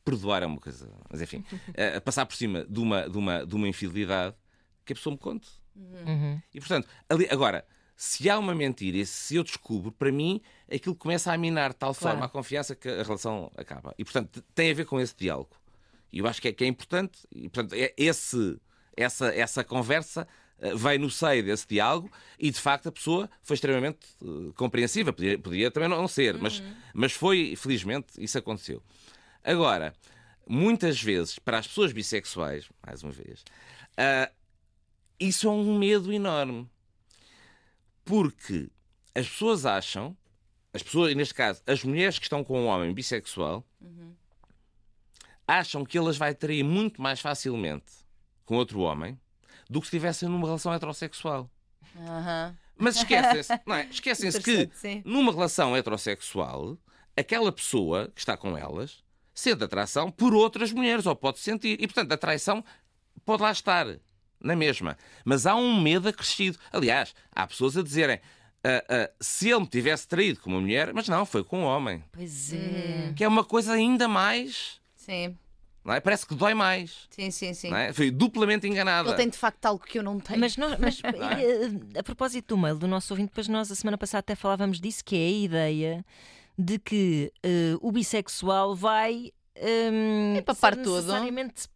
perdoar 0.05 0.43
é 0.43 0.47
uma 0.47 0.59
coisa, 0.59 0.91
mas 1.11 1.21
enfim, 1.23 1.45
uh, 1.53 2.01
passar 2.03 2.27
por 2.27 2.35
cima 2.35 2.65
de 2.65 2.81
uma, 2.81 3.09
de, 3.09 3.17
uma, 3.17 3.47
de 3.47 3.55
uma 3.55 3.69
infidelidade 3.69 4.35
que 4.85 4.93
a 4.93 4.97
pessoa 4.97 5.13
me 5.13 5.19
conte. 5.19 5.49
Uhum. 5.75 6.41
E 6.53 6.59
portanto, 6.59 6.89
ali, 7.09 7.29
agora, 7.31 7.65
se 7.97 8.29
há 8.29 8.39
uma 8.39 8.55
mentira 8.55 8.97
e 8.97 9.07
se 9.07 9.37
eu 9.37 9.45
descubro, 9.45 9.93
para 9.93 10.11
mim, 10.11 10.41
aquilo 10.71 10.95
começa 10.95 11.33
a 11.33 11.39
minar 11.39 11.71
de 11.71 11.77
tal 11.77 11.95
claro. 11.95 12.17
forma 12.17 12.27
a 12.27 12.29
confiança 12.29 12.75
que 12.75 12.89
a 12.89 13.03
relação 13.03 13.51
acaba. 13.57 13.95
E 13.97 14.05
portanto, 14.05 14.43
tem 14.55 14.71
a 14.71 14.75
ver 14.75 14.85
com 14.85 15.01
esse 15.01 15.15
diálogo. 15.17 15.57
E 16.13 16.19
eu 16.19 16.27
acho 16.27 16.43
que 16.43 16.49
é, 16.49 16.53
que 16.53 16.65
é 16.65 16.67
importante, 16.67 17.21
e 17.31 17.49
portanto, 17.49 17.75
é 17.75 17.95
esse, 17.97 18.61
essa, 18.97 19.35
essa 19.35 19.65
conversa 19.65 20.27
eh, 20.63 20.77
veio 20.77 21.01
no 21.01 21.11
seio 21.11 21.45
desse 21.45 21.67
diálogo 21.67 22.09
e, 22.39 22.49
de 22.49 22.61
facto, 22.61 22.89
a 22.89 22.93
pessoa 22.93 23.29
foi 23.43 23.55
extremamente 23.55 23.99
uh, 24.21 24.53
compreensiva. 24.55 25.13
Podia, 25.13 25.37
podia, 25.37 25.71
também 25.73 25.89
não 25.89 26.07
ser, 26.07 26.37
uhum. 26.37 26.43
mas, 26.43 26.63
mas 26.95 27.13
foi, 27.13 27.57
felizmente, 27.57 28.13
isso 28.17 28.39
aconteceu. 28.39 28.81
Agora, 29.43 29.93
muitas 30.47 31.03
vezes, 31.03 31.37
para 31.37 31.59
as 31.59 31.67
pessoas 31.67 31.93
bissexuais, 31.93 32.69
mais 32.87 33.03
uma 33.03 33.11
vez, 33.11 33.41
uh, 33.41 34.33
isso 35.19 35.49
é 35.49 35.51
um 35.51 35.77
medo 35.77 36.13
enorme. 36.13 36.71
Porque 38.05 38.71
as 39.17 39.29
pessoas 39.29 39.67
acham, 39.67 40.17
as 40.73 40.83
pessoas, 40.83 41.13
neste 41.17 41.35
caso, 41.35 41.61
as 41.67 41.83
mulheres 41.83 42.21
que 42.21 42.25
estão 42.25 42.45
com 42.45 42.61
um 42.61 42.67
homem 42.67 42.95
bissexual, 42.95 43.67
uhum. 43.81 44.15
acham 45.45 45.85
que 45.85 45.99
elas 45.99 46.17
vai 46.17 46.37
trair 46.37 46.63
muito 46.63 47.03
mais 47.03 47.19
facilmente 47.21 47.91
com 48.45 48.55
outro 48.55 48.79
homem 48.81 49.19
do 49.69 49.81
que 49.81 49.87
se 49.87 49.97
estivessem 49.97 50.29
numa 50.29 50.47
relação 50.47 50.73
heterossexual. 50.73 51.51
Uhum. 51.95 52.57
Mas 52.77 52.97
esquecem-se 52.97 53.53
é? 53.53 53.87
esquecem 53.91 54.33
que 54.33 54.71
sim. 54.75 55.03
numa 55.05 55.33
relação 55.33 55.77
heterossexual, 55.77 56.77
aquela 57.17 57.53
pessoa 57.53 58.11
que 58.15 58.21
está 58.21 58.37
com 58.37 58.57
elas 58.57 59.03
sente 59.35 59.65
atração 59.65 60.11
por 60.11 60.35
outras 60.35 60.73
mulheres, 60.73 61.07
ou 61.07 61.17
pode 61.17 61.39
sentir. 61.39 61.81
E, 61.81 61.87
portanto, 61.87 62.13
a 62.13 62.17
traição 62.17 62.65
pode 63.25 63.43
lá 63.43 63.51
estar, 63.51 63.87
na 64.41 64.57
mesma. 64.57 64.97
Mas 65.25 65.47
há 65.47 65.55
um 65.55 65.81
medo 65.81 66.09
acrescido. 66.09 66.59
Aliás, 66.73 67.15
há 67.35 67.47
pessoas 67.47 67.77
a 67.77 67.83
dizerem. 67.83 68.21
Uh, 68.65 68.79
uh, 68.95 69.13
se 69.21 69.51
ele 69.51 69.61
me 69.61 69.67
tivesse 69.67 70.07
traído 70.07 70.41
com 70.41 70.49
uma 70.49 70.61
mulher, 70.61 70.93
mas 70.95 71.09
não, 71.09 71.27
foi 71.27 71.43
com 71.43 71.61
um 71.61 71.65
homem. 71.65 72.05
Pois 72.13 72.53
é. 72.53 73.13
Que 73.17 73.25
é 73.25 73.29
uma 73.29 73.45
coisa 73.45 73.73
ainda 73.73 74.07
mais. 74.07 74.81
Sim. 74.95 75.37
Não 75.85 75.95
é? 75.95 76.01
Parece 76.01 76.27
que 76.27 76.35
dói 76.35 76.55
mais. 76.55 77.09
Sim, 77.11 77.31
sim, 77.31 77.55
sim. 77.55 77.75
É? 77.75 77.93
Fui 77.93 78.11
duplamente 78.11 78.67
enganada. 78.69 79.09
Ele 79.09 79.17
tem 79.17 79.29
de 79.29 79.37
facto 79.37 79.67
algo 79.67 79.85
que 79.85 79.99
eu 79.99 80.03
não 80.03 80.21
tenho. 80.21 80.39
Mas, 80.39 80.57
nós, 80.57 80.79
mas 80.79 81.01
é? 81.05 81.99
a 81.99 82.03
propósito 82.03 82.55
do 82.55 82.59
mail 82.59 82.77
do 82.77 82.87
nosso 82.87 83.13
ouvinte, 83.13 83.29
depois 83.29 83.49
nós 83.49 83.71
a 83.71 83.75
semana 83.75 83.99
passada 83.99 84.21
até 84.21 84.35
falávamos 84.35 84.81
disso, 84.81 85.05
que 85.05 85.17
é 85.17 85.19
a 85.19 85.31
ideia 85.31 86.07
de 86.57 86.79
que 86.79 87.33
uh, 87.45 87.87
o 87.87 87.91
bissexual 87.91 88.77
vai. 88.77 89.33
Um, 89.61 90.37
é 90.37 90.43
papar 90.43 90.77
necessariamente 90.77 91.69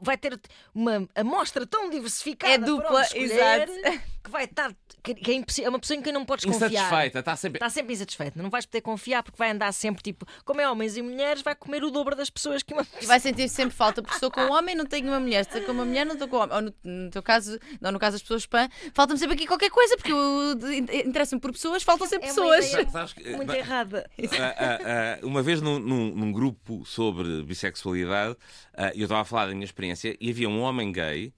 vai 0.00 0.16
ter 0.18 0.38
uma 0.74 1.08
amostra 1.14 1.66
tão 1.66 1.88
diversificada 1.90 2.54
é 2.54 2.58
dupla, 2.58 3.06
exato. 3.14 3.72
que 4.22 4.30
vai 4.30 4.44
estar 4.44 4.74
que, 5.02 5.12
é, 5.12 5.64
é, 5.64 5.68
uma 5.68 5.78
pessoa 5.78 5.96
em 5.96 6.02
quem 6.02 6.12
não 6.12 6.24
podes 6.24 6.44
confiar. 6.44 6.70
Insatisfeita, 6.70 7.18
está 7.20 7.36
sempre... 7.36 7.56
está 7.56 7.70
sempre 7.70 7.92
insatisfeita. 7.94 8.42
Não 8.42 8.50
vais 8.50 8.66
poder 8.66 8.82
confiar 8.82 9.22
porque 9.22 9.38
vai 9.38 9.50
andar 9.50 9.72
sempre 9.72 10.02
tipo, 10.02 10.26
como 10.44 10.60
é 10.60 10.70
homens 10.70 10.96
e 10.96 11.02
mulheres, 11.02 11.42
vai 11.42 11.54
comer 11.54 11.82
o 11.82 11.90
dobro 11.90 12.14
das 12.14 12.28
pessoas 12.28 12.62
que 12.62 12.74
uma 12.74 12.84
pessoa. 12.84 13.02
E 13.02 13.06
vai 13.06 13.18
sentir 13.18 13.48
sempre 13.48 13.74
falta, 13.74 14.02
porque 14.02 14.14
estou 14.14 14.30
com 14.30 14.40
um 14.42 14.52
homem, 14.52 14.74
não 14.74 14.84
tenho 14.84 15.08
uma 15.08 15.20
mulher. 15.20 15.40
Estou 15.40 15.62
com 15.62 15.72
uma 15.72 15.84
mulher, 15.84 16.04
não 16.04 16.14
estou 16.14 16.28
com 16.28 16.36
um 16.36 16.40
homem. 16.40 16.54
Ou 16.54 16.62
no, 16.62 16.74
no 16.84 17.10
teu 17.10 17.22
caso, 17.22 17.58
não, 17.80 17.92
no 17.92 17.98
caso 17.98 18.14
das 18.14 18.22
pessoas 18.22 18.42
spam, 18.42 18.68
falta-me 18.92 19.18
sempre 19.18 19.34
aqui 19.36 19.46
qualquer 19.46 19.70
coisa, 19.70 19.96
porque 19.96 20.12
interessa-me 21.04 21.40
por 21.40 21.52
pessoas, 21.52 21.82
faltam 21.82 22.06
sempre 22.06 22.26
é 22.26 22.28
pessoas. 22.28 22.72
Ideia, 22.72 23.36
muito 23.36 23.52
errada. 23.52 24.10
uma 25.22 25.42
vez 25.42 25.62
num, 25.62 25.78
num, 25.78 26.14
num, 26.14 26.32
grupo 26.32 26.84
sobre 26.84 27.42
bissexualidade, 27.44 28.36
eu 28.94 29.04
estava 29.04 29.22
a 29.22 29.24
falar 29.24 29.46
da 29.46 29.52
minha 29.52 29.64
experiência 29.64 30.16
e 30.20 30.30
havia 30.30 30.48
um 30.48 30.60
homem 30.60 30.92
gay 30.92 31.32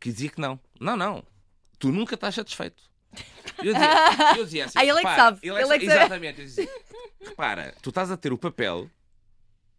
que 0.00 0.10
dizia 0.10 0.28
que 0.28 0.40
não. 0.40 0.58
Não, 0.80 0.96
não. 0.96 1.24
Tu 1.78 1.90
nunca 1.90 2.14
estás 2.14 2.34
satisfeito. 2.34 2.82
Eu 3.58 3.72
dizia, 3.72 3.88
eu 4.36 4.44
dizia 4.44 4.64
assim. 4.66 4.78
Ah, 4.78 4.84
ele 4.84 4.98
é 4.98 5.02
que 5.02 5.16
sabe. 5.16 5.38
Ele 5.42 5.56
é, 5.56 5.62
é 5.62 5.78
que 5.78 5.84
exatamente. 5.84 6.40
Eu 6.40 6.46
dizia, 6.46 6.68
repara, 7.20 7.74
tu 7.82 7.90
estás 7.90 8.10
a 8.10 8.16
ter 8.16 8.32
o 8.32 8.38
papel 8.38 8.90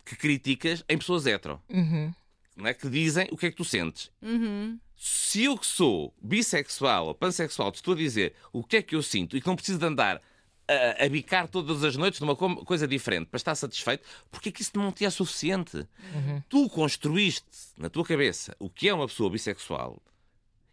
que 0.05 0.15
criticas 0.15 0.83
em 0.87 0.97
pessoas 0.97 1.25
hetero. 1.25 1.61
Uhum. 1.69 2.13
Não 2.55 2.67
é? 2.67 2.73
Que 2.73 2.89
dizem 2.89 3.27
o 3.31 3.37
que 3.37 3.47
é 3.47 3.49
que 3.49 3.57
tu 3.57 3.65
sentes. 3.65 4.11
Uhum. 4.21 4.79
Se 4.95 5.43
eu 5.43 5.57
que 5.57 5.65
sou 5.65 6.13
bissexual 6.21 7.07
ou 7.07 7.15
pansexual 7.15 7.71
te 7.71 7.75
estou 7.75 7.93
a 7.93 7.97
dizer 7.97 8.33
o 8.53 8.63
que 8.63 8.77
é 8.77 8.81
que 8.81 8.95
eu 8.95 9.03
sinto 9.03 9.35
e 9.35 9.41
que 9.41 9.47
não 9.47 9.55
preciso 9.55 9.77
de 9.77 9.85
andar 9.85 10.21
a, 10.67 11.05
a 11.05 11.09
bicar 11.09 11.47
todas 11.47 11.83
as 11.83 11.95
noites 11.95 12.19
numa 12.19 12.35
coisa 12.35 12.87
diferente 12.87 13.27
para 13.27 13.37
estar 13.37 13.55
satisfeito, 13.55 14.07
porque 14.31 14.49
é 14.49 14.51
que 14.51 14.61
isso 14.61 14.71
não 14.75 14.91
te 14.91 15.05
é 15.05 15.09
suficiente? 15.09 15.77
Uhum. 15.77 16.41
Tu 16.47 16.69
construíste 16.69 17.45
na 17.77 17.89
tua 17.89 18.05
cabeça 18.05 18.55
o 18.57 18.69
que 18.69 18.87
é 18.87 18.93
uma 18.93 19.07
pessoa 19.07 19.29
bissexual 19.29 20.01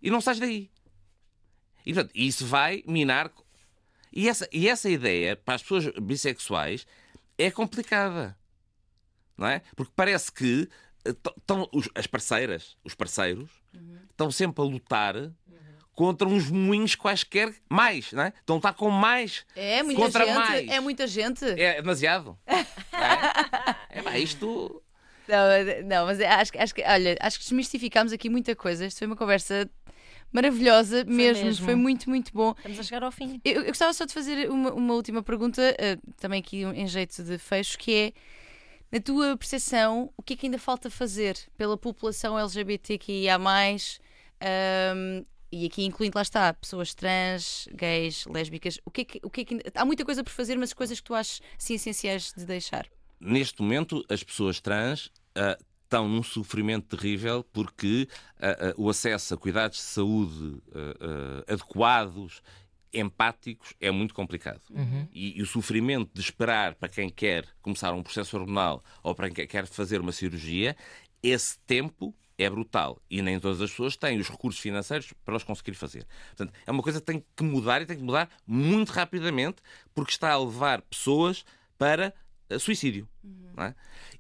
e 0.01 0.11
não 0.11 0.21
sais 0.21 0.39
daí. 0.39 0.71
E, 1.85 1.93
portanto, 1.93 2.13
isso 2.15 2.47
vai 2.47 2.83
minar. 2.87 3.31
E 4.13 4.29
essa, 4.29 4.49
e 4.53 4.69
essa 4.69 4.89
ideia, 4.89 5.37
para 5.37 5.55
as 5.55 5.63
pessoas 5.63 5.89
bissexuais, 6.01 6.87
é 7.39 7.51
complicada. 7.51 8.37
Não 9.37 9.47
é? 9.47 9.63
Porque 9.75 9.93
parece 9.97 10.31
que 10.31 10.69
estão, 11.05 11.69
as 11.95 12.07
parceiras, 12.07 12.77
os 12.85 12.95
parceiros, 12.95 13.51
uhum. 13.75 13.99
estão 14.11 14.31
sempre 14.31 14.63
a 14.63 14.65
lutar 14.65 15.33
contra 15.95 16.27
uns 16.27 16.51
moinhos 16.51 16.95
quaisquer 16.95 17.55
mais, 17.69 18.13
não 18.13 18.25
é? 18.25 18.29
Estão 18.29 18.55
a 18.55 18.59
lutar 18.59 18.75
com 18.75 18.91
mais. 18.91 19.45
É 19.55 19.83
muita 19.83 20.01
contra 20.01 20.25
gente. 20.25 20.35
Mais. 20.35 20.69
É 20.69 20.81
muita 20.81 21.07
gente. 21.07 21.45
É 21.45 21.75
demasiado. 21.77 22.39
é, 22.47 23.99
é 23.99 24.03
pá, 24.03 24.19
isto. 24.19 24.83
Não, 25.29 25.87
não 25.87 26.07
mas 26.07 26.21
acho, 26.21 26.53
acho, 26.59 26.75
que, 26.75 26.83
olha, 26.83 27.17
acho 27.21 27.39
que 27.39 27.45
desmistificámos 27.45 28.13
aqui 28.13 28.29
muita 28.29 28.57
coisa. 28.57 28.87
Isto 28.87 28.99
foi 28.99 29.07
uma 29.07 29.17
conversa 29.17 29.71
maravilhosa 30.33 31.05
foi 31.05 31.15
mesmo. 31.15 31.45
mesmo. 31.45 31.65
Foi 31.65 31.75
muito, 31.75 32.09
muito 32.09 32.33
bom. 32.33 32.55
Estamos 32.57 32.79
a 32.79 32.83
chegar 32.83 33.03
ao 33.03 33.13
fim. 33.13 33.41
Eu, 33.45 33.63
eu 33.63 33.69
gostava 33.69 33.93
só 33.93 34.05
de 34.05 34.13
fazer 34.13 34.51
uma, 34.51 34.73
uma 34.73 34.95
última 34.95 35.23
pergunta, 35.23 35.63
uh, 35.63 36.13
também 36.17 36.41
aqui 36.41 36.63
em 36.63 36.87
jeito 36.87 37.23
de 37.23 37.39
fecho, 37.39 37.79
que 37.79 37.95
é. 37.95 38.13
Na 38.91 39.01
tua 39.01 39.39
percepção, 39.39 40.13
o 40.19 40.23
que 40.23 40.35
é 40.35 40.37
que 40.37 40.47
ainda 40.47 40.59
falta 40.59 40.91
fazer 40.91 41.39
pela 41.57 41.79
população 41.79 42.39
LGBTQIA, 42.39 43.39
um, 43.39 45.25
e 45.51 45.67
aqui 45.67 45.85
incluindo, 45.85 46.17
lá 46.17 46.23
está, 46.23 46.53
pessoas 46.53 46.95
trans, 46.95 47.69
gays, 47.73 48.27
lésbicas, 48.27 48.79
o 48.85 48.91
que 48.91 49.01
é 49.03 49.05
que, 49.05 49.21
o 49.23 49.31
que, 49.31 49.41
é 49.43 49.45
que 49.45 49.55
ainda... 49.55 49.65
há 49.75 49.85
muita 49.85 50.05
coisa 50.05 50.25
por 50.25 50.31
fazer, 50.31 50.57
mas 50.57 50.73
coisas 50.73 50.99
que 50.99 51.05
tu 51.07 51.15
achas 51.15 51.41
sim, 51.59 51.75
essenciais 51.75 52.33
de 52.37 52.45
deixar? 52.45 52.87
Neste 53.21 53.63
momento, 53.63 54.05
as 54.09 54.23
pessoas 54.23 54.61
trans 54.61 55.07
uh, 55.37 55.63
estão 55.93 56.09
num 56.09 56.23
sofrimento 56.23 56.97
terrível 56.97 57.45
porque 57.53 58.09
uh, 58.39 58.81
uh, 58.81 58.85
o 58.85 58.89
acesso 58.89 59.35
a 59.35 59.37
cuidados 59.37 59.79
de 59.79 59.85
saúde 59.85 60.63
adequados 61.47 62.43
empáticos 62.93 63.75
é 63.81 63.91
muito 63.91 64.15
complicado. 64.15 64.61
Uhum. 64.71 65.09
E, 65.13 65.39
e, 65.39 65.43
o 65.43 65.47
sofrimento 65.47 66.11
de 66.13 66.21
esperar 66.21 66.75
para 66.75 66.89
quem 66.89 67.09
quer 67.09 67.47
começar 67.63 67.93
um 67.95 68.03
processo 68.03 68.37
hormonal 68.37 68.85
ou 69.03 69.15
para 69.15 69.31
quem 69.31 69.47
quer 69.47 69.67
fazer 69.67 70.01
uma 70.01 70.13
cirurgia, 70.13 70.77
esse 71.23 71.59
tempo 71.61 72.15
é 72.37 72.49
brutal. 72.51 73.01
E 73.11 73.23
nem 73.23 73.39
todas 73.39 73.61
as 73.61 73.71
pessoas 73.71 73.97
têm 73.97 74.19
os 74.19 74.29
recursos 74.29 74.61
financeiros 74.61 75.13
para 75.25 75.37
os 75.37 75.45
conseguir 75.45 75.75
fazer. 75.75 76.07
Portanto, 76.29 76.53
é 76.67 76.71
uma 76.71 76.83
coisa 76.83 77.01
que 77.01 77.07
tem 77.07 77.25
que 77.35 77.43
mudar 77.43 77.81
e 77.81 77.87
tem 77.87 77.97
que 77.97 78.03
mudar 78.03 78.29
muito 78.47 78.91
rapidamente 78.91 79.63
porque 79.95 80.13
está 80.13 80.33
a 80.33 80.39
levar 80.39 80.83
pessoas 80.83 81.45
para 81.79 82.15
suicídio. 82.59 83.09
Uhum. 83.23 83.65
É? 83.65 83.75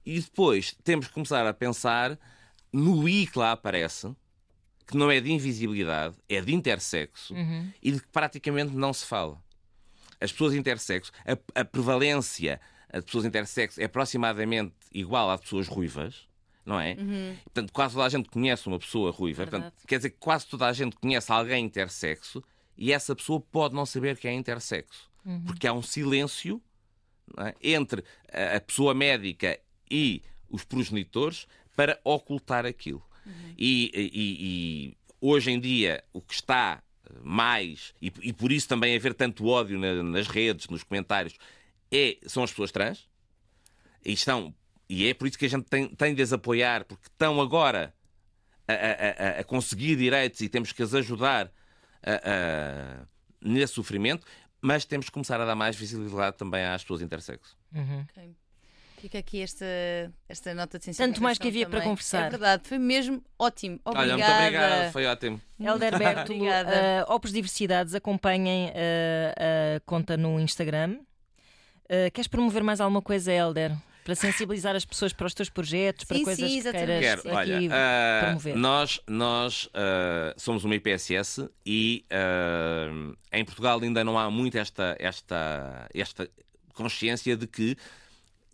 E 0.04 0.20
depois 0.20 0.74
temos 0.84 1.06
que 1.06 1.12
começar 1.12 1.46
a 1.46 1.54
pensar 1.54 2.18
no 2.72 3.08
I 3.08 3.26
que 3.26 3.38
lá 3.38 3.52
aparece, 3.52 4.14
que 4.86 4.96
não 4.96 5.10
é 5.10 5.20
de 5.20 5.30
invisibilidade, 5.30 6.16
é 6.28 6.40
de 6.40 6.54
intersexo 6.54 7.34
uhum. 7.34 7.70
e 7.82 7.92
de 7.92 8.00
que 8.00 8.08
praticamente 8.08 8.74
não 8.74 8.92
se 8.92 9.06
fala. 9.06 9.42
As 10.20 10.32
pessoas 10.32 10.54
intersexo, 10.54 11.10
a, 11.26 11.60
a 11.60 11.64
prevalência 11.64 12.60
de 12.92 13.02
pessoas 13.02 13.24
intersexo 13.24 13.80
é 13.80 13.84
aproximadamente 13.84 14.74
igual 14.92 15.30
à 15.30 15.36
de 15.36 15.42
pessoas 15.42 15.66
ruivas, 15.66 16.28
não 16.64 16.78
é? 16.78 16.94
Uhum. 16.98 17.36
Portanto, 17.44 17.72
quase 17.72 17.94
toda 17.94 18.06
a 18.06 18.08
gente 18.08 18.28
conhece 18.28 18.66
uma 18.66 18.78
pessoa 18.78 19.10
ruiva. 19.10 19.46
Portanto, 19.46 19.72
quer 19.86 19.96
dizer 19.96 20.10
que 20.10 20.18
quase 20.18 20.46
toda 20.46 20.66
a 20.66 20.72
gente 20.72 20.96
conhece 20.96 21.32
alguém 21.32 21.64
intersexo 21.64 22.42
e 22.76 22.92
essa 22.92 23.14
pessoa 23.14 23.40
pode 23.40 23.74
não 23.74 23.86
saber 23.86 24.16
que 24.16 24.28
é 24.28 24.32
intersexo. 24.32 25.10
Uhum. 25.24 25.44
Porque 25.44 25.66
há 25.66 25.72
um 25.72 25.82
silêncio 25.82 26.60
é? 27.38 27.54
entre 27.62 28.04
a 28.32 28.60
pessoa 28.60 28.94
médica 28.94 29.58
e 29.90 30.22
os 30.48 30.64
progenitores 30.64 31.46
para 31.74 31.98
ocultar 32.04 32.66
aquilo. 32.66 33.02
Uhum. 33.24 33.54
E, 33.58 33.90
e, 33.94 34.10
e, 34.14 34.96
hoje 35.20 35.50
em 35.50 35.60
dia 35.60 36.02
o 36.12 36.20
que 36.20 36.34
está 36.34 36.82
mais, 37.22 37.94
e, 38.00 38.12
e 38.22 38.32
por 38.32 38.50
isso 38.50 38.68
também 38.68 38.96
haver 38.96 39.14
tanto 39.14 39.46
ódio 39.46 39.78
na, 39.78 40.02
nas 40.02 40.26
redes, 40.26 40.68
nos 40.68 40.82
comentários, 40.82 41.36
é, 41.90 42.16
são 42.26 42.42
as 42.42 42.50
pessoas 42.50 42.72
trans. 42.72 43.08
E 44.04 44.12
estão, 44.12 44.54
e 44.88 45.06
é 45.06 45.14
por 45.14 45.28
isso 45.28 45.38
que 45.38 45.46
a 45.46 45.48
gente 45.48 45.64
tem, 45.64 45.88
tem 45.88 46.14
de 46.14 46.22
as 46.22 46.32
apoiar, 46.32 46.84
porque 46.84 47.06
estão 47.06 47.40
agora 47.40 47.94
a, 48.66 48.72
a, 48.72 49.40
a 49.40 49.44
conseguir 49.44 49.96
direitos 49.96 50.40
e 50.40 50.48
temos 50.48 50.72
que 50.72 50.82
as 50.82 50.94
ajudar 50.94 51.52
nesse 53.40 53.74
sofrimento, 53.74 54.26
mas 54.62 54.84
temos 54.84 55.06
que 55.06 55.12
começar 55.12 55.40
a 55.40 55.44
dar 55.44 55.56
mais 55.56 55.76
visibilidade 55.76 56.36
também 56.36 56.64
às 56.64 56.82
pessoas 56.82 57.02
intersexo. 57.02 57.56
Uhum. 57.74 58.06
Okay. 58.10 58.34
Fica 58.98 59.18
aqui 59.18 59.42
esta, 59.42 59.66
esta 60.28 60.54
nota 60.54 60.78
de 60.78 60.84
sensibilização. 60.84 61.12
Tanto 61.12 61.22
mais 61.24 61.36
que 61.36 61.48
havia 61.48 61.66
também. 61.66 61.80
para 61.80 61.88
conversar. 61.88 62.26
É 62.26 62.30
verdade, 62.30 62.68
foi 62.68 62.78
mesmo 62.78 63.20
ótimo. 63.36 63.80
Obrigada. 63.84 64.12
Olha, 64.14 64.24
muito 64.24 64.38
obrigado, 64.38 64.92
foi 64.92 65.06
ótimo. 65.06 65.40
Helder 65.58 65.98
Bertolo, 65.98 66.44
uh, 66.44 67.12
Opus 67.12 67.32
Diversidades, 67.32 67.96
acompanhem 67.96 68.68
uh, 68.68 69.76
a 69.76 69.80
conta 69.80 70.16
no 70.16 70.38
Instagram. 70.38 71.00
Uh, 71.86 72.12
queres 72.14 72.28
promover 72.28 72.62
mais 72.62 72.80
alguma 72.80 73.02
coisa, 73.02 73.32
Helder? 73.32 73.72
Para 74.04 74.14
sensibilizar 74.14 74.74
as 74.74 74.84
pessoas 74.84 75.12
para 75.12 75.26
os 75.26 75.34
teus 75.34 75.48
projetos, 75.48 76.04
para 76.04 76.16
sim, 76.16 76.24
coisas 76.24 76.50
sim, 76.50 76.62
que 76.62 76.72
queiras 76.72 77.00
Quero. 77.00 77.20
aqui 77.20 77.30
Olha, 77.30 77.60
uh, 77.60 78.24
promover. 78.24 78.56
Nós, 78.56 79.00
nós 79.06 79.66
uh, 79.66 80.34
somos 80.36 80.64
uma 80.64 80.74
IPSS 80.74 81.48
e 81.64 82.04
uh, 82.10 83.16
em 83.32 83.44
Portugal 83.44 83.80
ainda 83.80 84.02
não 84.02 84.18
há 84.18 84.30
muito 84.30 84.58
esta, 84.58 84.96
esta, 84.98 85.88
esta 85.94 86.28
consciência 86.74 87.36
de 87.36 87.46
que 87.46 87.76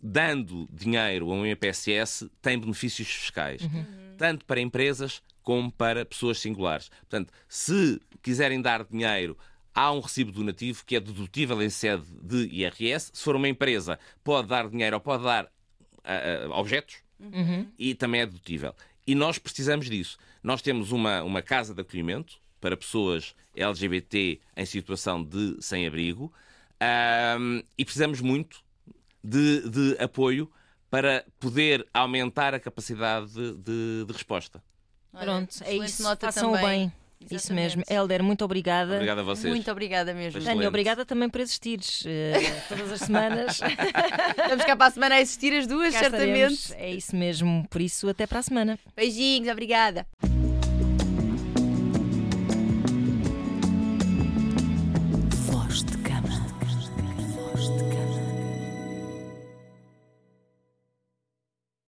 dando 0.01 0.67
dinheiro 0.71 1.31
a 1.31 1.35
um 1.35 1.45
IPSS, 1.45 2.29
tem 2.41 2.57
benefícios 2.57 3.09
fiscais, 3.09 3.61
uhum. 3.61 3.85
tanto 4.17 4.45
para 4.45 4.61
empresas 4.61 5.21
como 5.43 5.71
para 5.71 6.05
pessoas 6.05 6.39
singulares. 6.39 6.89
Portanto, 6.89 7.33
se 7.47 7.99
quiserem 8.21 8.61
dar 8.61 8.85
dinheiro 8.85 9.37
há 9.73 9.91
um 9.91 9.99
recibo 9.99 10.31
donativo 10.31 10.83
que 10.85 10.95
é 10.95 10.99
dedutível 10.99 11.61
em 11.61 11.69
sede 11.69 12.05
de 12.21 12.47
IRS. 12.47 13.11
Se 13.13 13.23
for 13.23 13.35
uma 13.35 13.47
empresa, 13.47 13.99
pode 14.23 14.47
dar 14.47 14.67
dinheiro 14.69 14.95
ou 14.95 15.01
pode 15.01 15.23
dar 15.23 15.45
uh, 15.45 16.47
uh, 16.47 16.51
objetos 16.51 16.97
uhum. 17.19 17.67
e 17.77 17.93
também 17.95 18.21
é 18.21 18.25
dedutível. 18.25 18.75
E 19.05 19.15
nós 19.15 19.37
precisamos 19.37 19.89
disso. 19.89 20.17
Nós 20.43 20.61
temos 20.61 20.91
uma, 20.91 21.23
uma 21.23 21.41
casa 21.41 21.73
de 21.73 21.81
acolhimento 21.81 22.37
para 22.61 22.75
pessoas 22.75 23.35
LGBT 23.55 24.39
em 24.55 24.65
situação 24.65 25.23
de 25.23 25.57
sem-abrigo 25.61 26.31
um, 27.39 27.63
e 27.77 27.83
precisamos 27.83 28.21
muito 28.21 28.61
de, 29.23 29.69
de 29.69 29.97
apoio 30.01 30.49
para 30.89 31.25
poder 31.39 31.87
aumentar 31.93 32.53
a 32.53 32.59
capacidade 32.59 33.31
de, 33.33 33.53
de, 33.57 34.05
de 34.05 34.13
resposta. 34.13 34.61
Pronto, 35.11 35.63
é 35.63 35.75
isso. 35.75 36.03
Façam 36.17 36.53
o 36.53 36.57
bem. 36.57 36.91
Exatamente. 37.21 37.35
Isso 37.35 37.53
mesmo. 37.53 37.83
Helder, 37.89 38.23
muito 38.23 38.45
obrigada. 38.45 38.95
Obrigada 38.95 39.21
a 39.21 39.23
vocês. 39.23 39.53
Muito 39.53 39.69
obrigada 39.69 40.13
mesmo. 40.13 40.41
Tânia, 40.41 40.67
obrigada 40.67 41.05
também 41.05 41.29
por 41.29 41.41
existires 41.41 42.01
uh, 42.01 42.67
todas 42.69 42.91
as 42.93 43.01
semanas. 43.01 43.59
Vamos 44.49 44.65
cá 44.65 44.75
para 44.75 44.87
a 44.87 44.91
semana 44.91 45.15
a 45.15 45.21
existir 45.21 45.53
as 45.53 45.67
duas, 45.67 45.93
cá 45.93 45.99
certamente. 45.99 46.53
Estaremos. 46.53 46.71
É 46.71 46.91
isso 46.91 47.15
mesmo. 47.15 47.67
Por 47.69 47.81
isso, 47.81 48.07
até 48.07 48.25
para 48.25 48.39
a 48.39 48.43
semana. 48.43 48.79
Beijinhos, 48.95 49.49
obrigada. 49.49 50.07